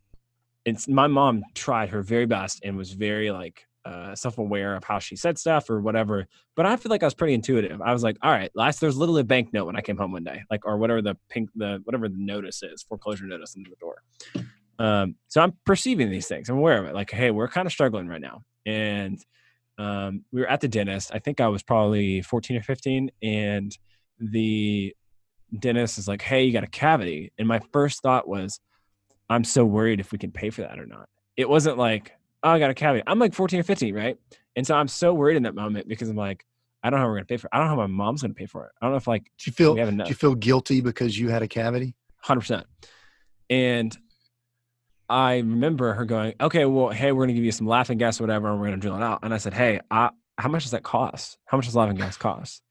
it's 0.64 0.86
my 0.88 1.06
mom 1.06 1.42
tried 1.54 1.88
her 1.90 2.02
very 2.02 2.26
best 2.26 2.60
and 2.64 2.76
was 2.76 2.92
very 2.92 3.30
like 3.30 3.66
uh, 3.84 4.14
self-aware 4.14 4.76
of 4.76 4.84
how 4.84 4.98
she 4.98 5.16
said 5.16 5.38
stuff 5.38 5.68
or 5.68 5.80
whatever. 5.80 6.26
But 6.54 6.66
I 6.66 6.76
feel 6.76 6.90
like 6.90 7.02
I 7.02 7.06
was 7.06 7.14
pretty 7.14 7.34
intuitive. 7.34 7.80
I 7.80 7.92
was 7.92 8.02
like, 8.02 8.16
all 8.22 8.30
right, 8.30 8.50
last 8.54 8.80
there's 8.80 8.96
literally 8.96 9.22
a 9.22 9.24
bank 9.24 9.52
note 9.52 9.66
when 9.66 9.76
I 9.76 9.80
came 9.80 9.96
home 9.96 10.12
one 10.12 10.24
day, 10.24 10.42
like 10.50 10.64
or 10.66 10.76
whatever 10.76 11.02
the 11.02 11.16
pink 11.28 11.50
the 11.56 11.80
whatever 11.84 12.08
the 12.08 12.18
notice 12.18 12.62
is, 12.62 12.82
foreclosure 12.82 13.26
notice 13.26 13.54
under 13.56 13.70
the 13.70 13.76
door. 13.76 14.02
Um, 14.78 15.16
so 15.28 15.40
I'm 15.40 15.54
perceiving 15.64 16.10
these 16.10 16.28
things. 16.28 16.48
I'm 16.48 16.58
aware 16.58 16.78
of 16.78 16.86
it. 16.86 16.94
Like, 16.94 17.10
hey, 17.10 17.30
we're 17.30 17.48
kind 17.48 17.66
of 17.66 17.72
struggling 17.72 18.08
right 18.08 18.20
now, 18.20 18.42
and 18.66 19.18
um, 19.78 20.24
we 20.32 20.40
were 20.40 20.46
at 20.46 20.60
the 20.60 20.68
dentist. 20.68 21.10
I 21.14 21.18
think 21.18 21.40
I 21.40 21.48
was 21.48 21.62
probably 21.62 22.22
14 22.22 22.56
or 22.56 22.62
15, 22.62 23.10
and 23.22 23.76
the 24.18 24.94
dentist 25.58 25.98
is 25.98 26.08
like, 26.08 26.22
hey, 26.22 26.44
you 26.44 26.52
got 26.52 26.64
a 26.64 26.68
cavity, 26.68 27.32
and 27.38 27.48
my 27.48 27.60
first 27.72 28.02
thought 28.02 28.28
was, 28.28 28.60
I'm 29.28 29.44
so 29.44 29.64
worried 29.64 30.00
if 30.00 30.12
we 30.12 30.18
can 30.18 30.30
pay 30.30 30.50
for 30.50 30.62
that 30.62 30.78
or 30.78 30.86
not. 30.86 31.08
It 31.36 31.48
wasn't 31.48 31.78
like 31.78 32.12
oh, 32.42 32.50
I 32.50 32.58
got 32.58 32.70
a 32.70 32.74
cavity. 32.74 33.02
I'm 33.06 33.18
like 33.18 33.34
14 33.34 33.60
or 33.60 33.62
15, 33.62 33.94
right? 33.94 34.18
And 34.56 34.66
so 34.66 34.74
I'm 34.74 34.88
so 34.88 35.14
worried 35.14 35.36
in 35.36 35.44
that 35.44 35.54
moment 35.54 35.88
because 35.88 36.08
I'm 36.08 36.16
like, 36.16 36.44
I 36.82 36.90
don't 36.90 36.98
know 36.98 37.04
how 37.04 37.08
we're 37.10 37.16
gonna 37.16 37.26
pay 37.26 37.36
for 37.36 37.46
it. 37.46 37.50
I 37.52 37.58
don't 37.58 37.68
know 37.68 37.70
how 37.70 37.76
my 37.76 37.86
mom's 37.86 38.22
gonna 38.22 38.34
pay 38.34 38.46
for 38.46 38.66
it. 38.66 38.72
I 38.80 38.86
don't 38.86 38.92
know 38.92 38.96
if 38.96 39.06
like 39.06 39.24
do 39.38 39.44
you 39.46 39.52
feel 39.52 39.74
do 39.74 40.04
you 40.08 40.14
feel 40.14 40.34
guilty 40.34 40.80
because 40.80 41.18
you 41.18 41.28
had 41.28 41.42
a 41.42 41.48
cavity? 41.48 41.94
Hundred 42.18 42.40
percent. 42.40 42.66
And 43.48 43.96
I 45.12 45.36
remember 45.36 45.92
her 45.92 46.06
going, 46.06 46.34
Okay, 46.40 46.64
well, 46.64 46.88
hey, 46.88 47.12
we're 47.12 47.24
gonna 47.24 47.34
give 47.34 47.44
you 47.44 47.52
some 47.52 47.66
laughing 47.66 47.98
gas, 47.98 48.18
or 48.18 48.24
whatever, 48.24 48.50
and 48.50 48.58
we're 48.58 48.68
gonna 48.68 48.78
drill 48.78 48.96
it 48.96 49.02
out. 49.02 49.20
And 49.22 49.34
I 49.34 49.36
said, 49.36 49.52
Hey, 49.52 49.80
I, 49.90 50.10
how 50.38 50.48
much 50.48 50.62
does 50.62 50.70
that 50.70 50.82
cost? 50.82 51.36
How 51.44 51.58
much 51.58 51.66
does 51.66 51.76
laughing 51.76 51.96
gas 51.96 52.16
cost? 52.16 52.62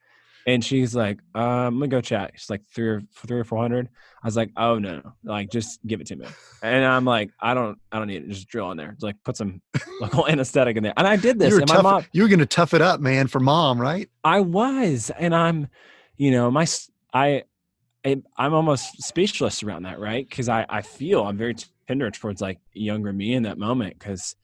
And 0.47 0.65
she's 0.65 0.95
like, 0.95 1.19
um, 1.35 1.75
gonna 1.75 1.87
go 1.87 2.01
chat. 2.01 2.31
She's 2.33 2.49
like 2.49 2.63
three 2.73 2.87
or 2.87 3.01
three 3.15 3.39
or 3.39 3.43
four 3.43 3.59
hundred. 3.59 3.89
I 4.23 4.27
was 4.27 4.35
like, 4.35 4.49
oh 4.57 4.79
no, 4.79 4.97
no, 4.97 5.13
like 5.23 5.51
just 5.51 5.79
give 5.85 6.01
it 6.01 6.07
to 6.07 6.15
me. 6.15 6.25
And 6.63 6.83
I'm 6.83 7.05
like, 7.05 7.29
I 7.39 7.53
don't, 7.53 7.77
I 7.91 7.99
don't 7.99 8.07
need 8.07 8.23
it. 8.23 8.29
Just 8.29 8.47
drill 8.47 8.71
in 8.71 8.77
there. 8.77 8.93
Just 8.93 9.03
like 9.03 9.17
put 9.23 9.37
some 9.37 9.61
local 10.01 10.27
anesthetic 10.27 10.77
in 10.77 10.83
there. 10.83 10.93
And 10.97 11.07
I 11.07 11.15
did 11.15 11.37
this. 11.37 11.49
You 11.49 11.59
were, 11.59 11.65
tough, 11.67 11.83
mom, 11.83 12.05
you 12.11 12.23
were 12.23 12.27
gonna 12.27 12.47
tough 12.47 12.73
it 12.73 12.81
up, 12.81 12.99
man, 12.99 13.27
for 13.27 13.39
mom, 13.39 13.79
right? 13.79 14.09
I 14.23 14.39
was, 14.39 15.11
and 15.19 15.35
I'm, 15.35 15.67
you 16.17 16.31
know, 16.31 16.49
my 16.49 16.65
I, 17.13 17.43
I 18.03 18.23
I'm 18.35 18.55
almost 18.55 19.03
speechless 19.03 19.61
around 19.61 19.83
that, 19.83 19.99
right? 19.99 20.27
Because 20.27 20.49
I 20.49 20.65
I 20.67 20.81
feel 20.81 21.23
I'm 21.23 21.37
very 21.37 21.55
towards 21.99 22.41
like 22.41 22.59
younger 22.73 23.13
me 23.13 23.33
in 23.33 23.43
that 23.43 23.57
moment 23.57 23.97
because 23.97 24.35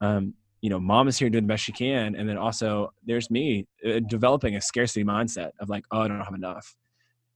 um 0.00 0.34
you 0.66 0.70
know, 0.70 0.80
mom 0.80 1.06
is 1.06 1.16
here 1.16 1.30
doing 1.30 1.44
the 1.44 1.48
best 1.48 1.62
she 1.62 1.70
can. 1.70 2.16
And 2.16 2.28
then 2.28 2.36
also 2.36 2.92
there's 3.04 3.30
me 3.30 3.66
uh, 3.86 4.00
developing 4.08 4.56
a 4.56 4.60
scarcity 4.60 5.04
mindset 5.04 5.50
of 5.60 5.68
like, 5.68 5.84
oh, 5.92 6.00
I 6.00 6.08
don't 6.08 6.20
have 6.20 6.34
enough. 6.34 6.74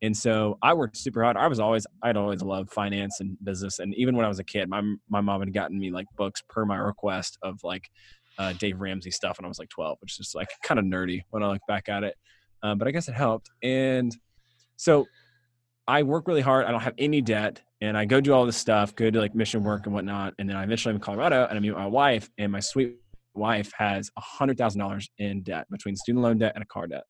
And 0.02 0.16
so 0.16 0.58
I 0.62 0.72
worked 0.72 0.96
super 0.96 1.22
hard. 1.22 1.36
I 1.36 1.46
was 1.46 1.60
always, 1.60 1.86
I'd 2.02 2.16
always 2.16 2.42
loved 2.42 2.72
finance 2.72 3.20
and 3.20 3.36
business. 3.44 3.78
And 3.78 3.94
even 3.94 4.16
when 4.16 4.24
I 4.24 4.28
was 4.28 4.38
a 4.38 4.44
kid, 4.44 4.68
my, 4.68 4.82
my 5.08 5.20
mom 5.20 5.40
had 5.40 5.52
gotten 5.52 5.78
me 5.78 5.90
like 5.90 6.06
books 6.16 6.42
per 6.48 6.64
my 6.64 6.76
request 6.76 7.38
of 7.42 7.62
like 7.62 7.90
uh, 8.38 8.54
Dave 8.54 8.80
Ramsey 8.80 9.10
stuff 9.10 9.38
when 9.38 9.44
I 9.44 9.48
was 9.48 9.58
like 9.58 9.68
12, 9.68 9.98
which 10.00 10.18
is 10.18 10.32
like 10.34 10.48
kind 10.64 10.80
of 10.80 10.86
nerdy 10.86 11.20
when 11.30 11.42
I 11.42 11.48
look 11.48 11.62
back 11.68 11.88
at 11.88 12.02
it. 12.02 12.16
Um, 12.62 12.78
but 12.78 12.88
I 12.88 12.90
guess 12.90 13.08
it 13.08 13.14
helped. 13.14 13.50
And 13.62 14.16
so 14.76 15.06
I 15.90 16.04
work 16.04 16.28
really 16.28 16.40
hard. 16.40 16.66
I 16.66 16.70
don't 16.70 16.82
have 16.82 16.94
any 16.98 17.20
debt 17.20 17.60
and 17.80 17.98
I 17.98 18.04
go 18.04 18.20
do 18.20 18.32
all 18.32 18.46
this 18.46 18.56
stuff, 18.56 18.94
go 18.94 19.10
to 19.10 19.18
like 19.18 19.34
mission 19.34 19.64
work 19.64 19.86
and 19.86 19.94
whatnot. 19.94 20.34
And 20.38 20.48
then 20.48 20.56
I 20.56 20.62
eventually 20.62 20.92
am 20.92 20.98
in 20.98 21.00
Colorado 21.00 21.48
and 21.50 21.58
I 21.58 21.60
meet 21.60 21.74
my 21.74 21.84
wife 21.84 22.30
and 22.38 22.52
my 22.52 22.60
sweet 22.60 22.94
wife 23.34 23.72
has 23.76 24.08
a 24.16 24.20
hundred 24.20 24.56
thousand 24.56 24.78
dollars 24.78 25.10
in 25.18 25.42
debt 25.42 25.66
between 25.68 25.96
student 25.96 26.22
loan 26.22 26.38
debt 26.38 26.52
and 26.54 26.62
a 26.62 26.66
car 26.66 26.86
debt. 26.86 27.02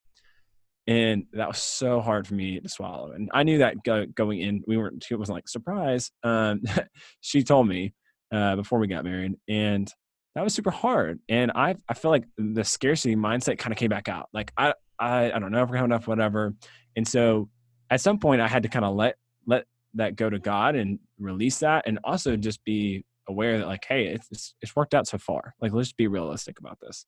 And 0.87 1.25
that 1.35 1.47
was 1.47 1.59
so 1.59 2.01
hard 2.01 2.27
for 2.27 2.33
me 2.33 2.59
to 2.59 2.69
swallow. 2.71 3.11
And 3.11 3.29
I 3.35 3.43
knew 3.43 3.59
that 3.59 3.85
go, 3.85 4.07
going 4.07 4.41
in, 4.41 4.63
we 4.67 4.79
weren't, 4.79 5.05
it 5.11 5.17
wasn't 5.17 5.37
like 5.37 5.49
surprise. 5.51 6.11
Um, 6.23 6.63
she 7.21 7.43
told 7.43 7.69
me 7.69 7.93
uh, 8.33 8.57
before 8.57 8.79
we 8.79 8.87
got 8.87 9.05
married 9.05 9.35
and 9.47 9.93
that 10.35 10.43
was 10.43 10.55
super 10.55 10.71
hard. 10.71 11.19
And 11.29 11.53
I, 11.55 11.75
I 11.87 11.93
feel 11.93 12.11
like 12.11 12.25
the 12.39 12.65
scarcity 12.65 13.15
mindset 13.15 13.59
kind 13.59 13.75
of 13.75 13.79
came 13.79 13.91
back 13.91 14.09
out. 14.09 14.31
Like 14.33 14.53
I, 14.57 14.73
I, 14.99 15.33
I 15.33 15.39
don't 15.39 15.53
know 15.53 15.65
if 15.65 15.69
we're 15.69 15.77
have 15.77 15.85
enough, 15.85 16.09
whatever. 16.09 16.55
And 16.97 17.07
so 17.07 17.51
at 17.91 18.01
some 18.01 18.19
point 18.19 18.41
I 18.41 18.49
had 18.49 18.63
to 18.63 18.69
kind 18.69 18.85
of 18.85 18.95
let, 18.95 19.17
let 19.47 19.65
that 19.95 20.17
go 20.17 20.31
to 20.31 20.39
God 20.39 20.77
and 20.77 20.99
release 21.19 21.59
that 21.59 21.85
and 21.87 21.99
also 22.05 22.37
just 22.37 22.65
be 22.65 23.05
aware 23.29 23.59
that 23.59 23.67
like, 23.67 23.85
hey, 23.87 24.07
it's, 24.07 24.55
it's, 24.63 24.77
worked 24.77 24.95
out 24.95 25.07
so 25.07 25.19
far. 25.19 25.55
Like, 25.61 25.73
let's 25.73 25.93
be 25.93 26.07
realistic 26.07 26.59
about 26.59 26.79
this. 26.81 27.07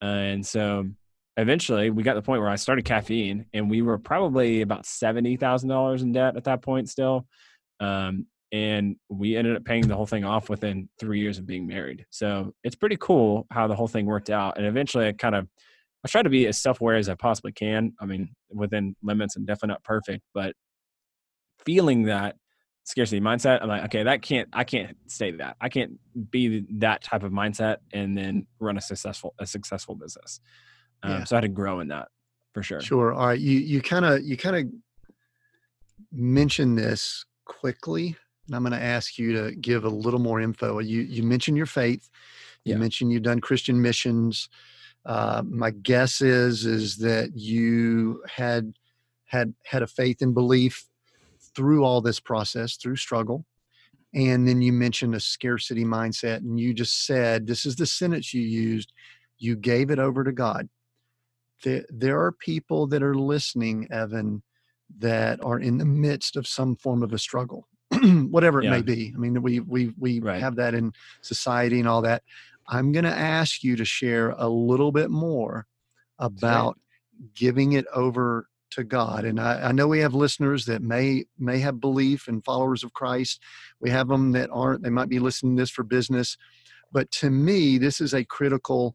And 0.00 0.44
so 0.44 0.88
eventually 1.36 1.90
we 1.90 2.02
got 2.02 2.14
the 2.14 2.22
point 2.22 2.40
where 2.40 2.50
I 2.50 2.56
started 2.56 2.84
caffeine 2.84 3.46
and 3.52 3.70
we 3.70 3.82
were 3.82 3.98
probably 3.98 4.62
about 4.62 4.84
$70,000 4.84 6.02
in 6.02 6.12
debt 6.12 6.36
at 6.36 6.44
that 6.44 6.62
point 6.62 6.88
still. 6.88 7.26
Um, 7.78 8.26
and 8.52 8.96
we 9.08 9.36
ended 9.36 9.56
up 9.56 9.64
paying 9.64 9.86
the 9.86 9.94
whole 9.94 10.06
thing 10.06 10.24
off 10.24 10.48
within 10.48 10.88
three 10.98 11.20
years 11.20 11.38
of 11.38 11.46
being 11.46 11.66
married. 11.66 12.04
So 12.10 12.52
it's 12.64 12.74
pretty 12.74 12.96
cool 12.96 13.46
how 13.50 13.68
the 13.68 13.76
whole 13.76 13.86
thing 13.86 14.06
worked 14.06 14.30
out. 14.30 14.56
And 14.58 14.66
eventually 14.66 15.06
I 15.06 15.12
kind 15.12 15.36
of, 15.36 15.46
I 16.04 16.08
try 16.08 16.22
to 16.22 16.30
be 16.30 16.46
as 16.46 16.58
self-aware 16.58 16.96
as 16.96 17.08
I 17.08 17.14
possibly 17.14 17.52
can. 17.52 17.92
I 18.00 18.06
mean, 18.06 18.30
within 18.50 18.96
limits 19.02 19.36
and 19.36 19.46
definitely 19.46 19.74
not 19.74 19.84
perfect, 19.84 20.22
but 20.34 20.54
feeling 21.64 22.04
that 22.04 22.36
scarcity 22.84 23.20
mindset 23.20 23.62
i'm 23.62 23.68
like 23.68 23.84
okay 23.84 24.02
that 24.02 24.22
can't 24.22 24.48
i 24.52 24.64
can't 24.64 24.96
stay 25.06 25.30
that 25.30 25.56
i 25.60 25.68
can't 25.68 25.92
be 26.30 26.64
that 26.70 27.02
type 27.02 27.22
of 27.22 27.30
mindset 27.30 27.76
and 27.92 28.16
then 28.16 28.46
run 28.58 28.76
a 28.76 28.80
successful 28.80 29.34
a 29.38 29.46
successful 29.46 29.94
business 29.94 30.40
um, 31.02 31.10
yeah. 31.12 31.24
so 31.24 31.36
i 31.36 31.38
had 31.38 31.42
to 31.42 31.48
grow 31.48 31.80
in 31.80 31.88
that 31.88 32.08
for 32.52 32.62
sure 32.62 32.80
sure 32.80 33.12
all 33.12 33.28
right 33.28 33.38
you 33.38 33.58
you 33.58 33.80
kind 33.80 34.04
of 34.04 34.22
you 34.22 34.36
kind 34.36 34.56
of 34.56 34.64
mentioned 36.10 36.76
this 36.76 37.24
quickly 37.44 38.16
and 38.46 38.56
i'm 38.56 38.62
going 38.62 38.72
to 38.72 38.82
ask 38.82 39.18
you 39.18 39.32
to 39.32 39.54
give 39.56 39.84
a 39.84 39.88
little 39.88 40.20
more 40.20 40.40
info 40.40 40.78
you 40.80 41.02
you 41.02 41.22
mentioned 41.22 41.56
your 41.56 41.66
faith 41.66 42.08
you 42.64 42.72
yeah. 42.72 42.78
mentioned 42.78 43.12
you've 43.12 43.22
done 43.22 43.40
christian 43.40 43.80
missions 43.80 44.48
uh, 45.06 45.42
my 45.46 45.70
guess 45.70 46.20
is 46.20 46.66
is 46.66 46.96
that 46.98 47.30
you 47.34 48.22
had 48.28 48.74
had 49.26 49.54
had 49.64 49.82
a 49.82 49.86
faith 49.86 50.22
and 50.22 50.34
belief 50.34 50.86
through 51.54 51.84
all 51.84 52.00
this 52.00 52.20
process, 52.20 52.76
through 52.76 52.96
struggle. 52.96 53.44
And 54.12 54.46
then 54.46 54.60
you 54.60 54.72
mentioned 54.72 55.14
a 55.14 55.20
scarcity 55.20 55.84
mindset, 55.84 56.38
and 56.38 56.58
you 56.58 56.74
just 56.74 57.06
said, 57.06 57.46
This 57.46 57.64
is 57.64 57.76
the 57.76 57.86
sentence 57.86 58.34
you 58.34 58.42
used 58.42 58.92
you 59.40 59.56
gave 59.56 59.90
it 59.90 59.98
over 59.98 60.22
to 60.22 60.30
God. 60.30 60.68
There, 61.64 61.84
there 61.88 62.20
are 62.20 62.32
people 62.32 62.86
that 62.88 63.02
are 63.02 63.14
listening, 63.14 63.88
Evan, 63.90 64.42
that 64.98 65.42
are 65.42 65.58
in 65.58 65.78
the 65.78 65.84
midst 65.84 66.36
of 66.36 66.46
some 66.46 66.76
form 66.76 67.02
of 67.02 67.12
a 67.12 67.18
struggle, 67.18 67.66
whatever 68.02 68.60
it 68.60 68.64
yeah. 68.64 68.70
may 68.70 68.82
be. 68.82 69.12
I 69.14 69.18
mean, 69.18 69.42
we 69.42 69.60
we 69.60 69.92
we 69.98 70.20
right. 70.20 70.40
have 70.40 70.56
that 70.56 70.74
in 70.74 70.92
society 71.22 71.80
and 71.80 71.88
all 71.88 72.02
that. 72.02 72.22
I'm 72.70 72.92
going 72.92 73.04
to 73.04 73.10
ask 73.10 73.64
you 73.64 73.74
to 73.76 73.84
share 73.84 74.30
a 74.30 74.48
little 74.48 74.92
bit 74.92 75.10
more 75.10 75.66
about 76.20 76.78
giving 77.34 77.72
it 77.72 77.84
over 77.92 78.46
to 78.70 78.84
God. 78.84 79.24
And 79.24 79.40
I, 79.40 79.68
I, 79.68 79.72
know 79.72 79.88
we 79.88 79.98
have 79.98 80.14
listeners 80.14 80.64
that 80.66 80.80
may 80.80 81.24
may 81.38 81.58
have 81.58 81.80
belief 81.80 82.28
and 82.28 82.44
followers 82.44 82.84
of 82.84 82.92
Christ. 82.92 83.42
We 83.80 83.90
have 83.90 84.06
them 84.06 84.30
that 84.32 84.48
aren't. 84.52 84.84
They 84.84 84.90
might 84.90 85.08
be 85.08 85.18
listening 85.18 85.56
to 85.56 85.62
this 85.62 85.70
for 85.70 85.82
business. 85.82 86.36
But 86.92 87.10
to 87.12 87.30
me, 87.30 87.78
this 87.78 88.00
is 88.00 88.14
a 88.14 88.24
critical 88.24 88.94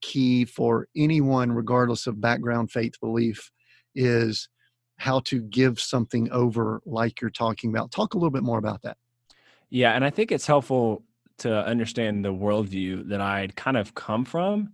key 0.00 0.44
for 0.44 0.88
anyone, 0.96 1.52
regardless 1.52 2.08
of 2.08 2.20
background, 2.20 2.72
faith, 2.72 2.98
belief, 3.00 3.52
is 3.94 4.48
how 4.96 5.20
to 5.20 5.40
give 5.40 5.80
something 5.80 6.30
over 6.32 6.82
like 6.84 7.20
you're 7.20 7.30
talking 7.30 7.70
about. 7.70 7.92
Talk 7.92 8.14
a 8.14 8.18
little 8.18 8.30
bit 8.30 8.42
more 8.42 8.58
about 8.58 8.82
that. 8.82 8.96
Yeah, 9.70 9.92
and 9.92 10.04
I 10.04 10.10
think 10.10 10.32
it's 10.32 10.46
helpful 10.46 11.04
to 11.38 11.64
understand 11.66 12.24
the 12.24 12.32
worldview 12.32 13.08
that 13.08 13.20
I'd 13.20 13.56
kind 13.56 13.76
of 13.76 13.94
come 13.94 14.24
from 14.24 14.72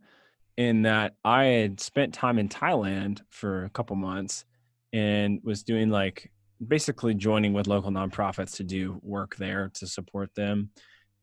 in 0.57 0.83
that 0.83 1.15
I 1.25 1.45
had 1.45 1.81
spent 1.81 2.13
time 2.13 2.39
in 2.39 2.49
Thailand 2.49 3.21
for 3.31 3.65
a 3.65 3.71
couple 3.71 3.97
months 3.97 4.45
and 4.93 5.41
was 5.45 5.63
doing 5.63 5.91
like 5.91 6.31
basically 6.67 7.15
joining 7.15 7.53
with 7.53 7.69
local 7.69 7.91
nonprofits 7.91 8.57
to 8.57 8.65
do 8.65 8.99
work 9.03 9.37
there 9.37 9.71
to 9.75 9.87
support 9.87 10.35
them. 10.35 10.71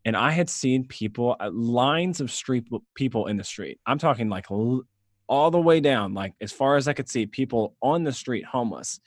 and 0.05 0.15
I 0.15 0.31
had 0.31 0.49
seen 0.49 0.85
people, 0.85 1.35
uh, 1.39 1.49
lines 1.51 2.21
of 2.21 2.31
street 2.31 2.67
people 2.93 3.25
in 3.25 3.37
the 3.37 3.43
street. 3.43 3.79
I'm 3.87 3.97
talking 3.97 4.29
like 4.29 4.45
all 4.51 5.51
the 5.51 5.59
way 5.59 5.79
down, 5.79 6.13
like 6.13 6.33
as 6.39 6.51
far 6.51 6.77
as 6.77 6.87
I 6.87 6.93
could 6.93 7.09
see, 7.09 7.25
people 7.25 7.75
on 7.81 8.03
the 8.03 8.13
street 8.13 8.45
homeless, 8.45 8.99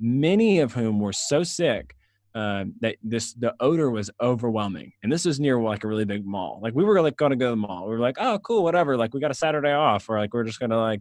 many 0.00 0.60
of 0.60 0.72
whom 0.72 0.98
were 0.98 1.12
so 1.12 1.42
sick 1.42 1.94
uh, 2.36 2.66
that 2.80 2.96
this 3.02 3.32
the 3.32 3.54
odor 3.60 3.90
was 3.90 4.10
overwhelming. 4.20 4.92
And 5.02 5.10
this 5.10 5.24
is 5.24 5.40
near 5.40 5.58
like 5.58 5.84
a 5.84 5.88
really 5.88 6.04
big 6.04 6.26
mall. 6.26 6.60
Like 6.62 6.74
we 6.74 6.84
were 6.84 7.00
like 7.00 7.16
going 7.16 7.30
to 7.30 7.36
go 7.36 7.46
to 7.46 7.50
the 7.50 7.56
mall. 7.56 7.88
We 7.88 7.94
were 7.94 8.00
like, 8.00 8.16
oh, 8.18 8.38
cool, 8.40 8.62
whatever. 8.62 8.96
Like 8.96 9.14
we 9.14 9.20
got 9.20 9.30
a 9.30 9.34
Saturday 9.34 9.72
off, 9.72 10.08
or 10.10 10.18
like 10.18 10.34
we're 10.34 10.44
just 10.44 10.60
gonna 10.60 10.78
like 10.78 11.00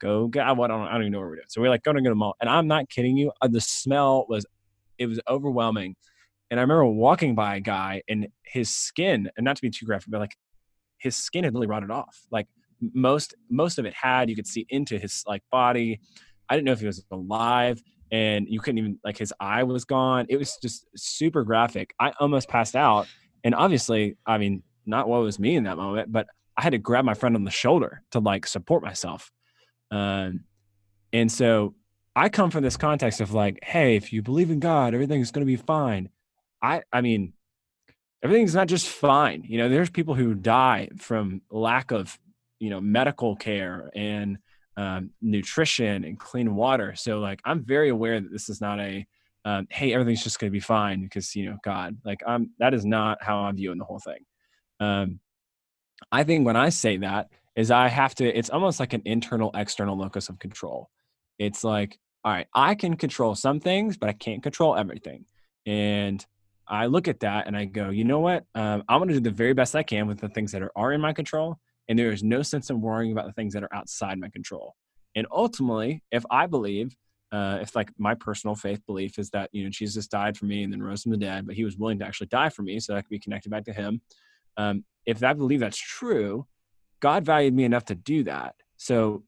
go 0.00 0.28
get. 0.28 0.46
I 0.46 0.54
don't, 0.54 0.70
I 0.70 0.92
don't 0.92 1.02
even 1.02 1.12
know 1.12 1.18
where 1.18 1.28
we're 1.28 1.34
doing. 1.36 1.46
So 1.48 1.60
we're 1.60 1.70
like 1.70 1.82
going 1.82 1.96
to 1.96 2.02
go 2.02 2.10
to 2.10 2.10
the 2.10 2.14
mall. 2.14 2.36
And 2.40 2.48
I'm 2.48 2.68
not 2.68 2.88
kidding 2.88 3.16
you. 3.16 3.32
Uh, 3.42 3.48
the 3.48 3.60
smell 3.60 4.26
was, 4.28 4.46
it 4.98 5.06
was 5.06 5.20
overwhelming. 5.28 5.96
And 6.50 6.60
I 6.60 6.62
remember 6.62 6.84
walking 6.84 7.34
by 7.34 7.56
a 7.56 7.60
guy 7.60 8.02
and 8.08 8.28
his 8.44 8.70
skin, 8.70 9.28
and 9.36 9.44
not 9.44 9.56
to 9.56 9.62
be 9.62 9.70
too 9.70 9.86
graphic, 9.86 10.10
but 10.10 10.20
like 10.20 10.36
his 10.98 11.16
skin 11.16 11.42
had 11.42 11.52
really 11.54 11.66
rotted 11.66 11.90
off. 11.90 12.16
Like 12.30 12.46
most 12.80 13.34
most 13.50 13.78
of 13.78 13.86
it 13.86 13.94
had, 13.94 14.30
you 14.30 14.36
could 14.36 14.46
see 14.46 14.66
into 14.68 14.98
his 14.98 15.24
like 15.26 15.42
body. 15.50 16.00
I 16.48 16.54
didn't 16.54 16.66
know 16.66 16.72
if 16.72 16.80
he 16.80 16.86
was 16.86 17.04
alive 17.10 17.82
and 18.10 18.46
you 18.48 18.60
couldn't 18.60 18.78
even 18.78 18.98
like 19.04 19.18
his 19.18 19.32
eye 19.40 19.64
was 19.64 19.84
gone. 19.84 20.26
It 20.28 20.36
was 20.36 20.56
just 20.62 20.86
super 20.96 21.44
graphic. 21.44 21.94
I 22.00 22.12
almost 22.20 22.48
passed 22.48 22.76
out. 22.76 23.06
And 23.44 23.54
obviously, 23.54 24.16
I 24.26 24.38
mean, 24.38 24.62
not 24.86 25.08
what 25.08 25.20
was 25.20 25.38
me 25.38 25.56
in 25.56 25.64
that 25.64 25.76
moment, 25.76 26.12
but 26.12 26.26
I 26.56 26.62
had 26.62 26.70
to 26.70 26.78
grab 26.78 27.04
my 27.04 27.14
friend 27.14 27.36
on 27.36 27.44
the 27.44 27.50
shoulder 27.50 28.02
to 28.12 28.20
like 28.20 28.46
support 28.46 28.82
myself. 28.82 29.30
Um, 29.90 30.44
and 31.12 31.30
so 31.30 31.74
I 32.14 32.28
come 32.28 32.50
from 32.50 32.62
this 32.62 32.76
context 32.76 33.20
of 33.20 33.32
like, 33.32 33.58
hey, 33.62 33.96
if 33.96 34.12
you 34.12 34.22
believe 34.22 34.50
in 34.50 34.60
God, 34.60 34.94
everything's 34.94 35.30
going 35.30 35.46
to 35.46 35.50
be 35.50 35.56
fine. 35.56 36.08
I, 36.62 36.82
I 36.92 37.00
mean, 37.00 37.34
everything's 38.22 38.54
not 38.54 38.68
just 38.68 38.88
fine. 38.88 39.44
You 39.46 39.58
know, 39.58 39.68
there's 39.68 39.90
people 39.90 40.14
who 40.14 40.34
die 40.34 40.88
from 40.98 41.42
lack 41.50 41.90
of, 41.90 42.18
you 42.58 42.70
know, 42.70 42.80
medical 42.80 43.36
care 43.36 43.90
and 43.94 44.38
um, 44.76 45.10
nutrition 45.22 46.04
and 46.04 46.18
clean 46.18 46.54
water. 46.54 46.94
So 46.94 47.18
like 47.18 47.40
I'm 47.44 47.64
very 47.64 47.88
aware 47.88 48.20
that 48.20 48.32
this 48.32 48.48
is 48.48 48.60
not 48.60 48.80
a 48.80 49.06
um, 49.44 49.66
hey 49.70 49.92
everything's 49.92 50.24
just 50.24 50.40
going 50.40 50.50
to 50.50 50.52
be 50.52 50.60
fine 50.60 51.02
because 51.02 51.34
you 51.34 51.46
know 51.46 51.56
God. 51.62 51.96
Like 52.04 52.20
I'm 52.26 52.50
that 52.58 52.74
is 52.74 52.84
not 52.84 53.22
how 53.22 53.38
I'm 53.38 53.56
viewing 53.56 53.78
the 53.78 53.84
whole 53.84 54.00
thing. 54.00 54.24
Um, 54.80 55.20
I 56.12 56.24
think 56.24 56.46
when 56.46 56.56
I 56.56 56.68
say 56.68 56.98
that 56.98 57.28
is 57.54 57.70
I 57.70 57.88
have 57.88 58.14
to. 58.16 58.26
It's 58.26 58.50
almost 58.50 58.80
like 58.80 58.92
an 58.92 59.02
internal 59.04 59.50
external 59.54 59.96
locus 59.96 60.28
of 60.28 60.38
control. 60.38 60.90
It's 61.38 61.64
like 61.64 61.98
all 62.24 62.32
right, 62.32 62.48
I 62.52 62.74
can 62.74 62.96
control 62.96 63.36
some 63.36 63.60
things, 63.60 63.96
but 63.96 64.08
I 64.08 64.12
can't 64.12 64.42
control 64.42 64.74
everything. 64.76 65.26
And 65.64 66.24
I 66.66 66.86
look 66.86 67.06
at 67.06 67.20
that 67.20 67.46
and 67.46 67.56
I 67.56 67.66
go, 67.66 67.90
you 67.90 68.02
know 68.02 68.18
what? 68.18 68.44
Um, 68.56 68.82
I'm 68.88 68.98
going 68.98 69.08
to 69.08 69.14
do 69.14 69.20
the 69.20 69.30
very 69.30 69.52
best 69.52 69.76
I 69.76 69.84
can 69.84 70.08
with 70.08 70.18
the 70.18 70.28
things 70.28 70.50
that 70.50 70.60
are, 70.60 70.72
are 70.74 70.92
in 70.92 71.00
my 71.00 71.12
control 71.12 71.60
and 71.88 71.98
there 71.98 72.12
is 72.12 72.22
no 72.22 72.42
sense 72.42 72.70
in 72.70 72.80
worrying 72.80 73.12
about 73.12 73.26
the 73.26 73.32
things 73.32 73.54
that 73.54 73.62
are 73.62 73.74
outside 73.74 74.18
my 74.18 74.28
control. 74.28 74.74
And 75.14 75.26
ultimately 75.32 76.02
if 76.10 76.24
i 76.30 76.46
believe 76.46 76.94
uh, 77.32 77.58
if 77.60 77.74
like 77.74 77.90
my 77.98 78.14
personal 78.14 78.54
faith 78.54 78.80
belief 78.86 79.18
is 79.18 79.30
that 79.30 79.50
you 79.52 79.64
know 79.64 79.70
jesus 79.70 80.06
died 80.06 80.36
for 80.36 80.44
me 80.44 80.62
and 80.62 80.72
then 80.72 80.82
rose 80.82 81.02
from 81.02 81.10
the 81.10 81.18
dead 81.18 81.46
but 81.46 81.56
he 81.56 81.64
was 81.64 81.76
willing 81.76 81.98
to 81.98 82.06
actually 82.06 82.28
die 82.28 82.48
for 82.48 82.62
me 82.62 82.78
so 82.78 82.94
i 82.94 83.00
could 83.00 83.08
be 83.10 83.18
connected 83.18 83.50
back 83.50 83.64
to 83.64 83.72
him 83.72 84.00
um, 84.58 84.84
if 85.06 85.22
i 85.24 85.32
believe 85.32 85.60
that's 85.60 85.78
true 85.78 86.46
god 87.00 87.24
valued 87.24 87.54
me 87.54 87.64
enough 87.64 87.84
to 87.86 87.94
do 87.94 88.24
that. 88.24 88.54
So 88.76 89.22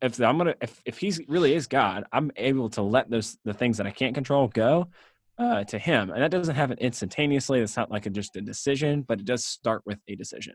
if 0.00 0.20
i'm 0.20 0.38
gonna 0.38 0.54
if, 0.60 0.80
if 0.84 0.98
he 0.98 1.12
really 1.26 1.54
is 1.54 1.66
god 1.66 2.04
i'm 2.12 2.30
able 2.36 2.70
to 2.70 2.82
let 2.82 3.10
those 3.10 3.36
the 3.44 3.52
things 3.52 3.76
that 3.76 3.86
i 3.86 3.90
can't 3.90 4.14
control 4.14 4.46
go 4.48 4.88
uh, 5.38 5.62
to 5.62 5.78
him. 5.78 6.10
And 6.10 6.20
that 6.20 6.32
doesn't 6.32 6.56
happen 6.56 6.78
instantaneously. 6.78 7.60
It's 7.60 7.76
not 7.76 7.92
like 7.92 8.06
a, 8.06 8.10
just 8.10 8.36
a 8.36 8.40
decision 8.40 9.02
but 9.02 9.20
it 9.20 9.24
does 9.24 9.44
start 9.44 9.82
with 9.86 9.98
a 10.08 10.14
decision 10.14 10.54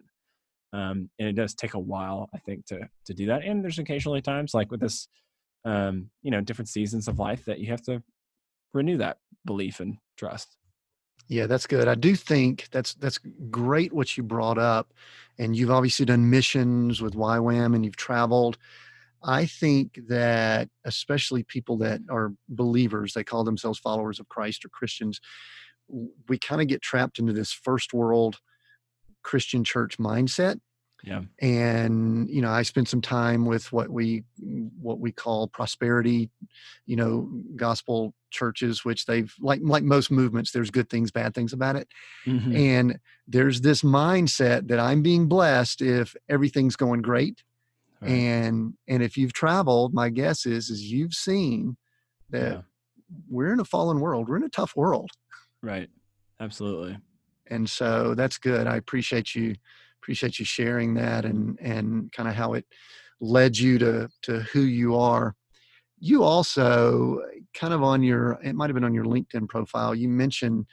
um, 0.74 1.10
and 1.20 1.30
it 1.30 1.34
does 1.34 1.54
take 1.54 1.76
a 1.76 1.80
while 1.80 2.30
i 2.34 2.38
think 2.40 2.66
to 2.66 2.80
to 3.06 3.14
do 3.14 3.28
that. 3.28 3.44
And 3.44 3.64
there's 3.64 3.80
occasionally 3.80 4.22
times 4.22 4.54
like 4.54 4.72
with 4.72 4.80
this 4.80 5.08
um, 5.66 6.10
you 6.22 6.32
know 6.32 6.42
different 6.42 6.70
seasons 6.70 7.08
of 7.08 7.20
life 7.20 7.46
that 7.46 7.60
you 7.60 7.68
have 7.68 7.82
to 7.84 8.04
renew 8.74 8.98
that 8.98 9.18
belief 9.46 9.80
and 9.80 9.98
trust. 10.18 10.58
Yeah 11.28 11.48
that's 11.48 11.68
good. 11.68 11.88
I 11.88 11.96
do 11.96 12.16
think 12.16 12.68
that's 12.72 12.96
that's 12.96 13.20
great 13.50 13.94
what 13.94 14.18
you 14.18 14.24
brought 14.24 14.58
up 14.58 14.94
and 15.40 15.56
you've 15.56 15.72
obviously 15.72 16.06
done 16.06 16.30
missions 16.30 17.02
with 17.02 17.16
ywam 17.16 17.76
and 17.76 17.86
you've 17.86 17.96
traveled. 17.96 18.58
I 19.26 19.46
think 19.46 20.00
that 20.10 20.68
especially 20.84 21.44
people 21.44 21.78
that 21.78 22.02
are 22.10 22.34
believers 22.50 23.14
they 23.14 23.24
call 23.24 23.46
themselves 23.46 23.80
followers 23.80 24.20
of 24.20 24.28
christ 24.28 24.66
or 24.66 24.70
christians 24.70 25.22
we 26.28 26.38
kind 26.38 26.62
of 26.62 26.68
get 26.68 26.82
trapped 26.82 27.20
into 27.20 27.32
this 27.32 27.54
first 27.54 27.94
world 27.94 28.40
Christian 29.24 29.64
church 29.64 29.98
mindset. 29.98 30.60
Yeah. 31.04 31.24
And 31.40 32.30
you 32.30 32.42
know, 32.42 32.50
I 32.50 32.62
spent 32.62 32.88
some 32.88 33.02
time 33.02 33.46
with 33.46 33.72
what 33.74 33.90
we 33.90 34.24
what 34.82 35.00
we 35.00 35.12
call 35.12 35.50
prosperity, 35.50 36.30
you 36.86 36.96
know, 36.96 37.30
gospel 37.58 38.14
churches, 38.32 38.86
which 38.86 39.06
they've 39.06 39.34
like 39.42 39.60
like 39.64 39.84
most 39.84 40.12
movements, 40.12 40.52
there's 40.52 40.72
good 40.72 40.90
things, 40.90 41.12
bad 41.12 41.36
things 41.36 41.52
about 41.52 41.76
it. 41.76 41.90
Mm-hmm. 42.26 42.56
And 42.56 43.00
there's 43.28 43.62
this 43.62 43.82
mindset 43.82 44.70
that 44.70 44.80
I'm 44.80 45.02
being 45.02 45.28
blessed 45.28 45.82
if 45.82 46.16
everything's 46.30 46.78
going 46.78 47.02
great. 47.02 47.44
Right. 48.02 48.12
And 48.12 48.74
and 48.88 49.04
if 49.04 49.18
you've 49.18 49.34
traveled, 49.34 49.94
my 49.94 50.10
guess 50.10 50.46
is 50.46 50.70
is 50.70 50.90
you've 50.90 51.14
seen 51.14 51.76
that 52.30 52.52
yeah. 52.54 52.62
we're 53.30 53.52
in 53.52 53.60
a 53.60 53.66
fallen 53.66 54.00
world. 54.00 54.30
We're 54.30 54.38
in 54.38 54.44
a 54.44 54.50
tough 54.50 54.74
world. 54.74 55.12
Right. 55.62 55.90
Absolutely 56.40 56.98
and 57.54 57.70
so 57.70 58.14
that's 58.16 58.38
good 58.38 58.68
i 58.68 58.76
appreciate 58.76 59.36
you 59.36 59.56
appreciate 60.02 60.40
you 60.40 60.46
sharing 60.46 60.94
that 60.94 61.24
and 61.24 61.58
and 61.62 62.12
kind 62.12 62.28
of 62.28 62.36
how 62.36 62.54
it 62.54 62.66
led 63.22 63.58
you 63.58 63.78
to 63.78 64.10
to 64.22 64.40
who 64.42 64.62
you 64.62 64.96
are 64.98 65.36
you 66.00 66.24
also 66.24 67.22
kind 67.54 67.74
of 67.74 67.82
on 67.84 68.04
your 68.04 68.38
it 68.44 68.54
might 68.54 68.70
have 68.70 68.76
been 68.76 68.84
on 68.84 68.94
your 68.94 69.06
linkedin 69.06 69.48
profile 69.48 69.96
you 69.96 70.10
mentioned 70.10 70.66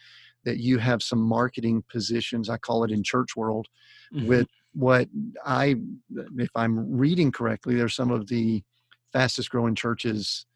that 0.45 0.57
you 0.57 0.79
have 0.79 1.03
some 1.03 1.21
marketing 1.21 1.85
positions 1.89 2.49
i 2.49 2.57
call 2.57 2.83
it 2.83 2.91
in 2.91 3.03
church 3.03 3.37
world 3.37 3.69
mm-hmm. 4.13 4.27
with 4.27 4.49
what 4.73 5.09
i 5.45 5.77
if 6.39 6.51
i'm 6.57 6.97
reading 6.97 7.31
correctly 7.31 7.77
there's 7.77 7.95
some 7.95 8.11
of 8.11 8.27
the 8.29 8.63
fastest 9.13 9.51
growing 9.51 9.75
churches 9.75 10.47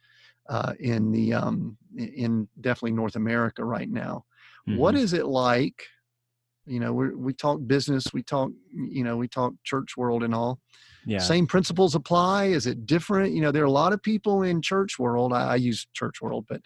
uh, 0.48 0.74
in 0.78 1.10
the 1.10 1.32
um, 1.32 1.76
in 1.96 2.46
definitely 2.60 2.92
north 2.92 3.16
america 3.16 3.64
right 3.64 3.88
now 3.88 4.24
mm-hmm. 4.68 4.78
what 4.78 4.94
is 4.94 5.12
it 5.12 5.26
like 5.26 5.84
you 6.66 6.80
know 6.80 6.92
we 6.92 7.14
we 7.14 7.32
talk 7.32 7.60
business 7.66 8.12
we 8.12 8.22
talk 8.22 8.50
you 8.72 9.04
know 9.04 9.16
we 9.16 9.28
talk 9.28 9.52
church 9.64 9.96
world 9.96 10.22
and 10.22 10.34
all. 10.34 10.58
Yeah. 11.06 11.18
Same 11.18 11.46
principles 11.46 11.94
apply? 11.94 12.46
Is 12.46 12.66
it 12.66 12.86
different? 12.86 13.34
You 13.34 13.42
know 13.42 13.52
there 13.52 13.62
are 13.62 13.66
a 13.66 13.70
lot 13.70 13.92
of 13.92 14.02
people 14.02 14.42
in 14.42 14.62
church 14.62 14.98
world 14.98 15.32
i, 15.32 15.52
I 15.52 15.56
use 15.56 15.86
church 15.92 16.22
world 16.22 16.46
but 16.48 16.62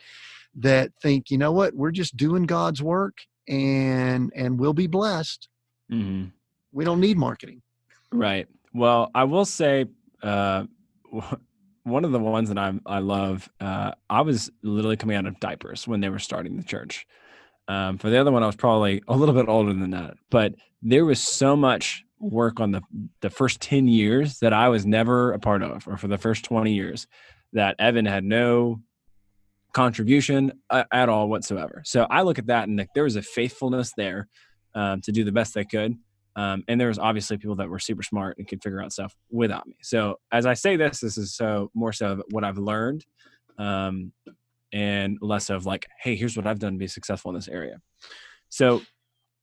that 0.56 0.92
think 1.02 1.30
you 1.30 1.38
know 1.38 1.52
what? 1.52 1.74
We're 1.74 1.90
just 1.90 2.16
doing 2.16 2.44
god's 2.44 2.82
work 2.82 3.18
and 3.48 4.32
and 4.34 4.58
we'll 4.58 4.74
be 4.74 4.86
blessed. 4.86 5.48
Mm-hmm. 5.90 6.28
we 6.72 6.84
don't 6.84 7.00
need 7.00 7.16
marketing. 7.16 7.62
Right. 8.12 8.46
Well 8.74 9.10
i 9.14 9.24
will 9.24 9.44
say 9.44 9.86
uh 10.22 10.64
one 11.84 12.04
of 12.04 12.12
the 12.12 12.18
ones 12.18 12.48
that 12.50 12.58
i 12.58 12.72
i 12.86 12.98
love 12.98 13.48
uh 13.60 13.92
i 14.10 14.20
was 14.20 14.50
literally 14.62 14.96
coming 14.96 15.16
out 15.16 15.26
of 15.26 15.40
diapers 15.40 15.88
when 15.88 16.00
they 16.00 16.10
were 16.10 16.18
starting 16.18 16.56
the 16.56 16.62
church 16.62 17.06
um, 17.68 17.98
for 17.98 18.10
the 18.10 18.18
other 18.18 18.32
one, 18.32 18.42
I 18.42 18.46
was 18.46 18.56
probably 18.56 19.02
a 19.06 19.16
little 19.16 19.34
bit 19.34 19.48
older 19.48 19.72
than 19.72 19.90
that, 19.90 20.14
but 20.30 20.54
there 20.82 21.04
was 21.04 21.20
so 21.20 21.54
much 21.54 22.04
work 22.18 22.58
on 22.60 22.72
the 22.72 22.82
the 23.20 23.30
first 23.30 23.60
10 23.60 23.86
years 23.86 24.38
that 24.40 24.52
I 24.52 24.68
was 24.68 24.84
never 24.84 25.32
a 25.32 25.38
part 25.38 25.62
of, 25.62 25.86
or 25.86 25.96
for 25.96 26.08
the 26.08 26.18
first 26.18 26.44
20 26.44 26.72
years 26.72 27.06
that 27.52 27.76
Evan 27.78 28.06
had 28.06 28.24
no 28.24 28.80
contribution 29.72 30.52
uh, 30.70 30.84
at 30.92 31.08
all 31.08 31.28
whatsoever. 31.28 31.82
So 31.84 32.06
I 32.10 32.22
look 32.22 32.38
at 32.38 32.46
that 32.46 32.68
and 32.68 32.78
like, 32.78 32.88
there 32.94 33.04
was 33.04 33.16
a 33.16 33.22
faithfulness 33.22 33.92
there 33.96 34.28
um, 34.74 35.00
to 35.02 35.12
do 35.12 35.24
the 35.24 35.32
best 35.32 35.54
they 35.54 35.64
could. 35.64 35.94
Um, 36.36 36.62
and 36.68 36.80
there 36.80 36.88
was 36.88 36.98
obviously 36.98 37.36
people 37.36 37.56
that 37.56 37.68
were 37.68 37.78
super 37.78 38.02
smart 38.02 38.38
and 38.38 38.46
could 38.46 38.62
figure 38.62 38.82
out 38.82 38.92
stuff 38.92 39.14
without 39.30 39.66
me. 39.66 39.76
So 39.82 40.16
as 40.30 40.46
I 40.46 40.54
say 40.54 40.76
this, 40.76 41.00
this 41.00 41.18
is 41.18 41.34
so 41.34 41.70
more 41.74 41.92
so 41.92 42.22
what 42.30 42.44
I've 42.44 42.58
learned 42.58 43.04
um, 43.58 44.12
and 44.72 45.18
less 45.20 45.50
of 45.50 45.66
like, 45.66 45.86
hey, 46.00 46.16
here's 46.16 46.36
what 46.36 46.46
I've 46.46 46.58
done 46.58 46.72
to 46.72 46.78
be 46.78 46.86
successful 46.86 47.30
in 47.30 47.34
this 47.34 47.48
area. 47.48 47.80
So 48.48 48.82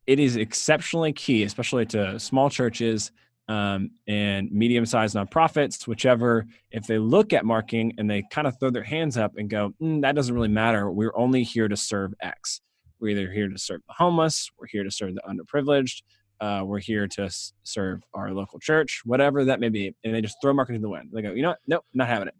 it 0.07 0.19
is 0.19 0.35
exceptionally 0.35 1.13
key, 1.13 1.43
especially 1.43 1.85
to 1.87 2.19
small 2.19 2.49
churches 2.49 3.11
um, 3.47 3.91
and 4.07 4.51
medium 4.51 4.85
sized 4.85 5.15
nonprofits, 5.15 5.87
whichever, 5.87 6.45
if 6.71 6.87
they 6.87 6.97
look 6.97 7.33
at 7.33 7.45
marketing 7.45 7.93
and 7.97 8.09
they 8.09 8.23
kind 8.31 8.47
of 8.47 8.59
throw 8.59 8.69
their 8.69 8.83
hands 8.83 9.17
up 9.17 9.33
and 9.37 9.49
go, 9.49 9.73
mm, 9.81 10.01
that 10.01 10.15
doesn't 10.15 10.33
really 10.33 10.47
matter. 10.47 10.91
We're 10.91 11.15
only 11.15 11.43
here 11.43 11.67
to 11.67 11.77
serve 11.77 12.13
X. 12.21 12.61
We're 12.99 13.09
either 13.09 13.31
here 13.31 13.47
to 13.47 13.57
serve 13.57 13.81
the 13.87 13.93
homeless, 13.93 14.49
we're 14.57 14.67
here 14.67 14.83
to 14.83 14.91
serve 14.91 15.15
the 15.15 15.21
underprivileged, 15.21 16.01
uh, 16.39 16.63
we're 16.65 16.79
here 16.79 17.07
to 17.07 17.23
s- 17.23 17.53
serve 17.63 18.01
our 18.13 18.31
local 18.31 18.59
church, 18.59 19.01
whatever 19.05 19.45
that 19.45 19.59
may 19.59 19.69
be. 19.69 19.93
And 20.03 20.15
they 20.15 20.21
just 20.21 20.37
throw 20.41 20.53
marketing 20.53 20.81
to 20.81 20.85
the 20.85 20.89
wind. 20.89 21.09
They 21.13 21.21
go, 21.21 21.33
you 21.33 21.43
know 21.43 21.49
what? 21.49 21.59
Nope, 21.67 21.85
not 21.93 22.07
having 22.07 22.29
it. 22.29 22.35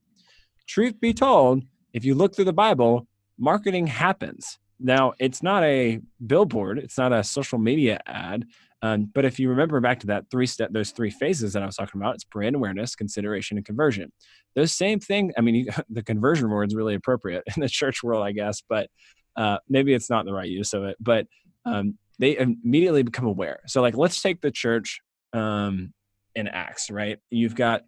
Truth 0.65 0.99
be 0.99 1.13
told, 1.13 1.63
if 1.95 2.03
you 2.03 2.13
look 2.13 2.35
through 2.35 2.45
the 2.45 2.53
Bible, 2.53 3.07
marketing 3.39 3.87
happens. 3.87 4.59
now 4.77 5.13
it's 5.17 5.41
not 5.41 5.63
a 5.63 6.01
billboard, 6.27 6.77
it's 6.77 6.97
not 6.97 7.13
a 7.13 7.23
social 7.23 7.57
media 7.57 8.01
ad. 8.05 8.45
Um, 8.81 9.09
but 9.13 9.23
if 9.23 9.39
you 9.39 9.49
remember 9.49 9.79
back 9.79 10.01
to 10.01 10.07
that 10.07 10.29
three 10.29 10.45
step, 10.45 10.71
those 10.73 10.91
three 10.91 11.09
phases 11.09 11.53
that 11.53 11.63
I 11.63 11.65
was 11.65 11.77
talking 11.77 11.99
about, 11.99 12.15
it's 12.15 12.25
brand 12.25 12.57
awareness, 12.57 12.97
consideration, 12.97 13.55
and 13.55 13.65
conversion. 13.65 14.11
Those 14.55 14.73
same 14.73 14.99
thing. 14.99 15.31
I 15.37 15.41
mean, 15.41 15.67
the 15.89 16.03
conversion 16.03 16.49
word 16.49 16.67
is 16.69 16.75
really 16.75 16.95
appropriate 16.95 17.43
in 17.55 17.61
the 17.61 17.69
church 17.69 18.03
world, 18.03 18.23
I 18.23 18.33
guess, 18.33 18.61
but 18.67 18.89
uh, 19.37 19.59
maybe 19.69 19.93
it's 19.93 20.09
not 20.09 20.25
the 20.25 20.33
right 20.33 20.49
use 20.49 20.73
of 20.73 20.83
it. 20.83 20.97
But 20.99 21.27
um, 21.65 21.97
they 22.19 22.37
immediately 22.37 23.03
become 23.03 23.25
aware. 23.25 23.61
So, 23.67 23.81
like, 23.81 23.95
let's 23.95 24.21
take 24.21 24.41
the 24.41 24.51
church 24.51 24.99
um, 25.31 25.93
in 26.35 26.49
Acts, 26.49 26.91
right? 26.91 27.19
You've 27.29 27.55
got 27.55 27.85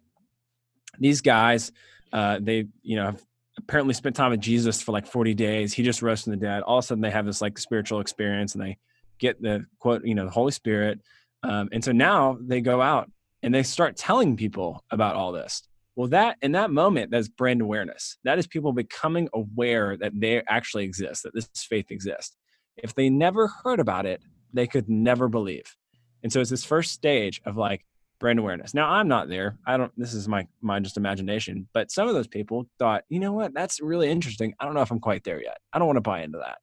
these 0.98 1.20
guys. 1.20 1.70
Uh, 2.10 2.38
they, 2.40 2.66
you 2.82 2.96
know, 2.96 3.14
apparently 3.58 3.94
spent 3.94 4.16
time 4.16 4.30
with 4.30 4.40
Jesus 4.40 4.80
for 4.80 4.92
like 4.92 5.06
40 5.06 5.34
days. 5.34 5.74
He 5.74 5.82
just 5.82 6.02
rose 6.02 6.22
from 6.22 6.32
the 6.32 6.36
dead. 6.38 6.62
All 6.62 6.78
of 6.78 6.84
a 6.84 6.86
sudden, 6.86 7.02
they 7.02 7.10
have 7.10 7.26
this 7.26 7.42
like 7.42 7.58
spiritual 7.58 8.00
experience, 8.00 8.54
and 8.54 8.64
they 8.64 8.78
get 9.18 9.40
the 9.42 9.66
quote, 9.78 10.04
you 10.04 10.14
know, 10.14 10.24
the 10.24 10.30
Holy 10.30 10.52
Spirit. 10.52 11.00
Um, 11.42 11.68
and 11.72 11.84
so 11.84 11.92
now 11.92 12.38
they 12.40 12.60
go 12.60 12.80
out 12.80 13.10
and 13.42 13.54
they 13.54 13.62
start 13.62 13.96
telling 13.96 14.36
people 14.36 14.84
about 14.90 15.16
all 15.16 15.32
this. 15.32 15.62
Well, 15.96 16.08
that 16.08 16.36
in 16.42 16.52
that 16.52 16.70
moment, 16.70 17.10
that's 17.10 17.28
brand 17.28 17.60
awareness. 17.60 18.18
That 18.24 18.38
is 18.38 18.46
people 18.46 18.72
becoming 18.72 19.28
aware 19.34 19.96
that 19.96 20.12
they 20.14 20.42
actually 20.48 20.84
exist, 20.84 21.24
that 21.24 21.34
this 21.34 21.48
faith 21.56 21.90
exists. 21.90 22.36
If 22.76 22.94
they 22.94 23.10
never 23.10 23.48
heard 23.48 23.80
about 23.80 24.06
it, 24.06 24.22
they 24.52 24.66
could 24.66 24.88
never 24.88 25.28
believe. 25.28 25.76
And 26.22 26.32
so 26.32 26.40
it's 26.40 26.50
this 26.50 26.64
first 26.64 26.92
stage 26.92 27.40
of 27.44 27.56
like 27.56 27.84
brand 28.18 28.38
awareness. 28.38 28.74
Now 28.74 28.90
I'm 28.90 29.08
not 29.08 29.28
there. 29.28 29.58
I 29.66 29.76
don't 29.76 29.92
this 29.96 30.14
is 30.14 30.28
my 30.28 30.46
my 30.60 30.80
just 30.80 30.96
imagination, 30.96 31.68
but 31.72 31.90
some 31.90 32.08
of 32.08 32.14
those 32.14 32.26
people 32.26 32.68
thought, 32.78 33.04
"You 33.08 33.20
know 33.20 33.32
what? 33.32 33.54
That's 33.54 33.80
really 33.80 34.10
interesting. 34.10 34.54
I 34.58 34.64
don't 34.64 34.74
know 34.74 34.82
if 34.82 34.90
I'm 34.90 35.00
quite 35.00 35.24
there 35.24 35.42
yet. 35.42 35.58
I 35.72 35.78
don't 35.78 35.86
want 35.86 35.96
to 35.96 36.02
buy 36.02 36.22
into 36.22 36.38
that." 36.38 36.58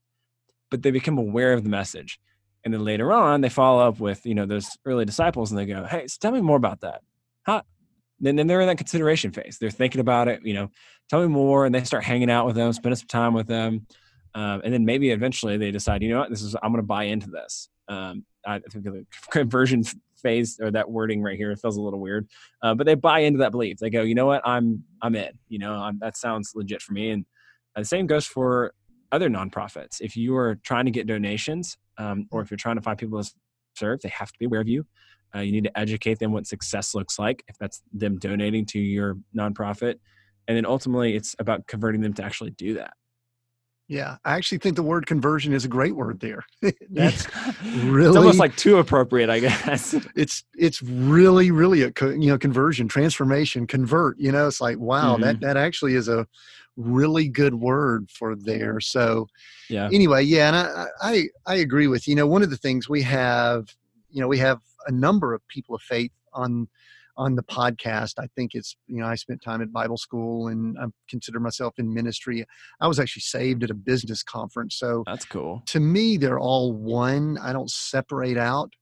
But 0.72 0.84
they 0.84 0.92
become 0.92 1.18
aware 1.18 1.54
of 1.54 1.64
the 1.64 1.70
message. 1.70 2.20
And 2.64 2.74
then 2.74 2.84
later 2.84 3.14
on, 3.14 3.42
they 3.42 3.50
follow 3.50 3.88
up 3.88 4.00
with, 4.00 4.26
you 4.26 4.34
know, 4.34 4.48
those 4.48 4.70
early 4.86 5.06
disciples 5.06 5.52
and 5.52 5.60
they 5.60 5.66
go, 5.66 5.86
"Hey, 5.86 6.08
so 6.08 6.18
tell 6.20 6.32
me 6.32 6.42
more 6.42 6.58
about 6.58 6.82
that." 6.82 7.02
Huh? 7.46 7.62
Then, 8.20 8.38
then 8.38 8.48
they're 8.48 8.62
in 8.62 8.68
that 8.68 8.78
consideration 8.78 9.32
phase. 9.32 9.58
They're 9.60 9.70
thinking 9.70 10.02
about 10.02 10.28
it, 10.28 10.42
you 10.44 10.54
know, 10.54 10.70
tell 11.10 11.22
me 11.22 11.28
more. 11.28 11.66
And 11.66 11.76
they 11.76 11.84
start 11.84 12.04
hanging 12.04 12.30
out 12.32 12.46
with 12.46 12.56
them, 12.56 12.72
spending 12.74 12.96
some 12.96 13.08
time 13.08 13.34
with 13.34 13.48
them. 13.48 13.86
Um, 14.34 14.62
and 14.64 14.74
then 14.74 14.86
maybe 14.86 15.12
eventually 15.12 15.58
they 15.58 15.72
decide, 15.72 16.02
you 16.02 16.10
know 16.10 16.20
what, 16.20 16.30
this 16.30 16.42
is 16.42 16.56
I'm 16.56 16.72
going 16.72 16.84
to 16.84 16.88
buy 16.88 17.04
into 17.04 17.30
this. 17.30 17.70
Um, 17.88 18.26
I 18.46 18.60
think 18.60 18.84
the 18.84 19.06
conversion 19.30 19.84
phase 20.22 20.60
or 20.62 20.72
that 20.72 20.90
wording 20.90 21.22
right 21.22 21.38
here 21.38 21.52
It 21.52 21.60
feels 21.60 21.78
a 21.78 21.82
little 21.82 22.00
weird, 22.00 22.28
uh, 22.62 22.74
but 22.76 22.86
they 22.86 22.96
buy 22.96 23.20
into 23.20 23.40
that 23.40 23.52
belief. 23.52 23.78
They 23.78 23.90
go, 23.90 24.02
you 24.02 24.16
know 24.16 24.26
what, 24.26 24.42
I'm 24.46 24.84
I'm 25.02 25.16
in. 25.16 25.32
You 25.48 25.60
know, 25.60 25.74
I'm, 25.74 26.00
that 26.00 26.18
sounds 26.18 26.54
legit 26.56 26.82
for 26.82 26.94
me. 26.94 27.12
And 27.12 27.26
the 27.76 27.86
same 27.86 28.08
goes 28.08 28.26
for 28.26 28.74
other 29.12 29.30
nonprofits. 29.30 30.02
If 30.02 30.18
you 30.18 30.36
are 30.36 30.56
trying 30.56 30.86
to 30.86 30.92
get 30.92 31.08
donations, 31.08 31.78
um, 31.98 32.28
or 32.32 32.42
if 32.42 32.52
you're 32.52 32.58
trying 32.58 32.76
to 32.76 32.82
find 32.82 32.98
people 32.98 33.22
to 33.22 33.32
serve, 33.76 34.02
they 34.02 34.10
have 34.10 34.32
to 34.32 34.40
be 34.40 34.46
aware 34.46 34.62
of 34.62 34.68
you. 34.68 34.86
Uh, 35.36 35.40
you 35.40 35.52
need 35.52 35.66
to 35.66 35.78
educate 35.78 36.20
them 36.20 36.32
what 36.32 36.48
success 36.48 36.96
looks 36.96 37.20
like. 37.20 37.44
If 37.48 37.58
that's 37.58 37.82
them 37.92 38.18
donating 38.18 38.66
to 38.68 38.80
your 38.80 39.18
nonprofit, 39.36 39.96
and 40.48 40.56
then 40.56 40.66
ultimately, 40.66 41.16
it's 41.16 41.36
about 41.40 41.68
converting 41.68 42.02
them 42.02 42.14
to 42.14 42.24
actually 42.24 42.52
do 42.52 42.76
that. 42.76 42.94
Yeah, 43.88 44.18
I 44.26 44.36
actually 44.36 44.58
think 44.58 44.76
the 44.76 44.84
word 44.84 45.06
conversion 45.06 45.54
is 45.54 45.64
a 45.64 45.68
great 45.68 45.96
word 45.96 46.20
there. 46.20 46.44
That's 46.90 47.28
really 47.64 48.08
it's 48.08 48.18
almost 48.18 48.40
like 48.40 48.56
too 48.56 48.78
appropriate, 48.78 49.30
I 49.30 49.40
guess. 49.40 49.94
it's 50.16 50.44
it's 50.56 50.82
really 50.82 51.52
really 51.52 51.84
a 51.84 51.92
you 52.02 52.30
know 52.30 52.38
conversion, 52.38 52.88
transformation, 52.88 53.68
convert. 53.68 54.20
You 54.20 54.32
know, 54.32 54.48
it's 54.48 54.60
like 54.60 54.80
wow, 54.80 55.14
mm-hmm. 55.14 55.24
that 55.24 55.40
that 55.42 55.58
actually 55.58 55.94
is 55.94 56.08
a 56.08 56.26
really 56.78 57.28
good 57.28 57.54
word 57.54 58.10
for 58.10 58.36
there. 58.36 58.80
So 58.80 59.28
yeah. 59.70 59.88
Anyway, 59.94 60.24
yeah, 60.24 60.48
and 60.48 60.56
I 60.56 60.86
I 61.02 61.24
I 61.46 61.56
agree 61.56 61.88
with 61.88 62.08
you 62.08 62.16
know 62.16 62.26
one 62.26 62.42
of 62.42 62.50
the 62.50 62.58
things 62.58 62.90
we 62.90 63.04
have 63.04 63.68
you 64.10 64.20
know 64.20 64.28
we 64.28 64.40
have 64.40 64.62
a 64.88 64.92
number 64.92 65.36
of 65.36 65.48
people 65.48 65.76
of 65.76 65.82
faith 65.84 66.12
on 66.34 66.68
on 67.18 67.36
the 67.36 67.44
podcast. 67.44 68.14
I 68.20 68.28
think 68.36 68.52
it's, 68.54 68.76
you 68.88 69.00
know, 69.00 69.08
I 69.08 69.16
spent 69.16 69.42
time 69.42 69.62
at 69.62 69.72
Bible 69.72 69.98
school 69.98 70.48
and 70.48 70.78
I 70.80 70.86
consider 71.10 71.40
myself 71.40 71.76
in 71.78 71.94
ministry. 71.94 72.46
I 72.82 72.88
was 72.88 73.00
actually 73.00 73.22
saved 73.22 73.64
at 73.64 73.70
a 73.70 73.76
business 73.76 74.24
conference. 74.24 74.76
So 74.78 75.04
that's 75.06 75.26
cool. 75.26 75.64
To 75.68 75.80
me, 75.80 76.18
they're 76.18 76.40
all 76.40 76.74
one. 76.74 77.38
I 77.38 77.54
don't 77.54 77.70
separate 77.70 78.38
out. 78.38 78.74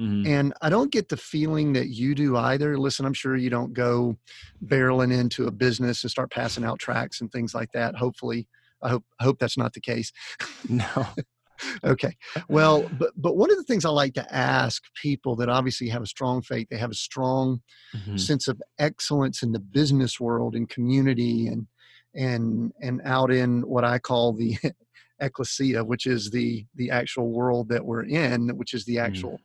Mm-hmm. 0.00 0.26
And 0.26 0.54
I 0.60 0.70
don't 0.70 0.90
get 0.90 1.08
the 1.08 1.16
feeling 1.16 1.72
that 1.74 1.88
you 1.88 2.14
do 2.14 2.36
either. 2.36 2.76
Listen, 2.76 3.06
I'm 3.06 3.14
sure 3.14 3.36
you 3.36 3.50
don't 3.50 3.72
go 3.72 4.16
barreling 4.64 5.16
into 5.16 5.46
a 5.46 5.52
business 5.52 6.02
and 6.02 6.10
start 6.10 6.32
passing 6.32 6.64
out 6.64 6.80
tracts 6.80 7.20
and 7.20 7.30
things 7.30 7.54
like 7.54 7.70
that. 7.72 7.94
Hopefully, 7.94 8.48
I 8.82 8.88
hope 8.88 9.04
I 9.20 9.24
hope 9.24 9.38
that's 9.38 9.58
not 9.58 9.72
the 9.72 9.80
case. 9.80 10.12
No. 10.68 11.06
Okay. 11.84 12.16
Well, 12.48 12.88
but 12.98 13.12
but 13.16 13.36
one 13.36 13.50
of 13.50 13.56
the 13.56 13.64
things 13.64 13.84
I 13.84 13.90
like 13.90 14.14
to 14.14 14.34
ask 14.34 14.82
people 15.00 15.36
that 15.36 15.48
obviously 15.48 15.88
have 15.88 16.02
a 16.02 16.06
strong 16.06 16.42
faith, 16.42 16.68
they 16.70 16.78
have 16.78 16.90
a 16.90 16.94
strong 16.94 17.60
mm-hmm. 17.94 18.16
sense 18.16 18.48
of 18.48 18.60
excellence 18.78 19.42
in 19.42 19.52
the 19.52 19.60
business 19.60 20.18
world 20.18 20.54
and 20.54 20.68
community 20.68 21.46
and 21.46 21.66
and 22.14 22.72
and 22.80 23.00
out 23.04 23.30
in 23.30 23.62
what 23.62 23.84
I 23.84 23.98
call 23.98 24.32
the 24.32 24.56
ecclesia, 25.20 25.84
which 25.84 26.06
is 26.06 26.30
the 26.30 26.64
the 26.74 26.90
actual 26.90 27.32
world 27.32 27.68
that 27.68 27.84
we're 27.84 28.04
in, 28.04 28.50
which 28.56 28.74
is 28.74 28.84
the 28.84 28.96
mm. 28.96 29.02
actual 29.02 29.32
mm. 29.32 29.42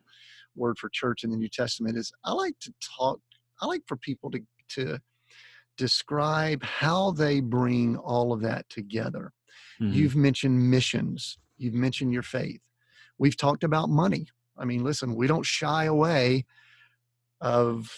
word 0.55 0.77
for 0.77 0.89
church 0.89 1.23
in 1.23 1.31
the 1.31 1.37
New 1.37 1.49
Testament, 1.49 1.97
is 1.97 2.11
I 2.23 2.31
like 2.33 2.59
to 2.61 2.73
talk. 2.97 3.19
I 3.61 3.65
like 3.65 3.83
for 3.87 3.97
people 3.97 4.31
to 4.31 4.39
to 4.69 4.99
describe 5.77 6.63
how 6.63 7.11
they 7.11 7.39
bring 7.39 7.97
all 7.97 8.33
of 8.33 8.41
that 8.41 8.69
together. 8.69 9.31
Mm-hmm. 9.81 9.93
You've 9.93 10.15
mentioned 10.15 10.69
missions 10.69 11.37
You've 11.59 11.75
mentioned 11.75 12.13
your 12.13 12.23
faith. 12.23 12.61
We've 13.17 13.37
talked 13.37 13.63
about 13.63 13.89
money. 13.89 14.27
I 14.57 14.65
mean, 14.65 14.83
listen, 14.83 15.15
we 15.15 15.27
don't 15.27 15.45
shy 15.45 15.85
away 15.85 16.45
of 17.41 17.89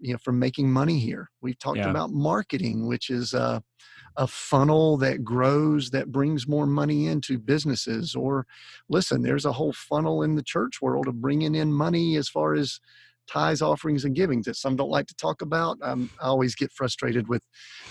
you 0.00 0.12
know 0.12 0.18
from 0.18 0.38
making 0.38 0.70
money 0.70 0.98
here. 0.98 1.30
We've 1.40 1.58
talked 1.58 1.78
yeah. 1.78 1.90
about 1.90 2.10
marketing, 2.10 2.86
which 2.86 3.10
is 3.10 3.32
a, 3.32 3.62
a 4.16 4.26
funnel 4.26 4.96
that 4.98 5.24
grows 5.24 5.90
that 5.90 6.12
brings 6.12 6.46
more 6.46 6.66
money 6.66 7.06
into 7.06 7.38
businesses. 7.38 8.14
Or 8.14 8.46
listen, 8.88 9.22
there's 9.22 9.46
a 9.46 9.52
whole 9.52 9.72
funnel 9.72 10.22
in 10.22 10.34
the 10.34 10.42
church 10.42 10.82
world 10.82 11.08
of 11.08 11.20
bringing 11.20 11.54
in 11.54 11.72
money 11.72 12.16
as 12.16 12.28
far 12.28 12.54
as 12.54 12.80
tithes, 13.26 13.62
offerings, 13.62 14.04
and 14.04 14.14
givings 14.14 14.46
that 14.46 14.56
some 14.56 14.76
don't 14.76 14.90
like 14.90 15.06
to 15.06 15.16
talk 15.16 15.42
about. 15.42 15.78
Um, 15.82 16.10
I 16.20 16.26
always 16.26 16.54
get 16.54 16.72
frustrated 16.72 17.28
with 17.28 17.42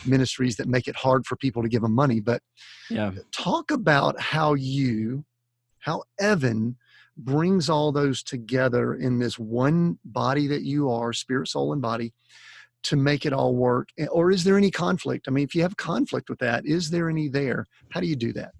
ministries 0.05 0.55
that 0.57 0.67
make 0.67 0.87
it 0.87 0.95
hard 0.95 1.25
for 1.25 1.35
people 1.35 1.61
to 1.61 1.69
give 1.69 1.81
them 1.81 1.93
money. 1.93 2.19
But 2.19 2.41
yeah. 2.89 3.11
talk 3.31 3.71
about 3.71 4.19
how 4.19 4.53
you, 4.53 5.25
how 5.79 6.03
Evan 6.19 6.77
brings 7.17 7.69
all 7.69 7.91
those 7.91 8.23
together 8.23 8.95
in 8.95 9.19
this 9.19 9.39
one 9.39 9.97
body 10.03 10.47
that 10.47 10.63
you 10.63 10.89
are, 10.89 11.13
spirit, 11.13 11.47
soul, 11.47 11.73
and 11.73 11.81
body, 11.81 12.13
to 12.83 12.95
make 12.95 13.25
it 13.25 13.33
all 13.33 13.55
work. 13.55 13.89
Or 14.11 14.31
is 14.31 14.43
there 14.43 14.57
any 14.57 14.69
conflict? 14.69 15.27
I 15.27 15.31
mean, 15.31 15.43
if 15.43 15.55
you 15.55 15.61
have 15.61 15.75
conflict 15.77 16.29
with 16.29 16.39
that, 16.39 16.65
is 16.65 16.89
there 16.89 17.09
any 17.09 17.29
there? 17.29 17.65
How 17.89 17.99
do 17.99 18.07
you 18.07 18.15
do 18.15 18.33
that? 18.33 18.51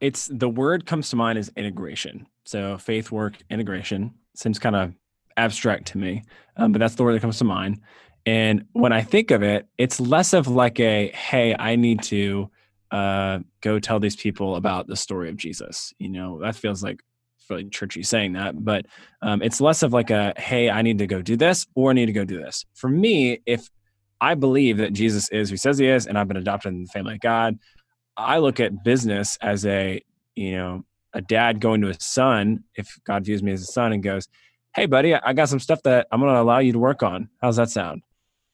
It's 0.00 0.28
the 0.28 0.48
word 0.48 0.86
comes 0.86 1.10
to 1.10 1.16
mind 1.16 1.38
is 1.38 1.50
integration. 1.56 2.26
So 2.44 2.78
faith 2.78 3.10
work 3.10 3.34
integration 3.50 4.14
seems 4.38 4.58
kind 4.58 4.76
of 4.76 4.94
abstract 5.36 5.86
to 5.88 5.98
me, 5.98 6.22
um, 6.56 6.72
but 6.72 6.78
that's 6.78 6.94
the 6.94 7.02
word 7.02 7.14
that 7.14 7.20
comes 7.20 7.38
to 7.38 7.44
mind. 7.44 7.80
And 8.26 8.64
when 8.72 8.92
I 8.92 9.02
think 9.02 9.30
of 9.30 9.42
it, 9.42 9.66
it's 9.78 10.00
less 10.00 10.32
of 10.32 10.48
like 10.48 10.80
a, 10.80 11.08
hey, 11.08 11.56
I 11.58 11.76
need 11.76 12.02
to 12.04 12.50
uh, 12.90 13.38
go 13.60 13.78
tell 13.78 14.00
these 14.00 14.16
people 14.16 14.56
about 14.56 14.86
the 14.86 14.96
story 14.96 15.30
of 15.30 15.36
Jesus. 15.36 15.92
You 15.98 16.10
know, 16.10 16.40
that 16.40 16.56
feels 16.56 16.82
like 16.82 17.00
really 17.48 17.68
churchy 17.70 18.02
saying 18.02 18.34
that, 18.34 18.62
but 18.62 18.84
um, 19.22 19.40
it's 19.40 19.60
less 19.60 19.82
of 19.82 19.92
like 19.92 20.10
a, 20.10 20.34
hey, 20.36 20.68
I 20.68 20.82
need 20.82 20.98
to 20.98 21.06
go 21.06 21.22
do 21.22 21.36
this 21.36 21.66
or 21.74 21.90
I 21.90 21.94
need 21.94 22.06
to 22.06 22.12
go 22.12 22.24
do 22.24 22.38
this. 22.38 22.66
For 22.74 22.88
me, 22.88 23.40
if 23.46 23.70
I 24.20 24.34
believe 24.34 24.76
that 24.78 24.92
Jesus 24.92 25.30
is 25.30 25.48
who 25.48 25.54
he 25.54 25.56
says 25.56 25.78
he 25.78 25.86
is, 25.86 26.06
and 26.06 26.18
I've 26.18 26.28
been 26.28 26.36
adopted 26.36 26.74
in 26.74 26.82
the 26.82 26.88
family 26.88 27.14
of 27.14 27.20
God, 27.20 27.58
I 28.16 28.38
look 28.38 28.60
at 28.60 28.84
business 28.84 29.38
as 29.40 29.64
a, 29.64 30.02
you 30.34 30.52
know, 30.52 30.84
a 31.18 31.22
dad 31.22 31.60
going 31.60 31.82
to 31.82 31.88
his 31.88 31.98
son, 32.00 32.64
if 32.76 32.98
God 33.04 33.24
views 33.24 33.42
me 33.42 33.52
as 33.52 33.62
a 33.62 33.66
son, 33.66 33.92
and 33.92 34.02
goes, 34.02 34.28
Hey, 34.74 34.86
buddy, 34.86 35.14
I 35.14 35.32
got 35.32 35.48
some 35.48 35.58
stuff 35.58 35.82
that 35.82 36.06
I'm 36.12 36.20
going 36.20 36.32
to 36.32 36.40
allow 36.40 36.60
you 36.60 36.72
to 36.72 36.78
work 36.78 37.02
on. 37.02 37.28
How's 37.42 37.56
that 37.56 37.70
sound? 37.70 38.02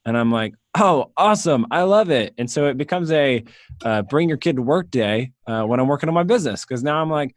And 0.07 0.17
I'm 0.17 0.33
like, 0.33 0.55
Oh, 0.77 1.13
awesome. 1.17 1.67
I 1.71 1.83
love 1.83 2.11
it. 2.11 2.35
And 2.39 2.51
so 2.51 2.67
it 2.67 2.77
becomes 2.77 3.13
a 3.13 3.45
uh, 3.85 4.03
bring 4.03 4.29
your 4.29 4.39
kid 4.39 4.57
to 4.57 4.63
work 4.63 4.91
day 4.91 5.33
uh, 5.47 5.63
when 5.63 5.79
I'm 5.79 5.87
working 5.87 6.09
on 6.09 6.15
my 6.15 6.25
business. 6.25 6.65
Cause 6.65 6.83
now 6.83 7.01
I'm 7.01 7.11
like, 7.11 7.37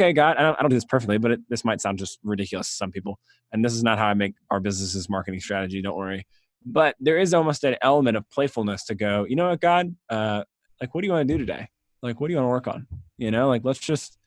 okay, 0.00 0.12
God, 0.12 0.36
I 0.36 0.42
don't, 0.42 0.58
I 0.58 0.62
don't 0.62 0.70
do 0.70 0.76
this 0.76 0.84
perfectly, 0.84 1.18
but 1.18 1.32
it, 1.32 1.40
this 1.48 1.64
might 1.64 1.80
sound 1.80 1.98
just 1.98 2.18
ridiculous 2.22 2.68
to 2.68 2.74
some 2.74 2.90
people. 2.90 3.18
And 3.52 3.64
this 3.64 3.74
is 3.74 3.82
not 3.82 3.98
how 3.98 4.06
I 4.06 4.14
make 4.14 4.34
our 4.50 4.58
business's 4.58 5.08
marketing 5.08 5.40
strategy. 5.40 5.82
Don't 5.82 5.96
worry. 5.96 6.26
But 6.64 6.96
there 7.00 7.18
is 7.18 7.34
almost 7.34 7.64
an 7.64 7.76
element 7.82 8.16
of 8.16 8.28
playfulness 8.30 8.84
to 8.86 8.94
go, 8.94 9.26
you 9.28 9.36
know 9.36 9.50
what, 9.50 9.60
God, 9.60 9.94
uh, 10.08 10.44
like, 10.80 10.94
what 10.94 11.02
do 11.02 11.06
you 11.06 11.12
want 11.12 11.28
to 11.28 11.34
do 11.34 11.38
today? 11.38 11.68
Like, 12.02 12.20
what 12.20 12.28
do 12.28 12.32
you 12.32 12.38
want 12.38 12.46
to 12.46 12.50
work 12.50 12.68
on? 12.68 12.86
You 13.18 13.30
know, 13.30 13.48
like, 13.48 13.62
let's 13.64 13.78
just 13.78 14.18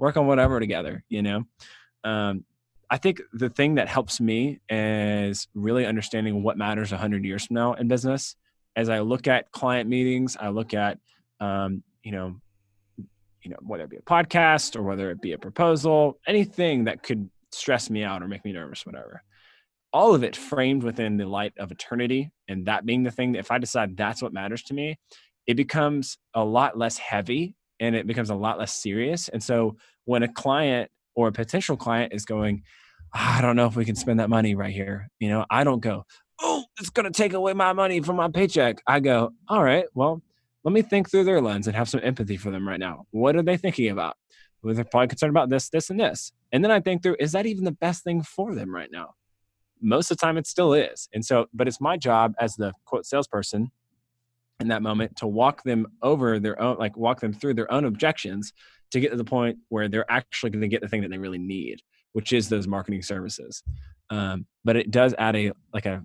work 0.00 0.16
on 0.16 0.26
whatever 0.26 0.58
together, 0.58 1.04
you 1.08 1.22
know? 1.22 1.44
Um, 2.02 2.44
I 2.90 2.96
think 2.96 3.20
the 3.32 3.50
thing 3.50 3.76
that 3.76 3.86
helps 3.86 4.20
me 4.20 4.60
is 4.68 5.46
really 5.54 5.86
understanding 5.86 6.42
what 6.42 6.58
matters 6.58 6.90
100 6.90 7.24
years 7.24 7.46
from 7.46 7.54
now 7.54 7.74
in 7.74 7.86
business. 7.86 8.34
As 8.74 8.88
I 8.88 9.00
look 9.00 9.28
at 9.28 9.52
client 9.52 9.88
meetings, 9.88 10.36
I 10.40 10.48
look 10.48 10.74
at, 10.74 10.98
um, 11.38 11.84
you 12.02 12.12
know, 12.12 12.40
you 13.42 13.50
know, 13.50 13.58
whether 13.60 13.84
it 13.84 13.90
be 13.90 13.96
a 13.96 14.02
podcast 14.02 14.74
or 14.74 14.82
whether 14.82 15.10
it 15.10 15.20
be 15.20 15.32
a 15.32 15.38
proposal, 15.38 16.18
anything 16.26 16.84
that 16.84 17.02
could 17.02 17.30
stress 17.52 17.90
me 17.90 18.02
out 18.02 18.22
or 18.22 18.28
make 18.28 18.44
me 18.44 18.52
nervous, 18.52 18.84
whatever. 18.84 19.22
All 19.92 20.14
of 20.14 20.24
it 20.24 20.36
framed 20.36 20.82
within 20.82 21.16
the 21.16 21.26
light 21.26 21.52
of 21.58 21.70
eternity. 21.70 22.30
And 22.48 22.66
that 22.66 22.86
being 22.86 23.02
the 23.02 23.10
thing 23.10 23.32
that 23.32 23.40
if 23.40 23.50
I 23.50 23.58
decide 23.58 23.96
that's 23.96 24.22
what 24.22 24.32
matters 24.32 24.62
to 24.64 24.74
me, 24.74 24.98
it 25.46 25.54
becomes 25.54 26.18
a 26.34 26.44
lot 26.44 26.78
less 26.78 26.96
heavy 26.98 27.56
and 27.80 27.96
it 27.96 28.06
becomes 28.06 28.30
a 28.30 28.34
lot 28.34 28.58
less 28.58 28.74
serious. 28.74 29.28
And 29.28 29.42
so 29.42 29.76
when 30.04 30.22
a 30.22 30.32
client 30.32 30.90
or 31.14 31.28
a 31.28 31.32
potential 31.32 31.76
client 31.76 32.12
is 32.12 32.24
going, 32.24 32.62
ah, 33.14 33.38
I 33.38 33.40
don't 33.40 33.56
know 33.56 33.66
if 33.66 33.74
we 33.74 33.84
can 33.84 33.96
spend 33.96 34.20
that 34.20 34.30
money 34.30 34.54
right 34.54 34.72
here, 34.72 35.08
you 35.18 35.28
know, 35.28 35.44
I 35.50 35.64
don't 35.64 35.80
go, 35.80 36.04
oh, 36.40 36.64
it's 36.78 36.90
going 36.90 37.10
to 37.10 37.16
take 37.16 37.32
away 37.32 37.52
my 37.54 37.72
money 37.72 38.00
from 38.00 38.16
my 38.16 38.28
paycheck. 38.28 38.80
I 38.86 39.00
go, 39.00 39.32
all 39.48 39.62
right, 39.62 39.86
well, 39.94 40.22
let 40.62 40.72
me 40.72 40.82
think 40.82 41.10
through 41.10 41.24
their 41.24 41.40
lens 41.40 41.66
and 41.66 41.74
have 41.74 41.88
some 41.88 42.00
empathy 42.02 42.36
for 42.36 42.50
them 42.50 42.68
right 42.68 42.78
now. 42.78 43.06
What 43.10 43.34
are 43.34 43.42
they 43.42 43.56
thinking 43.56 43.90
about? 43.90 44.16
Well, 44.62 44.74
they're 44.74 44.84
probably 44.84 45.08
concerned 45.08 45.30
about 45.30 45.48
this, 45.48 45.70
this, 45.70 45.88
and 45.88 45.98
this. 45.98 46.32
And 46.52 46.62
then 46.62 46.70
I 46.70 46.80
think 46.80 47.02
through, 47.02 47.16
is 47.18 47.32
that 47.32 47.46
even 47.46 47.64
the 47.64 47.72
best 47.72 48.04
thing 48.04 48.22
for 48.22 48.54
them 48.54 48.74
right 48.74 48.90
now? 48.92 49.14
Most 49.80 50.10
of 50.10 50.18
the 50.18 50.26
time, 50.26 50.36
it 50.36 50.46
still 50.46 50.74
is. 50.74 51.08
And 51.14 51.24
so, 51.24 51.46
but 51.54 51.66
it's 51.66 51.80
my 51.80 51.96
job 51.96 52.34
as 52.38 52.56
the 52.56 52.74
quote 52.84 53.06
salesperson 53.06 53.70
in 54.60 54.68
that 54.68 54.82
moment 54.82 55.16
to 55.16 55.26
walk 55.26 55.62
them 55.62 55.86
over 56.02 56.38
their 56.38 56.60
own, 56.60 56.76
like 56.78 56.96
walk 56.96 57.20
them 57.20 57.32
through 57.32 57.54
their 57.54 57.70
own 57.72 57.84
objections 57.84 58.52
to 58.90 59.00
get 59.00 59.10
to 59.10 59.16
the 59.16 59.24
point 59.24 59.58
where 59.68 59.88
they're 59.88 60.10
actually 60.10 60.50
going 60.50 60.62
to 60.62 60.68
get 60.68 60.80
the 60.80 60.88
thing 60.88 61.00
that 61.02 61.10
they 61.10 61.18
really 61.18 61.38
need, 61.38 61.80
which 62.12 62.32
is 62.32 62.48
those 62.48 62.66
marketing 62.66 63.02
services. 63.02 63.62
Um, 64.10 64.46
but 64.64 64.76
it 64.76 64.90
does 64.90 65.14
add 65.18 65.36
a 65.36 65.52
like 65.72 65.86
a, 65.86 66.04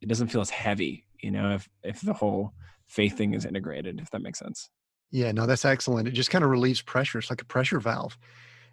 it 0.00 0.08
doesn't 0.08 0.28
feel 0.28 0.40
as 0.40 0.50
heavy, 0.50 1.06
you 1.20 1.30
know, 1.30 1.54
if 1.54 1.68
if 1.82 2.00
the 2.00 2.14
whole 2.14 2.52
faith 2.86 3.16
thing 3.16 3.34
is 3.34 3.44
integrated, 3.44 4.00
if 4.00 4.10
that 4.10 4.22
makes 4.22 4.38
sense. 4.38 4.68
Yeah, 5.10 5.30
no, 5.32 5.46
that's 5.46 5.64
excellent. 5.64 6.08
It 6.08 6.12
just 6.12 6.30
kind 6.30 6.42
of 6.42 6.50
relieves 6.50 6.80
pressure. 6.80 7.18
It's 7.18 7.30
like 7.30 7.42
a 7.42 7.46
pressure 7.46 7.78
valve. 7.78 8.16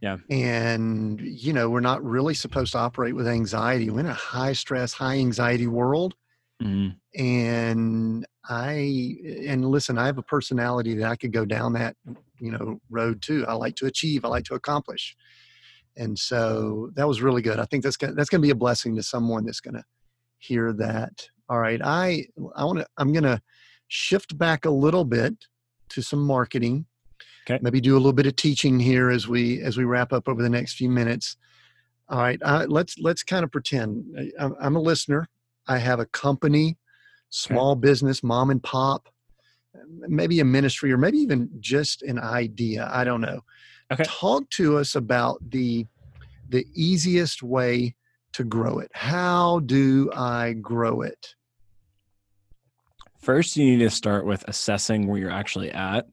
Yeah. 0.02 0.18
And, 0.30 1.20
you 1.20 1.52
know, 1.52 1.70
we're 1.70 1.82
not 1.82 2.02
really 2.02 2.34
supposed 2.34 2.72
to 2.72 2.78
operate 2.78 3.14
with 3.14 3.28
anxiety. 3.28 3.90
We're 3.90 4.00
in 4.00 4.06
a 4.06 4.14
high 4.14 4.54
stress, 4.54 4.94
high 4.94 5.18
anxiety 5.18 5.68
world. 5.68 6.16
Mm-hmm. 6.64 7.22
And 7.22 8.26
I, 8.50 9.16
and 9.46 9.64
listen, 9.66 9.98
I 9.98 10.08
have 10.08 10.18
a 10.18 10.24
personality 10.24 10.96
that 10.96 11.10
I 11.10 11.16
could 11.16 11.32
go 11.32 11.46
down 11.46 11.74
that, 11.74 11.96
you 12.40 12.52
know, 12.52 12.80
road 12.90 13.22
too. 13.22 13.46
I 13.48 13.54
like 13.54 13.76
to 13.78 13.86
achieve, 13.86 14.26
I 14.26 14.28
like 14.28 14.46
to 14.46 14.56
accomplish. 14.56 15.16
And 15.96 16.18
so 16.18 16.90
that 16.96 17.08
was 17.08 17.22
really 17.22 17.42
good. 17.42 17.60
I 17.60 17.66
think 17.66 17.84
that's 17.84 17.98
gonna, 17.98 18.14
that's 18.14 18.30
going 18.30 18.42
to 18.42 18.46
be 18.46 18.52
a 18.52 18.56
blessing 18.56 18.96
to 18.96 19.04
someone 19.04 19.46
that's 19.46 19.62
going 19.62 19.76
to 19.76 19.84
hear 20.40 20.74
that. 20.74 21.30
All 21.48 21.60
right. 21.60 21.80
I, 21.84 22.26
I 22.56 22.66
want 22.66 22.80
to, 22.80 22.88
I'm 22.98 23.14
going 23.14 23.24
to, 23.24 23.42
shift 23.90 24.38
back 24.38 24.66
a 24.66 24.70
little 24.70 25.04
bit 25.04 25.34
to 25.90 26.02
some 26.02 26.24
marketing. 26.24 26.86
Okay. 27.50 27.60
Maybe 27.62 27.82
do 27.82 27.96
a 27.96 27.98
little 27.98 28.14
bit 28.14 28.28
of 28.28 28.36
teaching 28.36 28.80
here 28.80 29.10
as 29.10 29.28
we 29.28 29.62
as 29.62 29.76
we 29.76 29.84
wrap 29.84 30.14
up 30.14 30.30
over 30.30 30.42
the 30.42 30.50
next 30.50 30.76
few 30.76 30.90
minutes. 30.90 31.36
All 32.08 32.20
right, 32.20 32.40
uh, 32.44 32.66
let's 32.70 32.98
let's 33.00 33.24
kind 33.24 33.44
of 33.44 33.52
pretend 33.52 34.06
I'm, 34.40 34.56
I'm, 34.60 34.76
a 34.76 34.82
listener. 34.82 35.28
I 35.68 35.78
have 35.78 36.00
a 36.00 36.06
company, 36.08 36.78
small 37.30 37.72
okay. 37.72 37.82
business, 37.82 38.24
mom 38.24 38.50
and 38.50 38.62
pop, 38.62 39.10
maybe 40.08 40.40
a 40.40 40.46
ministry, 40.46 40.92
or 40.92 40.98
maybe 40.98 41.18
even 41.20 41.50
just 41.60 42.02
an 42.04 42.20
idea. 42.20 42.90
I 42.92 43.04
don't 43.04 43.22
know. 43.22 43.42
Okay. 43.92 44.04
Talk 44.04 44.50
to 44.52 44.78
us 44.78 44.96
about 44.96 45.38
the 45.50 45.86
the 46.50 46.66
easiest 46.74 47.44
way 47.44 47.96
to 48.34 48.44
grow 48.44 48.80
it. 48.80 48.90
How 48.94 49.60
do 49.60 50.12
I 50.16 50.54
grow 50.54 51.02
it? 51.02 51.36
first 53.20 53.58
you 53.58 53.66
need 53.66 53.84
to 53.84 53.90
start 53.90 54.26
with 54.26 54.44
assessing 54.48 55.06
where 55.06 55.20
you're 55.20 55.30
actually 55.30 55.72
at 55.72 56.08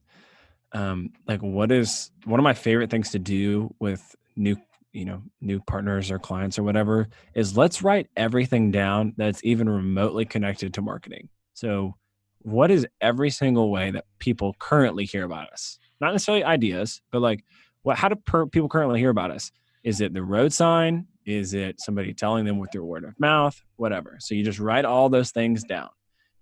um, 0.73 1.11
like 1.27 1.41
what 1.41 1.71
is 1.71 2.11
one 2.25 2.39
of 2.39 2.43
my 2.43 2.53
favorite 2.53 2.89
things 2.89 3.11
to 3.11 3.19
do 3.19 3.73
with 3.79 4.15
new 4.35 4.57
you 4.97 5.05
know 5.05 5.21
new 5.41 5.59
partners 5.59 6.09
or 6.09 6.17
clients 6.17 6.57
or 6.57 6.63
whatever 6.63 7.07
is 7.35 7.55
let's 7.55 7.83
write 7.83 8.07
everything 8.17 8.71
down 8.71 9.13
that's 9.15 9.39
even 9.43 9.69
remotely 9.69 10.25
connected 10.25 10.73
to 10.73 10.81
marketing. 10.81 11.29
So 11.53 11.95
what 12.39 12.71
is 12.71 12.87
every 12.99 13.29
single 13.29 13.69
way 13.69 13.91
that 13.91 14.05
people 14.17 14.55
currently 14.57 15.05
hear 15.05 15.23
about 15.23 15.51
us? 15.51 15.77
Not 16.01 16.13
necessarily 16.13 16.43
ideas 16.43 16.99
but 17.11 17.21
like 17.21 17.43
what 17.83 17.97
how 17.97 18.09
do 18.09 18.15
per- 18.15 18.47
people 18.47 18.69
currently 18.69 18.99
hear 18.99 19.11
about 19.11 19.29
us? 19.29 19.51
Is 19.83 20.01
it 20.01 20.15
the 20.15 20.23
road 20.23 20.51
sign? 20.51 21.05
Is 21.27 21.53
it 21.53 21.79
somebody 21.79 22.13
telling 22.13 22.45
them 22.45 22.57
with 22.57 22.71
their 22.71 22.83
word 22.83 23.03
of 23.03 23.19
mouth? 23.19 23.61
Whatever. 23.75 24.17
So 24.19 24.33
you 24.33 24.43
just 24.43 24.59
write 24.59 24.85
all 24.85 25.09
those 25.09 25.29
things 25.29 25.63
down. 25.63 25.89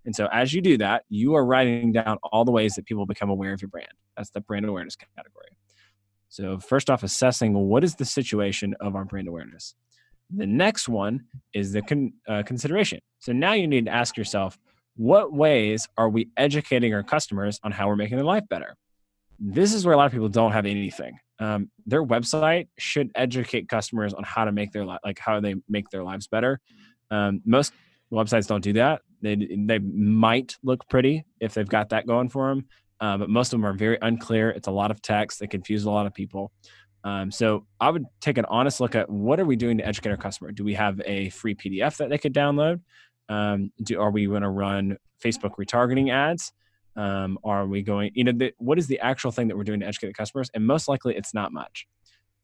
And 0.06 0.16
so 0.16 0.30
as 0.32 0.53
you 0.53 0.62
do 0.62 0.78
that, 0.78 1.03
you 1.10 1.36
are 1.36 1.45
writing 1.45 1.91
down 1.91 2.20
all 2.24 2.45
the 2.45 2.51
ways 2.51 2.76
that 2.76 2.86
people 2.86 3.06
become 3.06 3.30
aware 3.30 3.51
of 3.51 3.62
your 3.62 3.70
brand. 3.70 3.91
That's 4.16 4.30
the 4.30 4.39
brand 4.39 4.66
awareness 4.66 4.95
category. 4.95 5.55
So 6.36 6.59
first 6.59 6.89
off, 6.89 7.01
assessing 7.01 7.53
what 7.53 7.86
is 7.86 7.95
the 7.95 8.03
situation 8.03 8.75
of 8.81 8.93
our 8.93 9.05
brand 9.05 9.29
awareness. 9.29 9.73
The 10.36 10.45
next 10.45 10.89
one 10.89 11.23
is 11.53 11.71
the 11.71 11.81
con- 11.81 12.11
uh, 12.27 12.43
consideration. 12.43 12.99
So 13.19 13.31
now 13.31 13.53
you 13.53 13.67
need 13.69 13.86
to 13.86 13.91
ask 13.91 14.17
yourself, 14.17 14.57
what 14.97 15.31
ways 15.31 15.88
are 15.97 16.09
we 16.09 16.27
educating 16.36 16.93
our 16.93 17.03
customers 17.03 17.57
on 17.63 17.71
how 17.71 17.88
we're 17.88 17.95
making 17.95 18.17
their 18.17 18.25
life 18.25 18.43
better? 18.49 18.75
This 19.39 19.73
is 19.73 19.86
where 19.86 19.93
a 19.93 19.97
lot 19.97 20.07
of 20.07 20.11
people 20.11 20.27
don't 20.27 20.51
have 20.51 20.65
anything. 20.65 21.17
Um, 21.39 21.71
their 21.86 22.03
website 22.03 22.67
should 22.77 23.11
educate 23.15 23.69
customers 23.69 24.13
on 24.13 24.25
how 24.25 24.43
to 24.43 24.51
make 24.51 24.73
their 24.73 24.86
li- 24.86 24.97
like 25.05 25.19
how 25.19 25.39
they 25.39 25.55
make 25.69 25.89
their 25.89 26.03
lives 26.03 26.27
better. 26.27 26.59
Um, 27.11 27.41
most 27.45 27.71
websites 28.11 28.47
don't 28.47 28.63
do 28.63 28.73
that. 28.73 29.03
They 29.21 29.36
they 29.36 29.79
might 29.79 30.57
look 30.63 30.89
pretty 30.89 31.23
if 31.39 31.53
they've 31.53 31.67
got 31.67 31.89
that 31.89 32.05
going 32.07 32.27
for 32.27 32.49
them, 32.49 32.65
uh, 33.01 33.17
but 33.17 33.29
most 33.29 33.53
of 33.53 33.59
them 33.59 33.65
are 33.65 33.73
very 33.73 33.97
unclear. 34.01 34.49
It's 34.49 34.67
a 34.67 34.71
lot 34.71 34.91
of 34.91 35.01
text 35.01 35.39
that 35.39 35.49
confuses 35.49 35.85
a 35.85 35.91
lot 35.91 36.05
of 36.05 36.13
people. 36.13 36.51
Um, 37.03 37.31
so 37.31 37.67
I 37.79 37.91
would 37.91 38.05
take 38.19 38.37
an 38.37 38.45
honest 38.45 38.79
look 38.79 38.95
at 38.95 39.09
what 39.09 39.39
are 39.39 39.45
we 39.45 39.55
doing 39.55 39.77
to 39.77 39.87
educate 39.87 40.09
our 40.09 40.17
customer. 40.17 40.51
Do 40.51 40.63
we 40.63 40.73
have 40.73 40.99
a 41.05 41.29
free 41.29 41.53
PDF 41.53 41.97
that 41.97 42.09
they 42.09 42.17
could 42.17 42.33
download? 42.33 42.81
Um, 43.29 43.71
do 43.83 43.99
are 43.99 44.11
we 44.11 44.25
going 44.25 44.41
to 44.41 44.49
run 44.49 44.97
Facebook 45.23 45.55
retargeting 45.59 46.11
ads? 46.11 46.51
Um, 46.95 47.37
are 47.43 47.67
we 47.67 47.83
going? 47.83 48.11
You 48.15 48.23
know, 48.23 48.31
the, 48.31 48.53
what 48.57 48.79
is 48.79 48.87
the 48.87 48.99
actual 48.99 49.31
thing 49.31 49.47
that 49.49 49.57
we're 49.57 49.63
doing 49.63 49.81
to 49.81 49.85
educate 49.85 50.07
the 50.07 50.13
customers? 50.13 50.49
And 50.53 50.65
most 50.65 50.87
likely, 50.87 51.15
it's 51.15 51.33
not 51.33 51.51
much. 51.51 51.85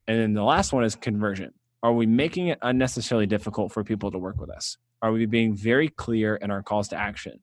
And 0.08 0.20
then 0.20 0.34
the 0.34 0.44
last 0.44 0.74
one 0.74 0.84
is 0.84 0.96
conversion. 0.96 1.54
Are 1.84 1.94
we 1.94 2.06
making 2.06 2.48
it 2.48 2.60
unnecessarily 2.62 3.26
difficult 3.26 3.72
for 3.72 3.84
people 3.84 4.12
to 4.12 4.18
work 4.20 4.40
with 4.40 4.52
us? 4.52 4.78
Are 5.02 5.12
we 5.12 5.26
being 5.26 5.56
very 5.56 5.88
clear 5.88 6.36
in 6.36 6.52
our 6.52 6.62
calls 6.62 6.90
to 6.90 6.96
action? 6.96 7.40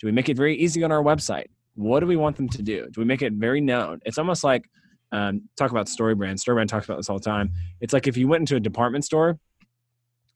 Do 0.00 0.06
we 0.06 0.12
make 0.12 0.28
it 0.28 0.36
very 0.36 0.56
easy 0.56 0.82
on 0.82 0.92
our 0.92 1.02
website? 1.02 1.46
What 1.74 2.00
do 2.00 2.06
we 2.06 2.16
want 2.16 2.36
them 2.36 2.48
to 2.50 2.62
do? 2.62 2.88
Do 2.90 3.00
we 3.00 3.04
make 3.04 3.22
it 3.22 3.32
very 3.32 3.60
known? 3.60 4.00
It's 4.04 4.18
almost 4.18 4.44
like 4.44 4.68
um, 5.10 5.48
talk 5.56 5.70
about 5.70 5.88
story 5.88 6.14
brand. 6.14 6.40
Story 6.40 6.56
brand 6.56 6.70
talks 6.70 6.86
about 6.86 6.96
this 6.98 7.08
all 7.08 7.18
the 7.18 7.24
time. 7.24 7.52
It's 7.80 7.92
like 7.92 8.06
if 8.06 8.16
you 8.16 8.28
went 8.28 8.42
into 8.42 8.56
a 8.56 8.60
department 8.60 9.04
store 9.04 9.38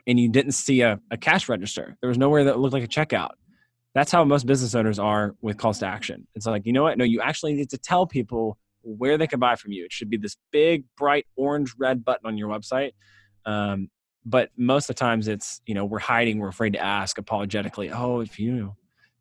and 0.06 0.18
you 0.18 0.28
didn't 0.28 0.52
see 0.52 0.80
a, 0.82 1.00
a 1.10 1.16
cash 1.16 1.48
register, 1.48 1.96
there 2.00 2.08
was 2.08 2.18
nowhere 2.18 2.44
that 2.44 2.58
looked 2.58 2.74
like 2.74 2.84
a 2.84 2.88
checkout. 2.88 3.32
That's 3.94 4.12
how 4.12 4.24
most 4.24 4.46
business 4.46 4.74
owners 4.74 4.98
are 4.98 5.34
with 5.40 5.56
calls 5.56 5.78
to 5.78 5.86
action. 5.86 6.26
It's 6.34 6.46
like, 6.46 6.66
you 6.66 6.72
know 6.72 6.82
what? 6.82 6.98
No, 6.98 7.04
you 7.04 7.22
actually 7.22 7.54
need 7.54 7.70
to 7.70 7.78
tell 7.78 8.06
people 8.06 8.58
where 8.82 9.16
they 9.18 9.26
can 9.26 9.40
buy 9.40 9.56
from 9.56 9.72
you. 9.72 9.84
It 9.84 9.92
should 9.92 10.10
be 10.10 10.18
this 10.18 10.36
big, 10.52 10.84
bright 10.96 11.26
orange 11.36 11.74
red 11.78 12.04
button 12.04 12.26
on 12.26 12.36
your 12.36 12.48
website. 12.48 12.92
Um, 13.46 13.88
but 14.26 14.50
most 14.56 14.90
of 14.90 14.96
the 14.96 15.00
times 15.00 15.28
it's 15.28 15.62
you 15.64 15.74
know 15.74 15.84
we're 15.84 16.00
hiding 16.00 16.38
we're 16.38 16.48
afraid 16.48 16.72
to 16.72 16.80
ask 16.80 17.16
apologetically 17.16 17.90
oh 17.90 18.20
if 18.20 18.38
you 18.38 18.74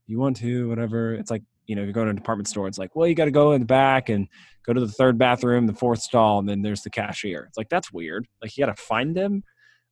you 0.08 0.20
want 0.20 0.38
to 0.38 0.70
whatever 0.70 1.14
it's 1.14 1.32
like 1.32 1.44
you 1.66 1.76
know 1.76 1.84
you're 1.84 1.94
going 1.94 2.06
to 2.08 2.12
a 2.12 2.16
department 2.16 2.48
store 2.48 2.68
it's 2.68 2.78
like 2.78 2.96
well 2.96 3.08
you 3.08 3.16
got 3.16 3.26
to 3.26 3.32
go 3.32 3.54
in 3.54 3.62
the 3.62 3.66
back 3.66 4.10
and 4.10 4.28
go 4.66 4.74
to 4.74 4.80
the 4.82 4.88
third 4.88 5.18
bathroom 5.18 5.68
the 5.68 5.74
fourth 5.74 6.02
stall 6.02 6.40
and 6.40 6.50
then 6.50 6.62
there's 6.62 6.82
the 6.82 6.90
cashier. 6.90 7.46
It's 7.48 7.58
like 7.58 7.70
that's 7.70 7.92
weird 7.92 8.28
like 8.42 8.56
you 8.56 8.66
got 8.66 8.76
to 8.76 8.82
find 8.82 9.16
them 9.16 9.44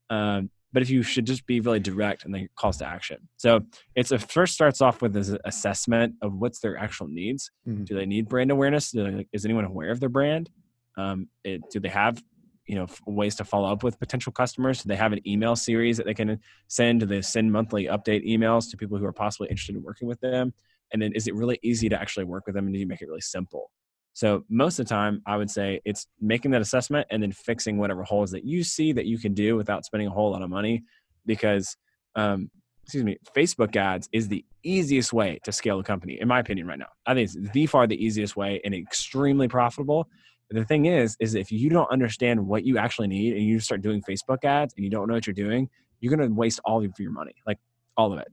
um, 0.09 0.49
but 0.73 0.81
if 0.81 0.89
you 0.89 1.03
should 1.03 1.25
just 1.25 1.45
be 1.45 1.59
really 1.59 1.79
direct 1.79 2.25
and 2.25 2.33
then 2.33 2.49
calls 2.55 2.77
to 2.77 2.87
action. 2.87 3.17
So 3.37 3.61
it's 3.95 4.11
a 4.11 4.17
first 4.17 4.55
starts 4.55 4.81
off 4.81 5.01
with 5.01 5.13
this 5.13 5.33
assessment 5.45 6.15
of 6.21 6.33
what's 6.33 6.59
their 6.59 6.77
actual 6.77 7.07
needs. 7.07 7.51
Mm-hmm. 7.67 7.83
do 7.83 7.95
they 7.95 8.07
need 8.07 8.27
brand 8.27 8.51
awareness? 8.51 8.91
They, 8.91 9.27
is 9.31 9.45
anyone 9.45 9.65
aware 9.65 9.91
of 9.91 9.99
their 9.99 10.09
brand? 10.09 10.49
Um, 10.97 11.29
it, 11.43 11.61
do 11.71 11.79
they 11.79 11.89
have 11.89 12.21
you 12.65 12.75
know 12.75 12.87
ways 13.05 13.35
to 13.35 13.43
follow 13.43 13.71
up 13.71 13.83
with 13.83 13.99
potential 13.99 14.31
customers. 14.31 14.83
Do 14.83 14.87
they 14.87 14.95
have 14.95 15.13
an 15.13 15.27
email 15.27 15.55
series 15.55 15.97
that 15.97 16.05
they 16.05 16.13
can 16.13 16.39
send. 16.67 17.01
Do 17.01 17.05
they 17.05 17.21
send 17.21 17.51
monthly 17.51 17.85
update 17.85 18.27
emails 18.27 18.69
to 18.71 18.77
people 18.77 18.97
who 18.97 19.05
are 19.05 19.13
possibly 19.13 19.49
interested 19.49 19.75
in 19.75 19.83
working 19.83 20.07
with 20.07 20.19
them? 20.21 20.53
And 20.91 21.01
then 21.01 21.11
is 21.13 21.27
it 21.27 21.35
really 21.35 21.59
easy 21.63 21.89
to 21.89 21.99
actually 21.99 22.25
work 22.25 22.45
with 22.45 22.55
them 22.55 22.65
and 22.65 22.73
do 22.73 22.79
you 22.79 22.87
make 22.87 23.01
it 23.01 23.07
really 23.07 23.21
simple? 23.21 23.71
So 24.15 24.45
most 24.47 24.77
of 24.77 24.85
the 24.85 24.89
time 24.89 25.23
i 25.25 25.35
would 25.35 25.49
say 25.49 25.81
it's 25.85 26.05
making 26.21 26.51
that 26.51 26.61
assessment 26.61 27.07
and 27.09 27.23
then 27.23 27.31
fixing 27.31 27.77
whatever 27.77 28.03
holes 28.03 28.29
that 28.29 28.45
you 28.45 28.63
see 28.63 28.93
that 28.93 29.07
you 29.07 29.17
can 29.17 29.33
do 29.33 29.55
without 29.55 29.85
spending 29.85 30.07
a 30.07 30.11
whole 30.11 30.31
lot 30.31 30.43
of 30.43 30.51
money 30.51 30.83
because 31.25 31.75
um, 32.15 32.51
excuse 32.83 33.03
me 33.03 33.17
facebook 33.35 33.75
ads 33.75 34.07
is 34.13 34.27
the 34.27 34.45
easiest 34.63 35.13
way 35.13 35.39
to 35.43 35.51
scale 35.51 35.79
a 35.79 35.83
company 35.83 36.19
in 36.19 36.27
my 36.27 36.39
opinion 36.39 36.67
right 36.67 36.79
now. 36.79 36.87
I 37.05 37.13
think 37.13 37.25
it's 37.25 37.51
the 37.53 37.65
far 37.65 37.87
the 37.87 38.03
easiest 38.03 38.35
way 38.35 38.61
and 38.63 38.73
extremely 38.73 39.47
profitable 39.47 40.07
the 40.53 40.65
thing 40.65 40.85
is, 40.85 41.17
is 41.19 41.35
if 41.35 41.51
you 41.51 41.69
don't 41.69 41.89
understand 41.91 42.45
what 42.45 42.65
you 42.65 42.77
actually 42.77 43.07
need 43.07 43.33
and 43.33 43.43
you 43.43 43.59
start 43.59 43.81
doing 43.81 44.01
Facebook 44.01 44.43
ads 44.45 44.73
and 44.75 44.83
you 44.83 44.89
don't 44.91 45.07
know 45.07 45.15
what 45.15 45.25
you're 45.27 45.33
doing, 45.33 45.69
you're 45.99 46.15
going 46.15 46.27
to 46.29 46.33
waste 46.33 46.59
all 46.65 46.83
of 46.83 46.91
your 46.99 47.11
money, 47.11 47.33
like 47.47 47.57
all 47.97 48.13
of 48.13 48.19
it. 48.19 48.27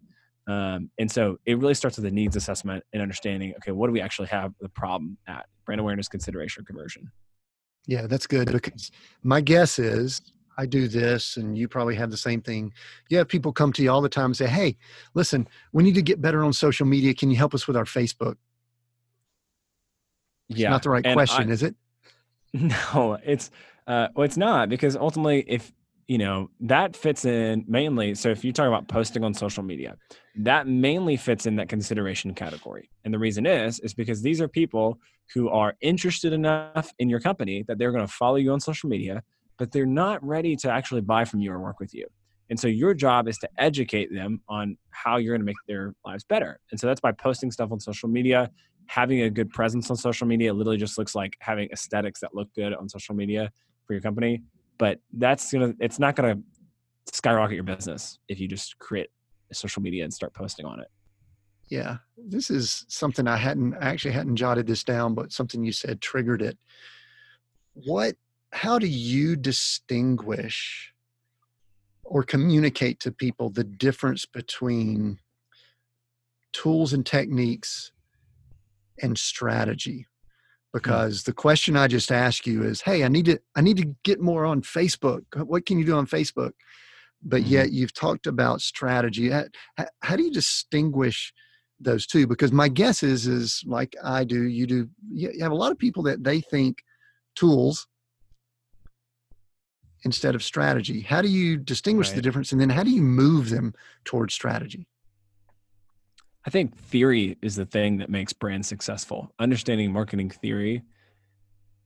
Um, 0.46 0.90
and 0.98 1.10
so 1.10 1.38
it 1.46 1.58
really 1.58 1.74
starts 1.74 1.96
with 1.96 2.06
a 2.06 2.10
needs 2.10 2.36
assessment 2.36 2.82
and 2.92 3.00
understanding, 3.00 3.54
okay, 3.56 3.72
what 3.72 3.86
do 3.86 3.92
we 3.92 4.00
actually 4.00 4.28
have 4.28 4.52
the 4.60 4.68
problem 4.68 5.16
at? 5.28 5.46
Brand 5.64 5.80
awareness, 5.80 6.08
consideration, 6.08 6.64
conversion. 6.64 7.10
Yeah, 7.86 8.06
that's 8.06 8.26
good 8.26 8.50
because 8.50 8.90
my 9.22 9.40
guess 9.40 9.78
is 9.78 10.20
I 10.58 10.66
do 10.66 10.88
this 10.88 11.36
and 11.36 11.56
you 11.56 11.68
probably 11.68 11.94
have 11.94 12.10
the 12.10 12.16
same 12.16 12.42
thing. 12.42 12.72
You 13.08 13.18
have 13.18 13.28
people 13.28 13.52
come 13.52 13.72
to 13.74 13.82
you 13.82 13.90
all 13.90 14.02
the 14.02 14.08
time 14.08 14.26
and 14.26 14.36
say, 14.36 14.46
Hey, 14.46 14.76
listen, 15.14 15.46
we 15.72 15.82
need 15.84 15.94
to 15.94 16.02
get 16.02 16.20
better 16.20 16.44
on 16.44 16.52
social 16.52 16.86
media. 16.86 17.14
Can 17.14 17.30
you 17.30 17.36
help 17.36 17.54
us 17.54 17.66
with 17.66 17.76
our 17.76 17.84
Facebook? 17.84 18.36
It's 20.48 20.58
Yeah. 20.58 20.70
not 20.70 20.82
the 20.82 20.90
right 20.90 21.06
and 21.06 21.14
question, 21.14 21.48
I- 21.48 21.52
is 21.52 21.62
it? 21.62 21.76
No, 22.94 23.18
it's 23.24 23.50
uh, 23.86 24.08
well, 24.14 24.24
it's 24.24 24.36
not 24.36 24.68
because 24.68 24.96
ultimately, 24.96 25.44
if 25.46 25.72
you 26.08 26.18
know 26.18 26.50
that 26.60 26.96
fits 26.96 27.24
in 27.24 27.64
mainly. 27.68 28.16
So 28.16 28.30
if 28.30 28.44
you 28.44 28.52
talk 28.52 28.66
about 28.66 28.88
posting 28.88 29.22
on 29.22 29.32
social 29.32 29.62
media, 29.62 29.96
that 30.36 30.66
mainly 30.66 31.16
fits 31.16 31.46
in 31.46 31.54
that 31.56 31.68
consideration 31.68 32.34
category. 32.34 32.90
And 33.04 33.14
the 33.14 33.18
reason 33.18 33.46
is 33.46 33.78
is 33.80 33.94
because 33.94 34.20
these 34.20 34.40
are 34.40 34.48
people 34.48 34.98
who 35.32 35.48
are 35.48 35.74
interested 35.80 36.32
enough 36.32 36.92
in 36.98 37.08
your 37.08 37.20
company 37.20 37.64
that 37.68 37.78
they're 37.78 37.92
going 37.92 38.06
to 38.06 38.12
follow 38.12 38.36
you 38.36 38.52
on 38.52 38.58
social 38.58 38.88
media, 38.88 39.22
but 39.56 39.70
they're 39.70 39.86
not 39.86 40.24
ready 40.26 40.56
to 40.56 40.70
actually 40.70 41.00
buy 41.00 41.24
from 41.24 41.40
you 41.40 41.52
or 41.52 41.60
work 41.60 41.78
with 41.78 41.94
you. 41.94 42.08
And 42.50 42.58
so 42.58 42.66
your 42.66 42.94
job 42.94 43.28
is 43.28 43.38
to 43.38 43.48
educate 43.58 44.12
them 44.12 44.40
on 44.48 44.76
how 44.90 45.18
you're 45.18 45.34
going 45.34 45.42
to 45.42 45.46
make 45.46 45.56
their 45.68 45.94
lives 46.04 46.24
better. 46.24 46.58
And 46.72 46.80
so 46.80 46.88
that's 46.88 47.00
by 47.00 47.12
posting 47.12 47.52
stuff 47.52 47.70
on 47.70 47.78
social 47.78 48.08
media, 48.08 48.50
having 48.90 49.22
a 49.22 49.30
good 49.30 49.48
presence 49.50 49.88
on 49.88 49.96
social 49.96 50.26
media 50.26 50.52
literally 50.52 50.76
just 50.76 50.98
looks 50.98 51.14
like 51.14 51.36
having 51.38 51.68
aesthetics 51.70 52.18
that 52.18 52.34
look 52.34 52.52
good 52.56 52.74
on 52.74 52.88
social 52.88 53.14
media 53.14 53.48
for 53.86 53.92
your 53.92 54.02
company. 54.02 54.42
But 54.78 54.98
that's 55.12 55.52
gonna 55.52 55.74
it's 55.78 56.00
not 56.00 56.16
gonna 56.16 56.40
skyrocket 57.12 57.54
your 57.54 57.62
business 57.62 58.18
if 58.28 58.40
you 58.40 58.48
just 58.48 58.76
create 58.80 59.08
social 59.52 59.80
media 59.80 60.02
and 60.02 60.12
start 60.12 60.34
posting 60.34 60.66
on 60.66 60.80
it. 60.80 60.88
Yeah. 61.68 61.98
This 62.18 62.50
is 62.50 62.84
something 62.88 63.28
I 63.28 63.36
hadn't 63.36 63.74
I 63.74 63.90
actually 63.90 64.10
hadn't 64.10 64.34
jotted 64.34 64.66
this 64.66 64.82
down, 64.82 65.14
but 65.14 65.30
something 65.30 65.62
you 65.62 65.70
said 65.70 66.00
triggered 66.00 66.42
it. 66.42 66.58
What 67.74 68.16
how 68.50 68.80
do 68.80 68.88
you 68.88 69.36
distinguish 69.36 70.92
or 72.02 72.24
communicate 72.24 72.98
to 73.00 73.12
people 73.12 73.50
the 73.50 73.62
difference 73.62 74.26
between 74.26 75.20
tools 76.52 76.92
and 76.92 77.06
techniques 77.06 77.92
and 79.02 79.16
strategy? 79.18 80.06
Because 80.72 81.24
the 81.24 81.32
question 81.32 81.76
I 81.76 81.88
just 81.88 82.12
asked 82.12 82.46
you 82.46 82.62
is, 82.62 82.80
hey, 82.82 83.02
I 83.04 83.08
need 83.08 83.24
to 83.26 83.40
I 83.56 83.60
need 83.60 83.76
to 83.78 83.94
get 84.04 84.20
more 84.20 84.44
on 84.44 84.62
Facebook. 84.62 85.22
What 85.34 85.66
can 85.66 85.78
you 85.78 85.84
do 85.84 85.96
on 85.96 86.06
Facebook? 86.06 86.52
But 87.22 87.42
Mhm. 87.42 87.50
yet 87.50 87.72
you've 87.72 87.92
talked 87.92 88.26
about 88.26 88.60
strategy. 88.60 89.30
How, 89.30 89.44
how- 90.02 90.16
do 90.16 90.22
you 90.22 90.30
distinguish 90.32 91.32
those 91.80 92.06
two? 92.06 92.26
Because 92.26 92.52
my 92.52 92.68
guess 92.68 93.02
is 93.02 93.26
is 93.26 93.62
like 93.66 93.96
I 94.02 94.24
do, 94.24 94.44
you 94.44 94.66
do. 94.66 94.88
You 95.12 95.32
you 95.34 95.42
have 95.42 95.52
a 95.52 95.56
lot 95.56 95.72
of 95.72 95.78
people 95.78 96.02
that 96.04 96.22
they 96.24 96.40
think 96.40 96.82
tools 97.34 97.86
instead 100.04 100.34
of 100.34 100.42
strategy. 100.42 101.00
How 101.02 101.20
do 101.20 101.28
you 101.28 101.56
distinguish 101.58 102.12
the 102.12 102.22
difference, 102.22 102.52
and 102.52 102.60
then 102.60 102.70
how 102.70 102.82
do 102.84 102.90
you 102.90 103.02
move 103.02 103.50
them 103.50 103.74
towards 104.04 104.34
strategy? 104.34 104.86
I 106.46 106.50
think 106.50 106.76
theory 106.76 107.36
is 107.42 107.56
the 107.56 107.66
thing 107.66 107.98
that 107.98 108.08
makes 108.08 108.32
brands 108.32 108.66
successful. 108.66 109.32
Understanding 109.38 109.92
marketing 109.92 110.30
theory, 110.30 110.82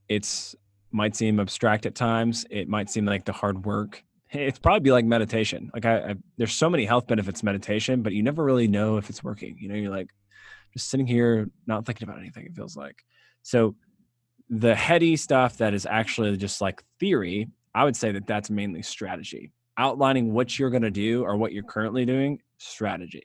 it's 0.08 0.54
might 0.92 1.16
seem 1.16 1.40
abstract 1.40 1.86
at 1.86 1.94
times. 1.96 2.46
It 2.50 2.68
might 2.68 2.88
seem 2.88 3.04
like 3.04 3.24
the 3.24 3.32
hard 3.32 3.64
work. 3.64 4.04
It's 4.30 4.58
probably 4.58 4.92
like 4.92 5.04
meditation. 5.04 5.70
Like 5.74 5.84
I, 5.84 5.98
I 5.98 6.14
there's 6.38 6.52
so 6.52 6.70
many 6.70 6.84
health 6.84 7.06
benefits 7.06 7.42
meditation, 7.42 8.02
but 8.02 8.12
you 8.12 8.22
never 8.22 8.44
really 8.44 8.68
know 8.68 8.96
if 8.96 9.10
it's 9.10 9.24
working. 9.24 9.56
You 9.58 9.68
know, 9.68 9.74
you're 9.74 9.90
like 9.90 10.10
just 10.72 10.88
sitting 10.88 11.06
here 11.06 11.48
not 11.66 11.84
thinking 11.84 12.08
about 12.08 12.20
anything. 12.20 12.46
It 12.46 12.54
feels 12.54 12.76
like 12.76 13.04
so. 13.42 13.74
The 14.50 14.74
heady 14.74 15.16
stuff 15.16 15.56
that 15.58 15.72
is 15.72 15.86
actually 15.86 16.36
just 16.36 16.60
like 16.60 16.84
theory, 17.00 17.48
I 17.74 17.84
would 17.84 17.96
say 17.96 18.12
that 18.12 18.26
that's 18.26 18.50
mainly 18.50 18.82
strategy. 18.82 19.52
Outlining 19.78 20.32
what 20.32 20.58
you're 20.58 20.70
going 20.70 20.82
to 20.82 20.90
do 20.90 21.24
or 21.24 21.36
what 21.36 21.52
you're 21.52 21.64
currently 21.64 22.04
doing, 22.04 22.40
strategy 22.58 23.24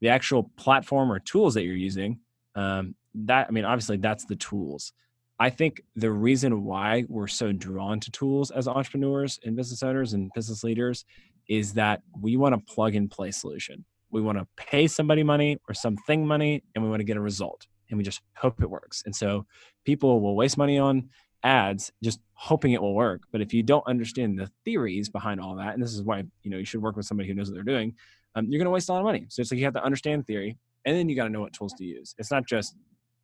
the 0.00 0.08
actual 0.08 0.50
platform 0.56 1.10
or 1.10 1.18
tools 1.18 1.54
that 1.54 1.64
you're 1.64 1.76
using 1.76 2.18
um, 2.54 2.94
that 3.14 3.46
i 3.48 3.50
mean 3.50 3.64
obviously 3.64 3.96
that's 3.96 4.24
the 4.24 4.36
tools. 4.36 4.92
I 5.38 5.50
think 5.50 5.82
the 5.96 6.12
reason 6.12 6.64
why 6.64 7.04
we're 7.08 7.26
so 7.26 7.52
drawn 7.52 7.98
to 8.00 8.10
tools 8.10 8.50
as 8.50 8.68
entrepreneurs 8.68 9.40
and 9.44 9.56
business 9.56 9.82
owners 9.82 10.12
and 10.12 10.30
business 10.34 10.62
leaders 10.62 11.04
is 11.48 11.72
that 11.74 12.02
we 12.20 12.36
want 12.36 12.54
a 12.54 12.58
plug 12.58 12.94
and 12.94 13.10
play 13.10 13.32
solution. 13.32 13.84
We 14.10 14.20
want 14.20 14.38
to 14.38 14.46
pay 14.56 14.86
somebody 14.86 15.24
money 15.24 15.58
or 15.68 15.74
something 15.74 16.24
money 16.26 16.62
and 16.74 16.84
we 16.84 16.88
want 16.88 17.00
to 17.00 17.04
get 17.04 17.16
a 17.16 17.20
result 17.20 17.66
and 17.90 17.98
we 17.98 18.04
just 18.04 18.20
hope 18.36 18.62
it 18.62 18.70
works. 18.70 19.02
And 19.06 19.14
so 19.14 19.44
people 19.84 20.20
will 20.20 20.36
waste 20.36 20.56
money 20.56 20.78
on 20.78 21.08
ads 21.42 21.92
just 22.02 22.20
hoping 22.34 22.72
it 22.72 22.80
will 22.80 22.94
work. 22.94 23.22
But 23.32 23.40
if 23.40 23.52
you 23.52 23.64
don't 23.64 23.86
understand 23.88 24.38
the 24.38 24.50
theories 24.64 25.08
behind 25.08 25.40
all 25.40 25.56
that 25.56 25.74
and 25.74 25.82
this 25.82 25.94
is 25.94 26.02
why 26.02 26.22
you 26.42 26.50
know 26.50 26.58
you 26.58 26.64
should 26.64 26.80
work 26.80 26.96
with 26.96 27.06
somebody 27.06 27.28
who 27.28 27.34
knows 27.34 27.50
what 27.50 27.54
they're 27.54 27.64
doing 27.64 27.96
um, 28.34 28.46
you're 28.48 28.58
going 28.58 28.66
to 28.66 28.70
waste 28.70 28.88
a 28.88 28.92
lot 28.92 28.98
of 28.98 29.04
money. 29.04 29.26
So 29.28 29.40
it's 29.40 29.50
like 29.50 29.58
you 29.58 29.64
have 29.64 29.74
to 29.74 29.84
understand 29.84 30.26
theory, 30.26 30.58
and 30.84 30.96
then 30.96 31.08
you 31.08 31.16
got 31.16 31.24
to 31.24 31.30
know 31.30 31.40
what 31.40 31.52
tools 31.52 31.72
to 31.74 31.84
use. 31.84 32.14
It's 32.18 32.30
not 32.30 32.46
just, 32.46 32.74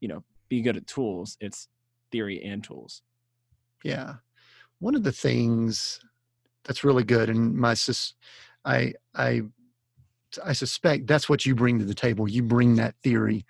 you 0.00 0.08
know, 0.08 0.22
be 0.48 0.62
good 0.62 0.76
at 0.76 0.86
tools. 0.86 1.36
It's 1.40 1.68
theory 2.12 2.42
and 2.42 2.62
tools. 2.62 3.02
Yeah. 3.84 4.14
One 4.78 4.94
of 4.94 5.02
the 5.02 5.12
things 5.12 6.00
that's 6.64 6.84
really 6.84 7.04
good, 7.04 7.28
and 7.28 7.54
my 7.54 7.74
sus, 7.74 8.14
I 8.64 8.94
I 9.14 9.42
I 10.44 10.52
suspect 10.52 11.06
that's 11.06 11.28
what 11.28 11.44
you 11.44 11.54
bring 11.54 11.78
to 11.80 11.84
the 11.84 11.94
table. 11.94 12.28
You 12.28 12.42
bring 12.42 12.76
that 12.76 12.94
theory 13.02 13.44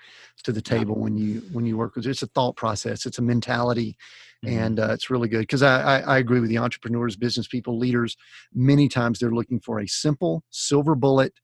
to 0.44 0.52
the 0.52 0.62
table 0.62 0.94
when 0.98 1.16
you 1.16 1.42
when 1.52 1.66
you 1.66 1.76
work 1.76 1.94
with. 1.96 2.06
It's 2.06 2.22
a 2.22 2.26
thought 2.28 2.56
process. 2.56 3.06
It's 3.06 3.18
a 3.18 3.22
mentality, 3.22 3.96
Mhm. 4.44 4.50
and 4.50 4.80
uh, 4.80 4.88
it's 4.92 5.10
really 5.10 5.28
good 5.28 5.40
because 5.40 5.62
I, 5.62 5.98
I 5.98 5.98
I 6.00 6.18
agree 6.18 6.40
with 6.40 6.48
the 6.48 6.58
entrepreneurs, 6.58 7.16
business 7.16 7.46
people, 7.46 7.78
leaders. 7.78 8.16
Many 8.54 8.88
times 8.88 9.18
they're 9.18 9.30
looking 9.30 9.60
for 9.60 9.80
a 9.80 9.86
simple 9.86 10.42
silver 10.50 10.94
bullet, 10.94 11.34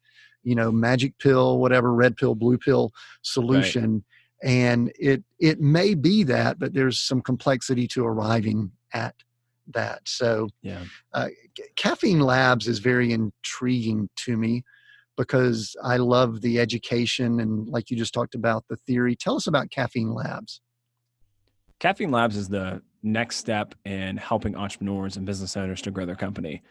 you 0.46 0.54
know, 0.54 0.70
magic 0.70 1.18
pill, 1.18 1.58
whatever, 1.58 1.92
red 1.92 2.16
pill, 2.16 2.34
blue 2.34 2.56
pill 2.56 2.92
solution, 3.22 4.04
and 4.42 4.92
it 4.98 5.22
it 5.38 5.60
may 5.60 5.94
be 5.94 6.22
that, 6.22 6.58
but 6.58 6.72
there's 6.72 6.98
some 6.98 7.20
complexity 7.20 7.88
to 7.88 8.04
arriving 8.04 8.70
at 8.94 9.14
that. 9.74 10.00
So 10.04 10.48
yeah. 10.62 10.84
uh, 11.12 11.28
caffeine 11.74 12.20
labs 12.20 12.68
is 12.68 12.78
very 12.78 13.12
intriguing 13.12 14.08
to 14.16 14.36
me 14.36 14.62
because 15.16 15.74
i 15.82 15.96
love 15.96 16.42
the 16.42 16.60
education 16.60 17.40
and 17.40 17.66
like 17.70 17.90
you 17.90 17.96
just 17.96 18.12
talked 18.12 18.34
about 18.34 18.62
the 18.68 18.76
theory 18.86 19.16
tell 19.16 19.34
us 19.34 19.46
about 19.46 19.70
caffeine 19.70 20.12
labs 20.12 20.60
Caffeine 21.78 22.10
Labs 22.10 22.36
is 22.36 22.48
the 22.48 22.82
next 23.02 23.36
step 23.36 23.74
in 23.84 24.16
helping 24.16 24.56
entrepreneurs 24.56 25.16
and 25.16 25.26
business 25.26 25.56
owners 25.56 25.82
to 25.82 25.90
grow 25.90 26.06
their 26.06 26.16
company. 26.16 26.62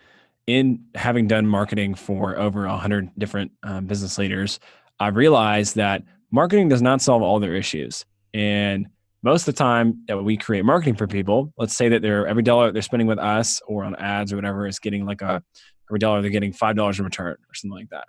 In 0.48 0.86
having 0.94 1.28
done 1.28 1.48
marketing 1.48 1.96
for 1.96 2.38
over 2.38 2.68
100 2.68 3.10
different 3.18 3.52
um, 3.64 3.86
business 3.86 4.18
leaders, 4.18 4.60
I've 5.00 5.16
realized 5.16 5.76
that 5.76 6.04
marketing 6.32 6.70
does 6.70 6.82
not 6.82 7.02
solve 7.02 7.22
all 7.22 7.40
their 7.40 7.56
issues. 7.56 8.06
And 8.34 8.88
most 9.24 9.48
of 9.48 9.56
the 9.56 9.58
time 9.58 10.04
that 10.08 10.24
we 10.24 10.38
create 10.38 10.64
marketing 10.64 10.96
for 10.96 11.08
people, 11.08 11.52
let's 11.58 11.76
say 11.76 11.90
that 11.90 12.04
they're 12.04 12.28
every 12.28 12.44
dollar 12.44 12.72
they're 12.72 12.84
spending 12.84 13.08
with 13.08 13.18
us 13.18 13.60
or 13.68 13.84
on 13.84 13.96
ads 13.96 14.32
or 14.32 14.36
whatever 14.36 14.68
is 14.68 14.78
getting 14.78 15.06
like 15.06 15.22
a 15.22 15.42
every 15.90 16.00
dollar 16.00 16.22
they're 16.22 16.30
getting 16.30 16.54
five 16.54 16.76
dollars 16.76 17.00
in 17.00 17.06
return 17.06 17.34
or 17.34 17.54
something 17.56 17.76
like 17.76 17.90
that. 17.90 18.06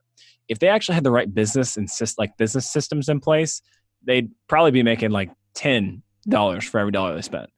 If 0.49 0.59
they 0.59 0.69
actually 0.69 0.97
had 0.97 1.05
the 1.05 1.11
right 1.11 1.33
business 1.33 1.79
and 1.79 1.89
like 2.19 2.37
business 2.37 2.71
systems 2.71 3.09
in 3.09 3.21
place, 3.21 3.63
they'd 4.05 4.31
probably 4.47 4.73
be 4.73 4.83
making 4.83 5.11
like 5.11 5.31
ten 5.55 6.03
dollars 6.29 6.65
for 6.65 6.81
every 6.81 6.93
dollar 6.93 7.15
they 7.15 7.23
spent. 7.23 7.49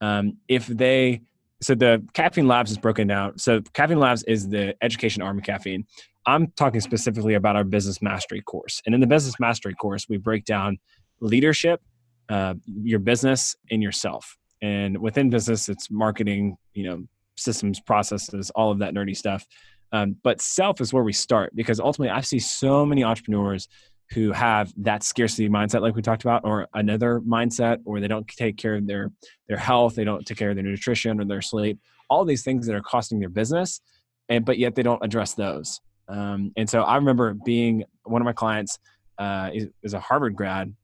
Um, 0.00 0.38
if 0.46 0.68
they 0.68 1.22
so 1.60 1.74
the 1.74 2.04
caffeine 2.14 2.46
labs 2.46 2.70
is 2.70 2.78
broken 2.78 3.08
down. 3.08 3.38
So 3.38 3.60
caffeine 3.72 3.98
labs 3.98 4.22
is 4.24 4.48
the 4.48 4.74
education 4.82 5.22
arm 5.22 5.38
of 5.38 5.44
caffeine. 5.44 5.86
I'm 6.26 6.52
talking 6.56 6.80
specifically 6.80 7.34
about 7.34 7.56
our 7.56 7.64
business 7.64 8.02
mastery 8.02 8.42
course. 8.42 8.82
And 8.86 8.94
in 8.94 9.00
the 9.00 9.06
business 9.06 9.34
mastery 9.40 9.74
course, 9.74 10.08
we 10.08 10.18
break 10.18 10.44
down 10.44 10.78
leadership, 11.20 11.80
uh, 12.28 12.54
your 12.66 12.98
business, 12.98 13.56
and 13.70 13.82
yourself. 13.82 14.36
And 14.60 14.98
within 14.98 15.30
business, 15.30 15.68
it's 15.68 15.90
marketing, 15.90 16.56
you 16.74 16.84
know, 16.84 17.04
systems, 17.36 17.80
processes, 17.80 18.50
all 18.50 18.70
of 18.70 18.78
that 18.80 18.94
nerdy 18.94 19.16
stuff. 19.16 19.46
Um, 19.92 20.16
but 20.22 20.40
self 20.40 20.80
is 20.80 20.92
where 20.92 21.04
we 21.04 21.12
start 21.12 21.54
because 21.56 21.80
ultimately, 21.80 22.10
I 22.10 22.20
see 22.20 22.38
so 22.38 22.84
many 22.84 23.04
entrepreneurs 23.04 23.68
who 24.10 24.32
have 24.32 24.72
that 24.78 25.02
scarcity 25.02 25.48
mindset, 25.48 25.82
like 25.82 25.94
we 25.94 26.02
talked 26.02 26.22
about, 26.22 26.44
or 26.44 26.66
another 26.74 27.20
mindset, 27.20 27.78
or 27.84 28.00
they 28.00 28.08
don't 28.08 28.26
take 28.28 28.56
care 28.56 28.74
of 28.76 28.86
their 28.86 29.10
their 29.48 29.58
health, 29.58 29.94
they 29.94 30.04
don't 30.04 30.26
take 30.26 30.38
care 30.38 30.50
of 30.50 30.56
their 30.56 30.64
nutrition 30.64 31.20
or 31.20 31.24
their 31.24 31.42
sleep, 31.42 31.78
all 32.08 32.24
these 32.24 32.42
things 32.42 32.66
that 32.66 32.74
are 32.74 32.80
costing 32.80 33.20
their 33.20 33.28
business, 33.28 33.80
and 34.28 34.44
but 34.44 34.58
yet 34.58 34.74
they 34.74 34.82
don't 34.82 35.04
address 35.04 35.34
those. 35.34 35.80
Um, 36.08 36.52
and 36.56 36.68
so 36.68 36.82
I 36.82 36.96
remember 36.96 37.34
being 37.44 37.84
one 38.04 38.22
of 38.22 38.24
my 38.24 38.32
clients 38.32 38.78
uh, 39.18 39.50
is, 39.52 39.68
is 39.82 39.94
a 39.94 40.00
Harvard 40.00 40.34
grad, 40.34 40.74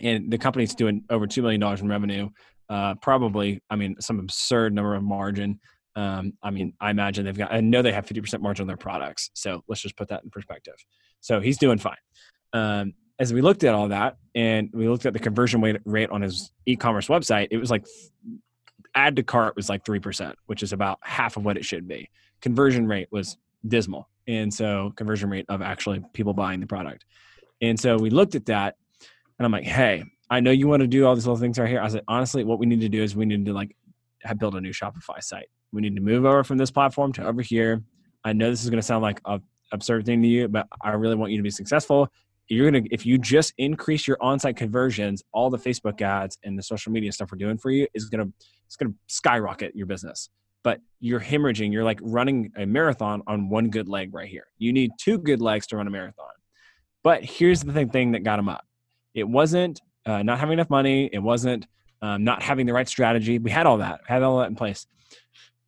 and 0.00 0.30
the 0.30 0.38
company's 0.38 0.74
doing 0.74 1.04
over 1.10 1.26
two 1.26 1.42
million 1.42 1.60
dollars 1.60 1.80
in 1.80 1.88
revenue. 1.88 2.30
Uh, 2.68 2.94
probably, 2.96 3.62
I 3.70 3.76
mean, 3.76 3.94
some 4.00 4.18
absurd 4.18 4.74
number 4.74 4.94
of 4.94 5.02
margin. 5.02 5.60
Um, 5.96 6.32
I 6.42 6.50
mean, 6.50 6.72
I 6.80 6.90
imagine 6.90 7.24
they've 7.24 7.38
got. 7.38 7.52
I 7.52 7.60
know 7.60 7.82
they 7.82 7.92
have 7.92 8.06
fifty 8.06 8.20
percent 8.20 8.42
margin 8.42 8.64
on 8.64 8.66
their 8.66 8.76
products. 8.76 9.30
So 9.34 9.62
let's 9.68 9.80
just 9.80 9.96
put 9.96 10.08
that 10.08 10.24
in 10.24 10.30
perspective. 10.30 10.74
So 11.24 11.40
he's 11.40 11.56
doing 11.56 11.78
fine. 11.78 11.96
Um, 12.52 12.92
as 13.18 13.32
we 13.32 13.40
looked 13.40 13.64
at 13.64 13.74
all 13.74 13.88
that, 13.88 14.18
and 14.34 14.68
we 14.74 14.90
looked 14.90 15.06
at 15.06 15.14
the 15.14 15.18
conversion 15.18 15.62
rate 15.86 16.10
on 16.10 16.20
his 16.20 16.52
e-commerce 16.66 17.08
website, 17.08 17.48
it 17.50 17.56
was 17.56 17.70
like 17.70 17.86
add 18.94 19.16
to 19.16 19.22
cart 19.22 19.56
was 19.56 19.70
like 19.70 19.84
3%, 19.86 20.34
which 20.46 20.62
is 20.62 20.74
about 20.74 20.98
half 21.00 21.38
of 21.38 21.44
what 21.46 21.56
it 21.56 21.64
should 21.64 21.88
be. 21.88 22.10
Conversion 22.42 22.86
rate 22.86 23.08
was 23.10 23.38
dismal. 23.66 24.06
And 24.28 24.52
so 24.52 24.92
conversion 24.96 25.30
rate 25.30 25.46
of 25.48 25.62
actually 25.62 26.04
people 26.12 26.34
buying 26.34 26.60
the 26.60 26.66
product. 26.66 27.06
And 27.62 27.80
so 27.80 27.96
we 27.96 28.10
looked 28.10 28.34
at 28.34 28.44
that 28.46 28.76
and 29.38 29.46
I'm 29.46 29.52
like, 29.52 29.64
hey, 29.64 30.04
I 30.28 30.40
know 30.40 30.50
you 30.50 30.68
want 30.68 30.82
to 30.82 30.86
do 30.86 31.06
all 31.06 31.14
these 31.14 31.26
little 31.26 31.40
things 31.40 31.58
right 31.58 31.70
here. 31.70 31.80
I 31.80 31.88
said, 31.88 32.02
honestly, 32.06 32.44
what 32.44 32.58
we 32.58 32.66
need 32.66 32.82
to 32.82 32.90
do 32.90 33.02
is 33.02 33.16
we 33.16 33.24
need 33.24 33.46
to 33.46 33.54
like 33.54 33.74
build 34.36 34.56
a 34.56 34.60
new 34.60 34.72
Shopify 34.72 35.22
site. 35.22 35.48
We 35.72 35.80
need 35.80 35.96
to 35.96 36.02
move 36.02 36.26
over 36.26 36.44
from 36.44 36.58
this 36.58 36.70
platform 36.70 37.14
to 37.14 37.26
over 37.26 37.40
here. 37.40 37.82
I 38.24 38.34
know 38.34 38.50
this 38.50 38.62
is 38.62 38.68
going 38.68 38.80
to 38.80 38.86
sound 38.86 39.02
like 39.02 39.22
a 39.24 39.40
absurd 39.74 40.06
thing 40.06 40.22
to 40.22 40.28
you, 40.28 40.48
but 40.48 40.66
I 40.80 40.92
really 40.92 41.16
want 41.16 41.32
you 41.32 41.36
to 41.38 41.42
be 41.42 41.50
successful. 41.50 42.08
You're 42.48 42.70
gonna 42.70 42.84
if 42.90 43.04
you 43.04 43.18
just 43.18 43.52
increase 43.58 44.06
your 44.06 44.16
on-site 44.20 44.56
conversions, 44.56 45.22
all 45.32 45.50
the 45.50 45.58
Facebook 45.58 46.00
ads 46.00 46.38
and 46.44 46.58
the 46.58 46.62
social 46.62 46.92
media 46.92 47.10
stuff 47.12 47.30
we're 47.32 47.38
doing 47.38 47.58
for 47.58 47.70
you 47.70 47.86
is 47.94 48.06
gonna 48.06 48.28
it's 48.66 48.76
gonna 48.76 48.94
skyrocket 49.06 49.74
your 49.74 49.86
business. 49.86 50.30
But 50.62 50.80
you're 51.00 51.20
hemorrhaging. 51.20 51.72
You're 51.72 51.84
like 51.84 52.00
running 52.02 52.50
a 52.56 52.64
marathon 52.64 53.22
on 53.26 53.50
one 53.50 53.68
good 53.68 53.88
leg 53.88 54.14
right 54.14 54.28
here. 54.28 54.46
You 54.56 54.72
need 54.72 54.92
two 54.98 55.18
good 55.18 55.42
legs 55.42 55.66
to 55.68 55.76
run 55.76 55.86
a 55.86 55.90
marathon. 55.90 56.26
But 57.02 57.22
here's 57.22 57.60
the 57.60 57.72
thing, 57.72 57.90
thing 57.90 58.12
that 58.12 58.24
got 58.24 58.38
him 58.38 58.48
up. 58.48 58.64
It 59.12 59.28
wasn't 59.28 59.82
uh, 60.06 60.22
not 60.22 60.38
having 60.38 60.54
enough 60.54 60.70
money. 60.70 61.10
It 61.12 61.18
wasn't 61.18 61.66
um, 62.00 62.24
not 62.24 62.42
having 62.42 62.66
the 62.66 62.72
right 62.72 62.88
strategy. 62.88 63.38
We 63.38 63.50
had 63.50 63.66
all 63.66 63.78
that, 63.78 64.00
had 64.06 64.22
all 64.22 64.38
that 64.38 64.48
in 64.48 64.56
place. 64.56 64.86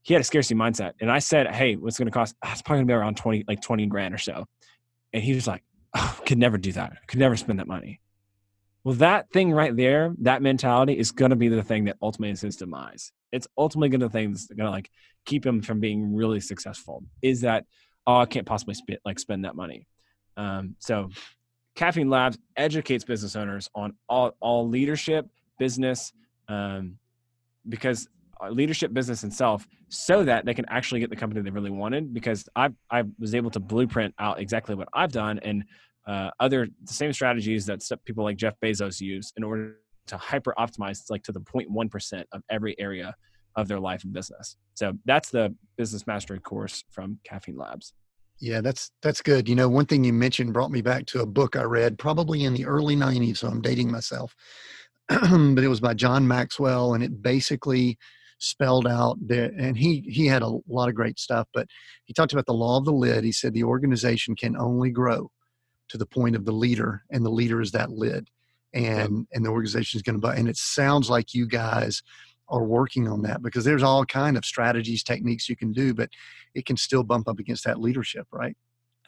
He 0.06 0.14
had 0.14 0.20
a 0.20 0.24
scarcity 0.24 0.54
mindset, 0.54 0.92
and 1.00 1.10
I 1.10 1.18
said, 1.18 1.52
"Hey, 1.52 1.74
what's 1.74 1.98
going 1.98 2.06
to 2.06 2.12
cost? 2.12 2.36
Ah, 2.40 2.52
it's 2.52 2.62
probably 2.62 2.78
going 2.78 2.86
to 2.86 2.92
be 2.92 2.94
around 2.94 3.16
twenty, 3.16 3.44
like 3.48 3.60
twenty 3.60 3.86
grand 3.86 4.14
or 4.14 4.18
so." 4.18 4.46
And 5.12 5.20
he 5.20 5.34
was 5.34 5.48
like, 5.48 5.64
oh, 5.96 6.20
"Could 6.24 6.38
never 6.38 6.58
do 6.58 6.70
that. 6.72 6.92
Could 7.08 7.18
never 7.18 7.36
spend 7.36 7.58
that 7.58 7.66
money." 7.66 8.00
Well, 8.84 8.94
that 8.94 9.32
thing 9.32 9.50
right 9.50 9.74
there, 9.74 10.14
that 10.20 10.42
mentality 10.42 10.96
is 10.96 11.10
going 11.10 11.30
to 11.30 11.36
be 11.36 11.48
the 11.48 11.64
thing 11.64 11.86
that 11.86 11.96
ultimately 12.00 12.30
is 12.30 12.40
his 12.40 12.54
demise. 12.54 13.10
It's 13.32 13.48
ultimately 13.58 13.88
going 13.88 14.00
to 14.02 14.08
thing 14.08 14.30
that's 14.30 14.46
going 14.46 14.66
to 14.66 14.70
like 14.70 14.92
keep 15.24 15.44
him 15.44 15.60
from 15.60 15.80
being 15.80 16.14
really 16.14 16.38
successful. 16.38 17.02
Is 17.20 17.40
that 17.40 17.64
oh, 18.06 18.18
I 18.18 18.26
can't 18.26 18.46
possibly 18.46 18.74
spend 18.74 19.00
like 19.04 19.18
spend 19.18 19.44
that 19.44 19.56
money. 19.56 19.88
Um, 20.36 20.76
so 20.78 21.10
Caffeine 21.74 22.10
Labs 22.10 22.38
educates 22.56 23.02
business 23.02 23.34
owners 23.34 23.68
on 23.74 23.94
all, 24.08 24.36
all 24.38 24.68
leadership, 24.68 25.26
business, 25.58 26.12
um, 26.46 26.98
because 27.68 28.06
leadership, 28.50 28.92
business, 28.92 29.22
and 29.22 29.32
self, 29.32 29.66
so 29.88 30.24
that 30.24 30.44
they 30.44 30.54
can 30.54 30.66
actually 30.68 31.00
get 31.00 31.10
the 31.10 31.16
company 31.16 31.40
they 31.40 31.50
really 31.50 31.70
wanted. 31.70 32.12
Because 32.12 32.48
I 32.56 32.70
I 32.90 33.04
was 33.18 33.34
able 33.34 33.50
to 33.50 33.60
blueprint 33.60 34.14
out 34.18 34.40
exactly 34.40 34.74
what 34.74 34.88
I've 34.94 35.12
done 35.12 35.38
and 35.40 35.64
uh, 36.06 36.30
other 36.38 36.68
the 36.84 36.92
same 36.92 37.12
strategies 37.12 37.66
that 37.66 37.82
people 38.04 38.24
like 38.24 38.36
Jeff 38.36 38.54
Bezos 38.62 39.00
use 39.00 39.32
in 39.36 39.44
order 39.44 39.76
to 40.06 40.16
hyper 40.16 40.54
optimize 40.58 41.02
like 41.10 41.22
to 41.24 41.32
the 41.32 41.40
0.1 41.40 41.90
percent 41.90 42.26
of 42.32 42.42
every 42.50 42.78
area 42.78 43.14
of 43.56 43.68
their 43.68 43.80
life 43.80 44.04
and 44.04 44.12
business. 44.12 44.56
So 44.74 44.92
that's 45.04 45.30
the 45.30 45.54
business 45.76 46.06
mastery 46.06 46.38
course 46.38 46.84
from 46.90 47.18
Caffeine 47.24 47.56
Labs. 47.56 47.92
Yeah, 48.38 48.60
that's 48.60 48.90
that's 49.02 49.22
good. 49.22 49.48
You 49.48 49.54
know, 49.54 49.68
one 49.68 49.86
thing 49.86 50.04
you 50.04 50.12
mentioned 50.12 50.52
brought 50.52 50.70
me 50.70 50.82
back 50.82 51.06
to 51.06 51.22
a 51.22 51.26
book 51.26 51.56
I 51.56 51.62
read 51.62 51.98
probably 51.98 52.44
in 52.44 52.52
the 52.52 52.66
early 52.66 52.94
90s, 52.94 53.38
so 53.38 53.48
I'm 53.48 53.62
dating 53.62 53.90
myself. 53.90 54.34
but 55.08 55.64
it 55.64 55.68
was 55.68 55.80
by 55.80 55.94
John 55.94 56.26
Maxwell 56.26 56.94
and 56.94 57.02
it 57.02 57.22
basically 57.22 57.96
spelled 58.38 58.86
out 58.86 59.16
there 59.20 59.50
and 59.58 59.76
he 59.76 60.00
he 60.08 60.26
had 60.26 60.42
a 60.42 60.58
lot 60.68 60.88
of 60.88 60.94
great 60.94 61.18
stuff, 61.18 61.48
but 61.54 61.66
he 62.04 62.12
talked 62.12 62.32
about 62.32 62.46
the 62.46 62.54
law 62.54 62.78
of 62.78 62.84
the 62.84 62.92
lid. 62.92 63.24
He 63.24 63.32
said 63.32 63.54
the 63.54 63.64
organization 63.64 64.36
can 64.36 64.56
only 64.56 64.90
grow 64.90 65.30
to 65.88 65.98
the 65.98 66.06
point 66.06 66.36
of 66.36 66.44
the 66.44 66.52
leader 66.52 67.02
and 67.10 67.24
the 67.24 67.30
leader 67.30 67.60
is 67.60 67.72
that 67.72 67.90
lid. 67.90 68.28
And 68.74 69.18
yep. 69.18 69.26
and 69.32 69.44
the 69.44 69.50
organization 69.50 69.98
is 69.98 70.02
going 70.02 70.16
to 70.16 70.20
buy 70.20 70.36
and 70.36 70.48
it 70.48 70.56
sounds 70.56 71.08
like 71.08 71.32
you 71.32 71.46
guys 71.46 72.02
are 72.48 72.64
working 72.64 73.08
on 73.08 73.22
that 73.22 73.42
because 73.42 73.64
there's 73.64 73.82
all 73.82 74.04
kind 74.04 74.36
of 74.36 74.44
strategies 74.44 75.02
techniques 75.02 75.48
you 75.48 75.56
can 75.56 75.72
do 75.72 75.94
but 75.94 76.10
it 76.54 76.66
can 76.66 76.76
still 76.76 77.02
bump 77.02 77.28
up 77.28 77.38
against 77.38 77.64
that 77.64 77.80
leadership 77.80 78.26
right 78.30 78.56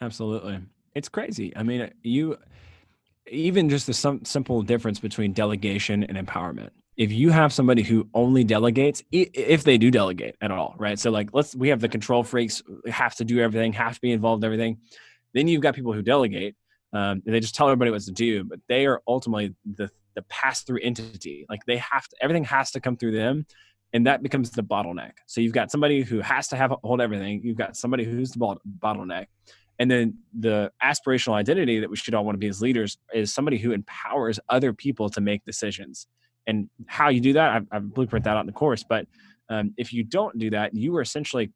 absolutely 0.01 0.59
it's 0.95 1.09
crazy 1.09 1.53
i 1.55 1.63
mean 1.63 1.89
you 2.03 2.37
even 3.29 3.69
just 3.69 3.87
the 3.87 3.93
some 3.93 4.23
simple 4.25 4.61
difference 4.61 4.99
between 4.99 5.33
delegation 5.33 6.03
and 6.03 6.17
empowerment 6.17 6.69
if 6.99 7.11
you 7.11 7.31
have 7.31 7.51
somebody 7.51 7.81
who 7.81 8.07
only 8.13 8.43
delegates 8.43 9.01
if 9.11 9.63
they 9.63 9.77
do 9.77 9.89
delegate 9.89 10.35
at 10.41 10.51
all 10.51 10.75
right 10.77 10.99
so 10.99 11.09
like 11.09 11.29
let's 11.33 11.55
we 11.55 11.69
have 11.69 11.79
the 11.79 11.89
control 11.89 12.23
freaks 12.23 12.61
have 12.87 13.15
to 13.15 13.25
do 13.25 13.39
everything 13.39 13.73
have 13.73 13.95
to 13.95 14.01
be 14.01 14.11
involved 14.11 14.43
in 14.43 14.45
everything 14.45 14.77
then 15.33 15.47
you've 15.47 15.61
got 15.61 15.73
people 15.73 15.93
who 15.93 16.01
delegate 16.01 16.55
um, 16.91 17.21
they 17.25 17.39
just 17.39 17.55
tell 17.55 17.67
everybody 17.67 17.89
what 17.89 18.01
to 18.01 18.11
do 18.11 18.43
but 18.43 18.59
they 18.67 18.85
are 18.85 19.01
ultimately 19.07 19.55
the 19.75 19.89
the 20.19 20.23
pass 20.23 20.63
through 20.63 20.79
entity. 20.81 21.45
Like 21.49 21.65
they 21.65 21.77
have 21.77 22.07
to, 22.07 22.15
everything 22.21 22.43
has 22.45 22.71
to 22.71 22.81
come 22.81 22.97
through 22.97 23.13
them. 23.13 23.45
And 23.93 24.05
that 24.05 24.21
becomes 24.21 24.51
the 24.51 24.61
bottleneck. 24.61 25.13
So 25.25 25.41
you've 25.41 25.53
got 25.53 25.71
somebody 25.71 26.03
who 26.03 26.19
has 26.19 26.47
to 26.49 26.55
have 26.55 26.73
hold 26.83 27.01
everything. 27.01 27.41
You've 27.43 27.57
got 27.57 27.75
somebody 27.75 28.03
who's 28.03 28.31
the 28.31 28.57
bottleneck. 28.79 29.27
And 29.79 29.89
then 29.89 30.19
the 30.37 30.71
aspirational 30.83 31.33
identity 31.33 31.79
that 31.79 31.89
we 31.89 31.95
should 31.95 32.13
all 32.13 32.25
want 32.25 32.35
to 32.35 32.39
be 32.39 32.49
as 32.49 32.61
leaders 32.61 32.97
is 33.13 33.33
somebody 33.33 33.57
who 33.57 33.71
empowers 33.71 34.39
other 34.49 34.73
people 34.73 35.09
to 35.09 35.21
make 35.21 35.43
decisions. 35.45 36.05
And 36.49 36.69
how 36.87 37.09
you 37.09 37.21
do 37.21 37.33
that, 37.33 37.51
I've, 37.51 37.67
I've 37.71 37.93
blueprint 37.93 38.25
that 38.25 38.35
out 38.35 38.41
in 38.41 38.47
the 38.47 38.51
course. 38.51 38.83
But 38.83 39.07
um, 39.49 39.73
if 39.77 39.93
you 39.93 40.03
don't 40.03 40.37
do 40.37 40.49
that, 40.49 40.73
you 40.73 40.95
are 40.97 41.01
essentially 41.01 41.51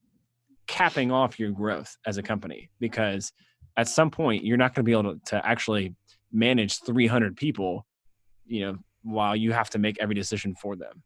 capping 0.68 1.12
off 1.12 1.40
your 1.40 1.52
growth 1.52 1.98
as 2.06 2.18
a 2.18 2.24
company 2.24 2.70
because 2.80 3.34
at 3.78 3.88
some 3.88 4.10
point 4.10 4.44
you're 4.46 4.58
not 4.58 4.74
going 4.74 4.84
to 4.84 4.90
be 4.90 4.92
able 4.92 5.16
to, 5.16 5.20
to 5.26 5.46
actually 5.46 5.96
manage 6.32 6.80
300 6.80 7.36
people 7.36 7.86
you 8.46 8.62
know 8.62 8.78
while 9.04 9.36
you 9.36 9.52
have 9.52 9.70
to 9.70 9.80
make 9.80 9.98
every 10.00 10.16
decision 10.16 10.56
for 10.56 10.76
them. 10.76 11.04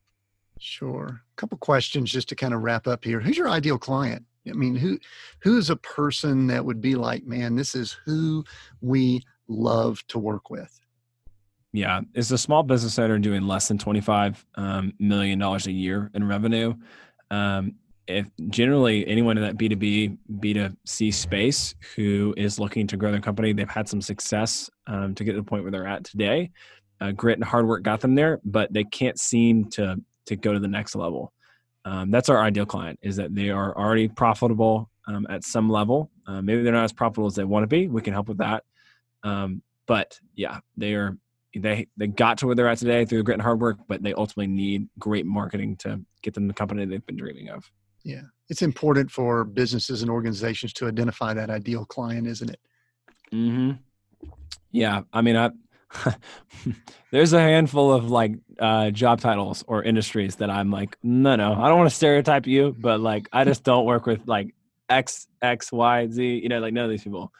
Sure. 0.59 1.05
A 1.07 1.35
couple 1.35 1.57
questions 1.57 2.11
just 2.11 2.29
to 2.29 2.35
kind 2.35 2.53
of 2.53 2.61
wrap 2.61 2.87
up 2.87 3.03
here. 3.03 3.19
Who's 3.19 3.37
your 3.37 3.49
ideal 3.49 3.77
client? 3.77 4.23
I 4.47 4.53
mean 4.53 4.75
who 4.75 4.97
who's 5.41 5.69
a 5.69 5.75
person 5.75 6.47
that 6.47 6.63
would 6.63 6.79
be 6.79 6.95
like 6.95 7.25
man 7.25 7.55
this 7.55 7.75
is 7.75 7.97
who 8.05 8.45
we 8.79 9.21
love 9.49 10.05
to 10.07 10.19
work 10.19 10.49
with 10.49 10.79
yeah 11.77 12.01
is 12.13 12.31
a 12.31 12.37
small 12.37 12.63
business 12.63 12.97
owner 12.99 13.19
doing 13.19 13.47
less 13.47 13.67
than 13.67 13.77
25 13.77 14.45
um, 14.55 14.93
million 14.99 15.39
dollars 15.39 15.67
a 15.67 15.71
year 15.71 16.09
in 16.13 16.27
revenue 16.27 16.73
um, 17.31 17.73
if 18.07 18.25
generally 18.49 19.05
anyone 19.07 19.37
in 19.37 19.43
that 19.43 19.57
b2b 19.57 20.17
b2c 20.39 21.13
space 21.13 21.75
who 21.95 22.33
is 22.37 22.59
looking 22.59 22.87
to 22.87 22.97
grow 22.97 23.11
their 23.11 23.21
company 23.21 23.53
they've 23.53 23.69
had 23.69 23.87
some 23.87 24.01
success 24.01 24.69
um, 24.87 25.13
to 25.15 25.23
get 25.23 25.31
to 25.31 25.37
the 25.37 25.43
point 25.43 25.63
where 25.63 25.71
they're 25.71 25.87
at 25.87 26.03
today 26.03 26.49
uh, 27.01 27.11
grit 27.11 27.37
and 27.37 27.43
hard 27.43 27.67
work 27.67 27.83
got 27.83 28.01
them 28.01 28.15
there, 28.15 28.39
but 28.43 28.71
they 28.73 28.83
can't 28.83 29.19
seem 29.19 29.69
to 29.71 29.97
to 30.25 30.35
go 30.35 30.53
to 30.53 30.59
the 30.59 30.67
next 30.67 30.95
level. 30.95 31.33
Um, 31.85 32.11
that's 32.11 32.27
our 32.29 32.41
ideal 32.41 32.65
client 32.65 32.99
is 33.01 33.15
that 33.15 33.33
they 33.33 33.49
are 33.49 33.77
already 33.77 34.09
profitable 34.09 34.89
um, 35.07 35.25
at 35.29 35.43
some 35.43 35.69
level. 35.69 36.11
Uh, 36.25 36.41
maybe 36.41 36.61
they're 36.61 36.73
not 36.73 36.83
as 36.83 36.91
profitable 36.91 37.27
as 37.27 37.35
they 37.35 37.45
want 37.45 37.63
to 37.63 37.67
be. 37.67 37.87
We 37.87 38.01
can 38.01 38.13
help 38.13 38.27
with 38.27 38.39
that. 38.39 38.63
Um, 39.23 39.61
but 39.85 40.19
yeah, 40.35 40.59
they 40.75 40.95
are 40.95 41.17
they 41.57 41.87
they 41.97 42.07
got 42.07 42.37
to 42.39 42.47
where 42.47 42.55
they're 42.55 42.67
at 42.67 42.77
today 42.77 43.05
through 43.05 43.23
grit 43.23 43.35
and 43.35 43.41
hard 43.41 43.59
work, 43.59 43.77
but 43.87 44.03
they 44.03 44.13
ultimately 44.13 44.47
need 44.47 44.87
great 44.99 45.25
marketing 45.25 45.75
to 45.77 46.01
get 46.21 46.33
them 46.33 46.47
the 46.47 46.53
company 46.53 46.85
they've 46.85 47.05
been 47.05 47.17
dreaming 47.17 47.49
of. 47.49 47.69
Yeah, 48.03 48.21
it's 48.49 48.61
important 48.61 49.11
for 49.11 49.43
businesses 49.43 50.01
and 50.01 50.09
organizations 50.09 50.73
to 50.73 50.87
identify 50.87 51.33
that 51.33 51.49
ideal 51.49 51.85
client, 51.85 52.27
isn't 52.27 52.49
it? 52.49 52.59
Hmm. 53.31 53.71
Yeah, 54.71 55.01
I 55.11 55.21
mean, 55.21 55.35
I 55.35 55.51
there's 57.11 57.33
a 57.33 57.39
handful 57.39 57.93
of 57.93 58.09
like 58.09 58.33
uh, 58.59 58.91
job 58.91 59.21
titles 59.21 59.63
or 59.67 59.83
industries 59.83 60.35
that 60.37 60.49
I'm 60.49 60.71
like, 60.71 60.97
no, 61.03 61.35
no, 61.35 61.53
I 61.53 61.67
don't 61.67 61.77
want 61.77 61.89
to 61.89 61.95
stereotype 61.95 62.47
you, 62.47 62.75
but 62.77 62.99
like, 62.99 63.29
I 63.31 63.43
just 63.43 63.63
don't 63.63 63.85
work 63.85 64.05
with 64.05 64.27
like 64.27 64.53
X, 64.89 65.27
X, 65.41 65.71
Y, 65.71 66.07
Z, 66.09 66.23
you 66.23 66.49
know, 66.49 66.59
like 66.59 66.73
none 66.73 66.85
of 66.85 66.89
these 66.89 67.03
people 67.03 67.31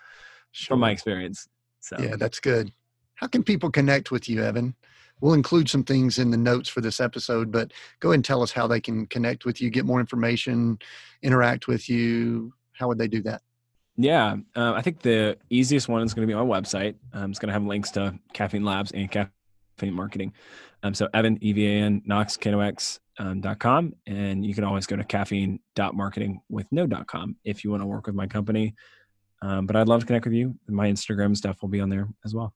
sure. 0.51 0.73
from 0.73 0.79
my 0.81 0.91
experience. 0.91 1.47
So, 1.79 1.97
yeah, 1.99 2.15
that's 2.15 2.39
good. 2.39 2.71
How 3.17 3.27
can 3.27 3.43
people 3.43 3.69
connect 3.69 4.11
with 4.11 4.29
you, 4.29 4.43
Evan? 4.43 4.75
We'll 5.21 5.33
include 5.33 5.67
some 5.67 5.83
things 5.83 6.19
in 6.19 6.29
the 6.29 6.37
notes 6.37 6.69
for 6.69 6.81
this 6.81 6.99
episode, 6.99 7.51
but 7.51 7.73
go 7.99 8.09
ahead 8.09 8.17
and 8.17 8.25
tell 8.25 8.43
us 8.43 8.51
how 8.51 8.67
they 8.67 8.79
can 8.79 9.07
connect 9.07 9.43
with 9.43 9.59
you, 9.59 9.71
get 9.71 9.85
more 9.85 9.99
information, 9.99 10.77
interact 11.23 11.67
with 11.67 11.89
you. 11.89 12.53
How 12.73 12.87
would 12.87 12.99
they 12.99 13.07
do 13.07 13.23
that? 13.23 13.41
Yeah, 13.95 14.37
uh, 14.55 14.73
I 14.73 14.83
think 14.83 15.01
the 15.01 15.35
easiest 15.49 15.89
one 15.89 16.03
is 16.03 16.13
going 16.13 16.27
to 16.27 16.31
be 16.31 16.37
my 16.39 16.45
website. 16.45 16.93
Um, 17.13 17.31
it's 17.31 17.39
going 17.39 17.47
to 17.47 17.53
have 17.53 17.63
links 17.63 17.89
to 17.91 18.17
Caffeine 18.33 18.63
Labs 18.63 18.91
and 18.91 19.09
Caffeine 19.09 19.93
Marketing. 19.93 20.31
Um, 20.83 20.93
so 20.93 21.09
Evan, 21.15 21.39
E-V-A-N, 21.41 22.03
Knox, 22.05 22.37
K-N-O-X, 22.37 22.99
um, 23.17 23.41
dot 23.41 23.57
com. 23.57 23.93
And 24.05 24.45
you 24.45 24.53
can 24.53 24.63
always 24.63 24.85
go 24.85 24.95
to 24.95 25.03
caffeine 25.03 25.59
dot 25.73 25.95
marketing 25.95 26.41
with 26.49 26.67
no 26.71 26.85
dot 26.85 27.07
com 27.07 27.35
if 27.43 27.63
you 27.63 27.71
want 27.71 27.81
to 27.81 27.87
work 27.87 28.05
with 28.05 28.13
my 28.13 28.27
company. 28.27 28.75
Um, 29.41 29.65
but 29.65 29.75
I'd 29.75 29.87
love 29.87 30.01
to 30.01 30.05
connect 30.05 30.25
with 30.25 30.35
you. 30.35 30.55
My 30.67 30.87
Instagram 30.87 31.35
stuff 31.35 31.63
will 31.63 31.69
be 31.69 31.79
on 31.79 31.89
there 31.89 32.07
as 32.23 32.35
well. 32.35 32.53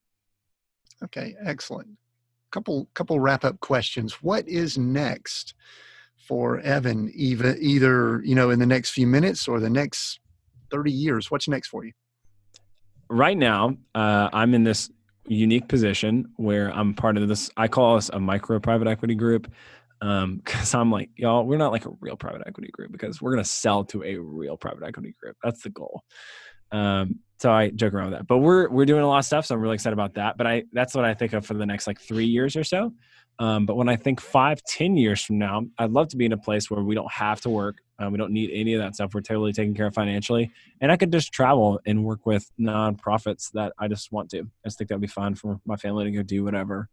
Okay, 1.03 1.35
excellent. 1.43 1.89
Couple 2.51 2.89
couple 2.93 3.19
wrap 3.19 3.45
up 3.45 3.59
questions. 3.61 4.21
What 4.21 4.47
is 4.47 4.77
next 4.77 5.53
for 6.27 6.59
Evan? 6.59 7.11
Either 7.13 7.55
either 7.59 8.21
you 8.23 8.35
know 8.35 8.49
in 8.49 8.59
the 8.59 8.65
next 8.65 8.91
few 8.91 9.07
minutes 9.07 9.47
or 9.47 9.59
the 9.59 9.69
next 9.69 10.19
30 10.71 10.91
years? 10.91 11.31
What's 11.31 11.47
next 11.47 11.69
for 11.69 11.85
you? 11.85 11.91
Right 13.09 13.37
now, 13.37 13.77
uh, 13.93 14.29
I'm 14.31 14.53
in 14.53 14.63
this 14.63 14.89
unique 15.27 15.67
position 15.67 16.31
where 16.37 16.69
I'm 16.73 16.93
part 16.93 17.17
of 17.17 17.27
this. 17.27 17.49
I 17.57 17.67
call 17.67 17.97
us 17.97 18.09
a 18.09 18.19
micro 18.19 18.59
private 18.59 18.87
equity 18.87 19.15
group. 19.15 19.51
Um, 20.01 20.37
because 20.43 20.73
I'm 20.73 20.91
like, 20.91 21.09
y'all, 21.15 21.45
we're 21.45 21.57
not 21.57 21.71
like 21.71 21.85
a 21.85 21.91
real 21.99 22.15
private 22.15 22.41
equity 22.47 22.69
group 22.71 22.91
because 22.91 23.21
we're 23.21 23.31
gonna 23.31 23.43
sell 23.43 23.83
to 23.85 24.03
a 24.03 24.17
real 24.17 24.57
private 24.57 24.83
equity 24.83 25.15
group. 25.21 25.37
That's 25.43 25.61
the 25.63 25.69
goal. 25.69 26.01
Um, 26.71 27.19
so 27.41 27.51
I 27.51 27.69
joke 27.71 27.95
around 27.95 28.11
with 28.11 28.19
that. 28.19 28.27
But 28.27 28.37
we're 28.37 28.69
we're 28.69 28.85
doing 28.85 29.01
a 29.01 29.07
lot 29.07 29.17
of 29.17 29.25
stuff, 29.25 29.47
so 29.47 29.55
I'm 29.55 29.61
really 29.61 29.73
excited 29.73 29.93
about 29.93 30.13
that. 30.13 30.37
But 30.37 30.45
I 30.45 30.63
that's 30.73 30.93
what 30.93 31.05
I 31.05 31.15
think 31.15 31.33
of 31.33 31.43
for 31.43 31.55
the 31.55 31.65
next 31.65 31.87
like 31.87 31.99
three 31.99 32.27
years 32.27 32.55
or 32.55 32.63
so. 32.63 32.93
Um, 33.39 33.65
but 33.65 33.75
when 33.75 33.89
I 33.89 33.95
think 33.95 34.21
five, 34.21 34.61
ten 34.63 34.95
years 34.95 35.23
from 35.23 35.39
now, 35.39 35.65
I'd 35.79 35.89
love 35.89 36.09
to 36.09 36.17
be 36.17 36.25
in 36.25 36.33
a 36.33 36.37
place 36.37 36.69
where 36.69 36.83
we 36.83 36.93
don't 36.93 37.11
have 37.11 37.41
to 37.41 37.49
work. 37.49 37.77
Um, 37.97 38.11
we 38.11 38.19
don't 38.19 38.31
need 38.31 38.51
any 38.53 38.75
of 38.75 38.81
that 38.81 38.93
stuff. 38.93 39.15
We're 39.15 39.21
totally 39.21 39.53
taken 39.53 39.73
care 39.73 39.87
of 39.87 39.95
financially, 39.95 40.51
and 40.81 40.91
I 40.91 40.97
could 40.97 41.11
just 41.11 41.33
travel 41.33 41.79
and 41.87 42.03
work 42.03 42.27
with 42.27 42.47
nonprofits 42.59 43.51
that 43.53 43.73
I 43.79 43.87
just 43.87 44.11
want 44.11 44.29
to. 44.31 44.41
I 44.41 44.67
just 44.67 44.77
think 44.77 44.89
that'd 44.89 45.01
be 45.01 45.07
fun 45.07 45.33
for 45.33 45.59
my 45.65 45.77
family 45.77 46.05
to 46.05 46.11
go 46.11 46.21
do 46.21 46.43
whatever, 46.43 46.89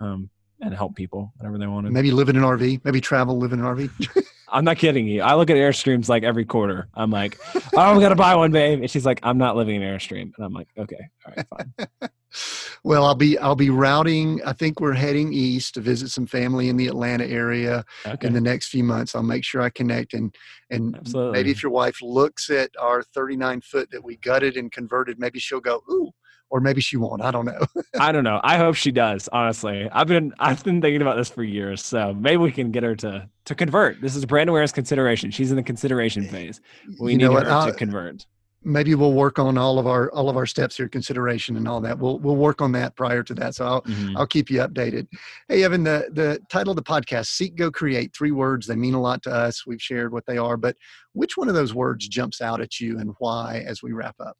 um, 0.00 0.28
and 0.64 0.74
help 0.74 0.96
people 0.96 1.32
whatever 1.36 1.58
they 1.58 1.66
want. 1.66 1.86
To. 1.86 1.92
Maybe 1.92 2.10
live 2.10 2.28
in 2.28 2.36
an 2.36 2.42
RV. 2.42 2.84
Maybe 2.84 3.00
travel, 3.00 3.38
live 3.38 3.52
in 3.52 3.60
an 3.60 3.66
RV. 3.66 4.24
I'm 4.48 4.64
not 4.64 4.78
kidding 4.78 5.06
you. 5.06 5.22
I 5.22 5.34
look 5.34 5.50
at 5.50 5.56
Airstreams 5.56 6.08
like 6.08 6.22
every 6.22 6.44
quarter. 6.44 6.88
I'm 6.94 7.10
like, 7.10 7.38
oh, 7.74 7.96
we 7.96 8.00
got 8.00 8.10
to 8.10 8.14
buy 8.14 8.36
one, 8.36 8.52
babe. 8.52 8.80
And 8.80 8.90
she's 8.90 9.04
like, 9.04 9.18
I'm 9.22 9.36
not 9.36 9.56
living 9.56 9.76
in 9.76 9.82
Airstream. 9.82 10.32
And 10.36 10.44
I'm 10.44 10.52
like, 10.52 10.68
okay, 10.78 11.08
all 11.26 11.34
right, 11.36 11.46
fine. 11.48 12.10
well, 12.84 13.04
I'll 13.04 13.14
be 13.14 13.36
I'll 13.38 13.56
be 13.56 13.70
routing. 13.70 14.40
I 14.44 14.52
think 14.52 14.80
we're 14.80 14.92
heading 14.92 15.32
east 15.32 15.74
to 15.74 15.80
visit 15.80 16.10
some 16.10 16.26
family 16.26 16.68
in 16.68 16.76
the 16.76 16.86
Atlanta 16.86 17.26
area 17.26 17.84
okay. 18.06 18.26
in 18.26 18.32
the 18.32 18.40
next 18.40 18.68
few 18.68 18.84
months. 18.84 19.14
I'll 19.14 19.22
make 19.22 19.44
sure 19.44 19.60
I 19.60 19.70
connect 19.70 20.14
and 20.14 20.34
and 20.70 20.96
Absolutely. 20.96 21.32
maybe 21.32 21.50
if 21.50 21.62
your 21.62 21.72
wife 21.72 22.00
looks 22.00 22.48
at 22.50 22.70
our 22.78 23.02
39 23.02 23.60
foot 23.60 23.90
that 23.90 24.04
we 24.04 24.16
gutted 24.16 24.56
and 24.56 24.70
converted, 24.70 25.18
maybe 25.18 25.38
she'll 25.38 25.60
go, 25.60 25.82
ooh, 25.90 26.12
or 26.50 26.60
maybe 26.60 26.80
she 26.80 26.96
won't. 26.96 27.22
I 27.22 27.30
don't 27.30 27.44
know. 27.44 27.66
I 27.98 28.12
don't 28.12 28.24
know. 28.24 28.40
I 28.42 28.56
hope 28.58 28.76
she 28.76 28.92
does. 28.92 29.28
Honestly, 29.32 29.88
I've 29.92 30.06
been 30.06 30.32
I've 30.38 30.62
been 30.64 30.80
thinking 30.80 31.02
about 31.02 31.16
this 31.16 31.28
for 31.28 31.42
years. 31.42 31.84
So 31.84 32.14
maybe 32.14 32.36
we 32.36 32.52
can 32.52 32.70
get 32.70 32.82
her 32.82 32.94
to 32.96 33.28
to 33.46 33.54
convert. 33.54 34.00
This 34.00 34.16
is 34.16 34.24
brand 34.24 34.48
awareness 34.48 34.72
consideration. 34.72 35.30
She's 35.30 35.50
in 35.50 35.56
the 35.56 35.62
consideration 35.62 36.28
phase. 36.28 36.60
We 37.00 37.12
you 37.12 37.18
need 37.18 37.32
her 37.32 37.66
to 37.66 37.72
convert. 37.76 38.26
Maybe 38.66 38.94
we'll 38.94 39.12
work 39.12 39.38
on 39.38 39.58
all 39.58 39.78
of 39.78 39.86
our 39.86 40.10
all 40.12 40.30
of 40.30 40.36
our 40.36 40.46
steps 40.46 40.76
here, 40.76 40.88
consideration 40.88 41.56
and 41.56 41.68
all 41.68 41.80
that. 41.82 41.98
We'll 41.98 42.18
we'll 42.20 42.36
work 42.36 42.62
on 42.62 42.72
that 42.72 42.96
prior 42.96 43.22
to 43.22 43.34
that. 43.34 43.56
So 43.56 43.66
I'll 43.66 43.82
mm-hmm. 43.82 44.16
I'll 44.16 44.26
keep 44.26 44.48
you 44.48 44.60
updated. 44.60 45.06
Hey 45.48 45.64
Evan, 45.64 45.84
the 45.84 46.08
the 46.12 46.40
title 46.48 46.70
of 46.70 46.76
the 46.76 46.82
podcast, 46.82 47.26
Seek 47.26 47.56
Go 47.56 47.70
Create, 47.70 48.14
three 48.16 48.30
words. 48.30 48.66
They 48.66 48.76
mean 48.76 48.94
a 48.94 49.00
lot 49.00 49.22
to 49.24 49.30
us. 49.30 49.66
We've 49.66 49.82
shared 49.82 50.12
what 50.12 50.24
they 50.24 50.38
are, 50.38 50.56
but 50.56 50.76
which 51.12 51.36
one 51.36 51.48
of 51.48 51.54
those 51.54 51.74
words 51.74 52.08
jumps 52.08 52.40
out 52.40 52.60
at 52.60 52.80
you 52.80 52.98
and 52.98 53.14
why 53.18 53.64
as 53.66 53.82
we 53.82 53.92
wrap 53.92 54.14
up? 54.20 54.36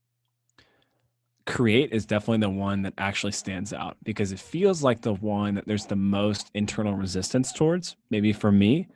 Create 1.47 1.93
is 1.93 2.07
definitely 2.07 2.39
the 2.39 2.51
one 2.51 2.83
that 2.83 2.95
actually 2.99 3.33
stands 3.33 3.73
out 3.73 3.97
because 4.03 4.33
it 4.33 4.39
feels 4.39 4.83
like 4.83 5.03
the 5.03 5.15
one 5.15 5.55
that 5.55 5.67
there's 5.67 5.87
the 5.87 5.97
most 5.97 6.51
internal 6.55 6.95
resistance 6.95 7.53
towards 7.53 7.97
maybe 8.11 8.33
for 8.33 8.51
me 8.51 8.87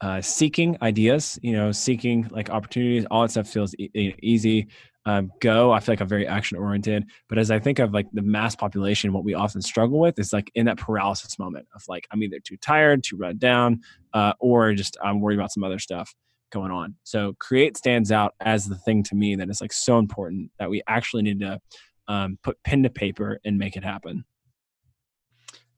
uh, 0.00 0.20
seeking 0.20 0.76
ideas 0.82 1.38
you 1.42 1.52
know 1.52 1.72
seeking 1.72 2.28
like 2.30 2.50
opportunities. 2.50 3.06
All 3.10 3.22
that 3.22 3.30
stuff 3.30 3.48
feels 3.48 3.74
e- 3.76 4.14
easy 4.22 4.66
um, 5.06 5.30
go. 5.40 5.70
I 5.70 5.80
feel 5.80 5.92
like 5.92 6.00
i'm 6.00 6.08
very 6.08 6.26
action 6.26 6.58
oriented 6.58 7.04
but 7.28 7.38
as 7.38 7.50
i 7.50 7.58
think 7.58 7.78
of 7.78 7.92
like 7.92 8.06
the 8.12 8.22
mass 8.22 8.56
population 8.56 9.12
what 9.12 9.24
we 9.24 9.34
often 9.34 9.62
struggle 9.62 9.98
with 9.98 10.18
is 10.18 10.32
like 10.32 10.50
in 10.54 10.66
that 10.66 10.78
paralysis 10.78 11.38
moment 11.38 11.66
of 11.74 11.82
like 11.88 12.06
i'm 12.10 12.22
either 12.22 12.40
too 12.40 12.56
tired 12.56 13.02
too 13.02 13.16
run 13.16 13.36
down 13.38 13.80
uh, 14.14 14.32
or 14.40 14.72
just 14.72 14.96
i'm 15.02 15.20
worried 15.20 15.38
about 15.38 15.52
some 15.52 15.62
other 15.62 15.78
stuff 15.78 16.14
going 16.54 16.70
on. 16.70 16.94
So 17.02 17.34
create 17.38 17.76
stands 17.76 18.10
out 18.10 18.34
as 18.40 18.66
the 18.66 18.76
thing 18.76 19.02
to 19.04 19.14
me 19.14 19.34
that 19.36 19.50
is 19.50 19.60
like 19.60 19.72
so 19.72 19.98
important 19.98 20.50
that 20.58 20.70
we 20.70 20.82
actually 20.86 21.22
need 21.22 21.40
to 21.40 21.60
um, 22.08 22.38
put 22.42 22.62
pen 22.64 22.82
to 22.82 22.90
paper 22.90 23.40
and 23.44 23.58
make 23.58 23.76
it 23.76 23.84
happen. 23.84 24.24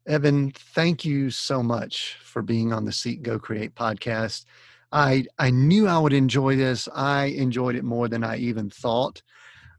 Evan, 0.06 0.52
thank 0.52 1.04
you 1.04 1.30
so 1.30 1.62
much 1.62 2.16
for 2.22 2.40
being 2.40 2.72
on 2.72 2.84
the 2.84 2.92
Seek 2.92 3.22
Go 3.22 3.38
Create 3.38 3.74
podcast. 3.74 4.44
I 4.92 5.26
I 5.38 5.50
knew 5.50 5.88
I 5.88 5.98
would 5.98 6.12
enjoy 6.12 6.56
this. 6.56 6.88
I 6.94 7.26
enjoyed 7.26 7.74
it 7.74 7.84
more 7.84 8.08
than 8.08 8.22
I 8.22 8.36
even 8.36 8.70
thought. 8.70 9.20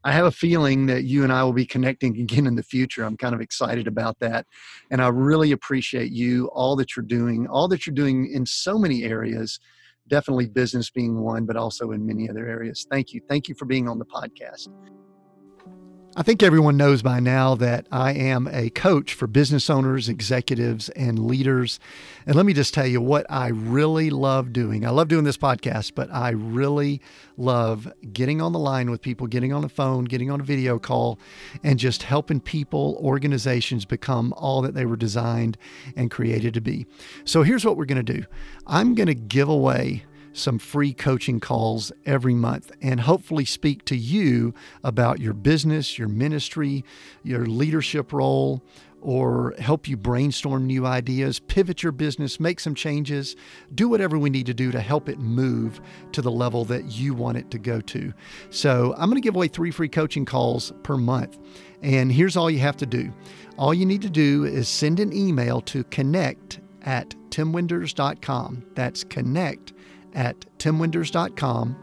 I 0.03 0.11
have 0.11 0.25
a 0.25 0.31
feeling 0.31 0.85
that 0.87 1.03
you 1.03 1.23
and 1.23 1.33
I 1.33 1.43
will 1.43 1.53
be 1.53 1.65
connecting 1.65 2.19
again 2.19 2.45
in 2.45 2.55
the 2.55 2.63
future. 2.63 3.03
I'm 3.03 3.17
kind 3.17 3.35
of 3.35 3.41
excited 3.41 3.87
about 3.87 4.19
that. 4.19 4.45
And 4.91 5.01
I 5.01 5.07
really 5.07 5.51
appreciate 5.51 6.11
you, 6.11 6.47
all 6.47 6.75
that 6.77 6.95
you're 6.95 7.05
doing, 7.05 7.47
all 7.47 7.67
that 7.69 7.85
you're 7.85 7.93
doing 7.93 8.29
in 8.31 8.45
so 8.45 8.77
many 8.77 9.03
areas, 9.03 9.59
definitely 10.07 10.47
business 10.47 10.89
being 10.89 11.19
one, 11.19 11.45
but 11.45 11.57
also 11.57 11.91
in 11.91 12.05
many 12.05 12.29
other 12.29 12.47
areas. 12.47 12.85
Thank 12.89 13.13
you. 13.13 13.21
Thank 13.27 13.49
you 13.49 13.55
for 13.55 13.65
being 13.65 13.89
on 13.89 13.99
the 13.99 14.05
podcast. 14.05 14.67
I 16.19 16.23
think 16.23 16.41
everyone 16.41 16.77
knows 16.77 17.03
by 17.03 17.19
now 17.19 17.53
that 17.53 17.85
I 17.91 18.11
am 18.11 18.49
a 18.51 18.71
coach 18.71 19.13
for 19.13 19.27
business 19.27 19.69
owners, 19.69 20.09
executives, 20.09 20.89
and 20.89 21.27
leaders. 21.27 21.79
And 22.25 22.35
let 22.35 22.43
me 22.43 22.53
just 22.53 22.73
tell 22.73 22.87
you 22.87 22.99
what 22.99 23.27
I 23.29 23.49
really 23.49 24.09
love 24.09 24.51
doing. 24.51 24.83
I 24.83 24.89
love 24.89 25.09
doing 25.09 25.25
this 25.25 25.37
podcast, 25.37 25.91
but 25.93 26.11
I 26.11 26.31
really 26.31 27.01
love 27.37 27.87
getting 28.13 28.41
on 28.41 28.51
the 28.51 28.57
line 28.57 28.89
with 28.89 28.99
people, 28.99 29.27
getting 29.27 29.53
on 29.53 29.61
the 29.61 29.69
phone, 29.69 30.05
getting 30.05 30.31
on 30.31 30.41
a 30.41 30.43
video 30.43 30.79
call, 30.79 31.19
and 31.61 31.77
just 31.77 32.01
helping 32.01 32.39
people, 32.39 32.97
organizations 32.99 33.85
become 33.85 34.33
all 34.37 34.63
that 34.63 34.73
they 34.73 34.87
were 34.87 34.97
designed 34.97 35.55
and 35.95 36.09
created 36.09 36.55
to 36.55 36.61
be. 36.61 36.87
So 37.25 37.43
here's 37.43 37.63
what 37.63 37.77
we're 37.77 37.85
going 37.85 38.03
to 38.03 38.13
do 38.13 38.25
I'm 38.65 38.95
going 38.95 39.05
to 39.05 39.13
give 39.13 39.49
away 39.49 40.03
some 40.37 40.59
free 40.59 40.93
coaching 40.93 41.39
calls 41.39 41.91
every 42.05 42.33
month 42.33 42.71
and 42.81 43.01
hopefully 43.01 43.45
speak 43.45 43.85
to 43.85 43.97
you 43.97 44.53
about 44.83 45.19
your 45.19 45.33
business, 45.33 45.97
your 45.97 46.07
ministry, 46.07 46.83
your 47.23 47.45
leadership 47.45 48.13
role, 48.13 48.63
or 49.01 49.53
help 49.59 49.87
you 49.87 49.95
brainstorm 49.95 50.65
new 50.65 50.85
ideas, 50.85 51.39
pivot 51.39 51.83
your 51.83 51.91
business, 51.91 52.39
make 52.39 52.59
some 52.59 52.73
changes, 52.73 53.35
do 53.75 53.87
whatever 53.87 54.17
we 54.17 54.29
need 54.29 54.45
to 54.45 54.53
do 54.53 54.71
to 54.71 54.79
help 54.79 55.07
it 55.07 55.19
move 55.19 55.79
to 56.11 56.21
the 56.21 56.31
level 56.31 56.65
that 56.65 56.85
you 56.91 57.13
want 57.13 57.37
it 57.37 57.51
to 57.51 57.59
go 57.59 57.79
to. 57.79 58.11
So, 58.49 58.93
I'm 58.97 59.09
going 59.09 59.21
to 59.21 59.25
give 59.25 59.35
away 59.35 59.47
three 59.47 59.71
free 59.71 59.89
coaching 59.89 60.25
calls 60.25 60.73
per 60.83 60.97
month. 60.97 61.37
And 61.83 62.11
here's 62.11 62.35
all 62.35 62.49
you 62.49 62.59
have 62.59 62.77
to 62.77 62.85
do 62.85 63.13
all 63.57 63.73
you 63.73 63.85
need 63.85 64.01
to 64.03 64.09
do 64.09 64.45
is 64.45 64.67
send 64.67 64.99
an 64.99 65.13
email 65.13 65.61
to 65.61 65.83
connect 65.85 66.59
at 66.83 67.15
timwinders.com. 67.29 68.65
That's 68.75 69.03
connect 69.03 69.73
at 70.13 70.45
timwinders.com. 70.59 71.81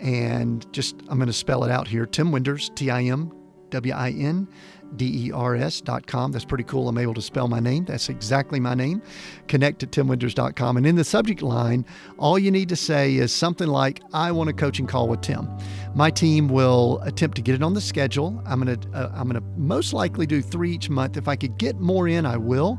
And 0.00 0.72
just, 0.72 0.96
I'm 1.08 1.18
going 1.18 1.26
to 1.26 1.32
spell 1.32 1.64
it 1.64 1.70
out 1.70 1.88
here 1.88 2.04
Tim 2.04 2.32
Winders, 2.32 2.70
T 2.74 2.90
I 2.90 3.02
M 3.04 3.32
W 3.70 3.94
I 3.94 4.10
N 4.10 4.48
D 4.96 5.26
E 5.26 5.32
R 5.32 5.56
S.com. 5.56 6.32
That's 6.32 6.44
pretty 6.44 6.64
cool. 6.64 6.88
I'm 6.88 6.98
able 6.98 7.14
to 7.14 7.22
spell 7.22 7.48
my 7.48 7.60
name. 7.60 7.84
That's 7.84 8.08
exactly 8.08 8.60
my 8.60 8.74
name. 8.74 9.02
Connect 9.48 9.80
to 9.80 9.86
timwinders.com. 9.86 10.76
And 10.76 10.86
in 10.86 10.96
the 10.96 11.04
subject 11.04 11.42
line, 11.42 11.84
all 12.18 12.38
you 12.38 12.50
need 12.50 12.68
to 12.68 12.76
say 12.76 13.14
is 13.16 13.32
something 13.32 13.66
like, 13.66 14.02
I 14.12 14.30
want 14.32 14.50
a 14.50 14.52
coaching 14.52 14.86
call 14.86 15.08
with 15.08 15.20
Tim. 15.20 15.48
My 15.94 16.10
team 16.10 16.48
will 16.48 17.00
attempt 17.02 17.36
to 17.36 17.42
get 17.42 17.54
it 17.54 17.62
on 17.62 17.74
the 17.74 17.80
schedule. 17.80 18.40
I'm 18.46 18.62
going 18.62 18.78
to, 18.78 18.88
uh, 18.92 19.10
I'm 19.14 19.28
going 19.28 19.40
to 19.40 19.48
most 19.58 19.92
likely 19.92 20.26
do 20.26 20.40
three 20.42 20.72
each 20.72 20.90
month. 20.90 21.16
If 21.16 21.28
I 21.28 21.36
could 21.36 21.58
get 21.58 21.80
more 21.80 22.08
in, 22.08 22.26
I 22.26 22.36
will. 22.36 22.78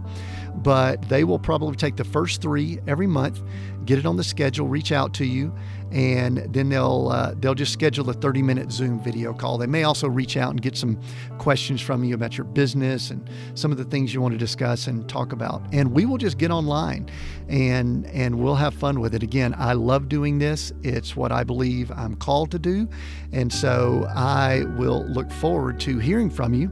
But 0.58 1.02
they 1.10 1.24
will 1.24 1.40
probably 1.40 1.76
take 1.76 1.96
the 1.96 2.04
first 2.04 2.42
three 2.42 2.80
every 2.88 3.08
month 3.08 3.42
get 3.86 4.00
it 4.00 4.06
on 4.06 4.18
the 4.18 4.24
schedule, 4.24 4.68
reach 4.68 4.92
out 4.92 5.14
to 5.14 5.26
you, 5.26 5.54
and 5.92 6.38
then 6.54 6.70
they'll 6.70 7.10
uh, 7.10 7.34
they'll 7.40 7.56
just 7.56 7.72
schedule 7.72 8.10
a 8.10 8.14
30 8.14 8.42
minute 8.42 8.72
Zoom 8.72 9.00
video 9.00 9.34
call. 9.34 9.58
They 9.58 9.68
may 9.68 9.84
also 9.84 10.08
reach 10.08 10.36
out 10.36 10.52
and 10.52 10.62
get 10.62 10.76
some 10.76 11.00
questions 11.38 11.82
from 11.82 12.04
you 12.04 12.16
about 12.16 12.38
your 12.38 12.46
business 12.46 13.12
and 13.12 13.30
some 13.54 13.72
of 13.72 13.78
the 13.78 13.86
things 13.86 14.14
you 14.14 14.22
want 14.22 14.34
to 14.34 14.38
discuss 14.38 14.88
and 14.88 15.08
talk 15.08 15.32
about. 15.32 15.62
And 15.72 15.92
we 15.92 16.06
will 16.06 16.18
just 16.18 16.38
get 16.38 16.52
online 16.52 17.10
and 17.48 18.08
and 18.08 18.38
we'll 18.38 18.56
have 18.56 18.74
fun 18.74 19.00
with 19.00 19.14
it. 19.14 19.24
Again, 19.24 19.54
I 19.58 19.74
love 19.74 20.10
doing 20.10 20.40
this. 20.40 20.74
It's 20.82 21.16
what 21.16 21.32
I 21.32 21.44
believe 21.44 21.92
I'm 21.92 22.16
called 22.16 22.52
to 22.52 22.60
do, 22.60 22.90
and 23.32 23.54
so 23.54 24.08
I 24.16 24.64
will 24.78 25.06
look 25.08 25.32
forward 25.32 25.80
to 25.82 26.00
hearing 26.00 26.30
from 26.30 26.54
you 26.54 26.72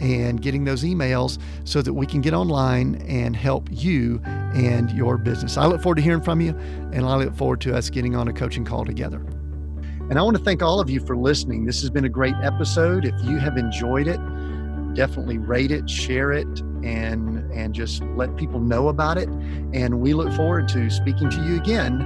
and 0.00 0.40
getting 0.40 0.64
those 0.64 0.84
emails 0.84 1.38
so 1.64 1.82
that 1.82 1.92
we 1.92 2.06
can 2.06 2.20
get 2.20 2.34
online 2.34 2.96
and 3.08 3.36
help 3.36 3.68
you 3.70 4.20
and 4.24 4.90
your 4.90 5.18
business. 5.18 5.56
I 5.56 5.66
look 5.66 5.82
forward 5.82 5.96
to 5.96 6.02
hearing 6.02 6.22
from 6.22 6.40
you, 6.40 6.56
and 6.92 7.04
I 7.04 7.16
look 7.16 7.34
forward 7.34 7.60
to 7.62 7.76
us 7.76 7.90
getting 7.90 8.16
on 8.16 8.28
a 8.28 8.32
coaching 8.32 8.64
call 8.64 8.84
together. 8.84 9.18
And 10.10 10.18
I 10.18 10.22
want 10.22 10.36
to 10.38 10.42
thank 10.42 10.62
all 10.62 10.80
of 10.80 10.88
you 10.88 11.00
for 11.00 11.16
listening. 11.16 11.66
This 11.66 11.80
has 11.82 11.90
been 11.90 12.06
a 12.06 12.08
great 12.08 12.34
episode. 12.42 13.04
If 13.04 13.14
you 13.24 13.36
have 13.38 13.58
enjoyed 13.58 14.08
it, 14.08 14.18
definitely 14.94 15.36
rate 15.38 15.70
it, 15.70 15.88
share 15.88 16.32
it, 16.32 16.46
and 16.82 17.38
and 17.52 17.74
just 17.74 18.02
let 18.16 18.34
people 18.36 18.60
know 18.60 18.88
about 18.88 19.18
it. 19.18 19.28
And 19.74 20.00
we 20.00 20.14
look 20.14 20.32
forward 20.32 20.68
to 20.68 20.88
speaking 20.88 21.28
to 21.30 21.44
you 21.44 21.56
again 21.56 22.00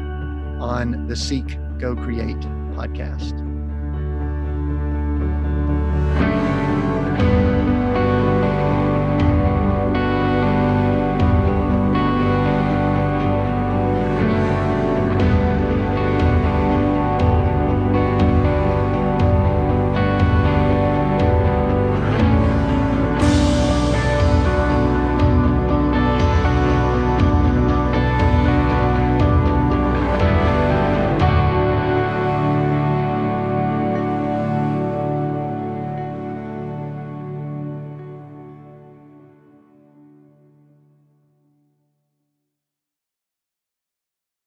on 0.60 1.06
the 1.06 1.16
Seek 1.16 1.56
Go 1.78 1.94
Create 1.94 2.40
podcast. 2.74 3.51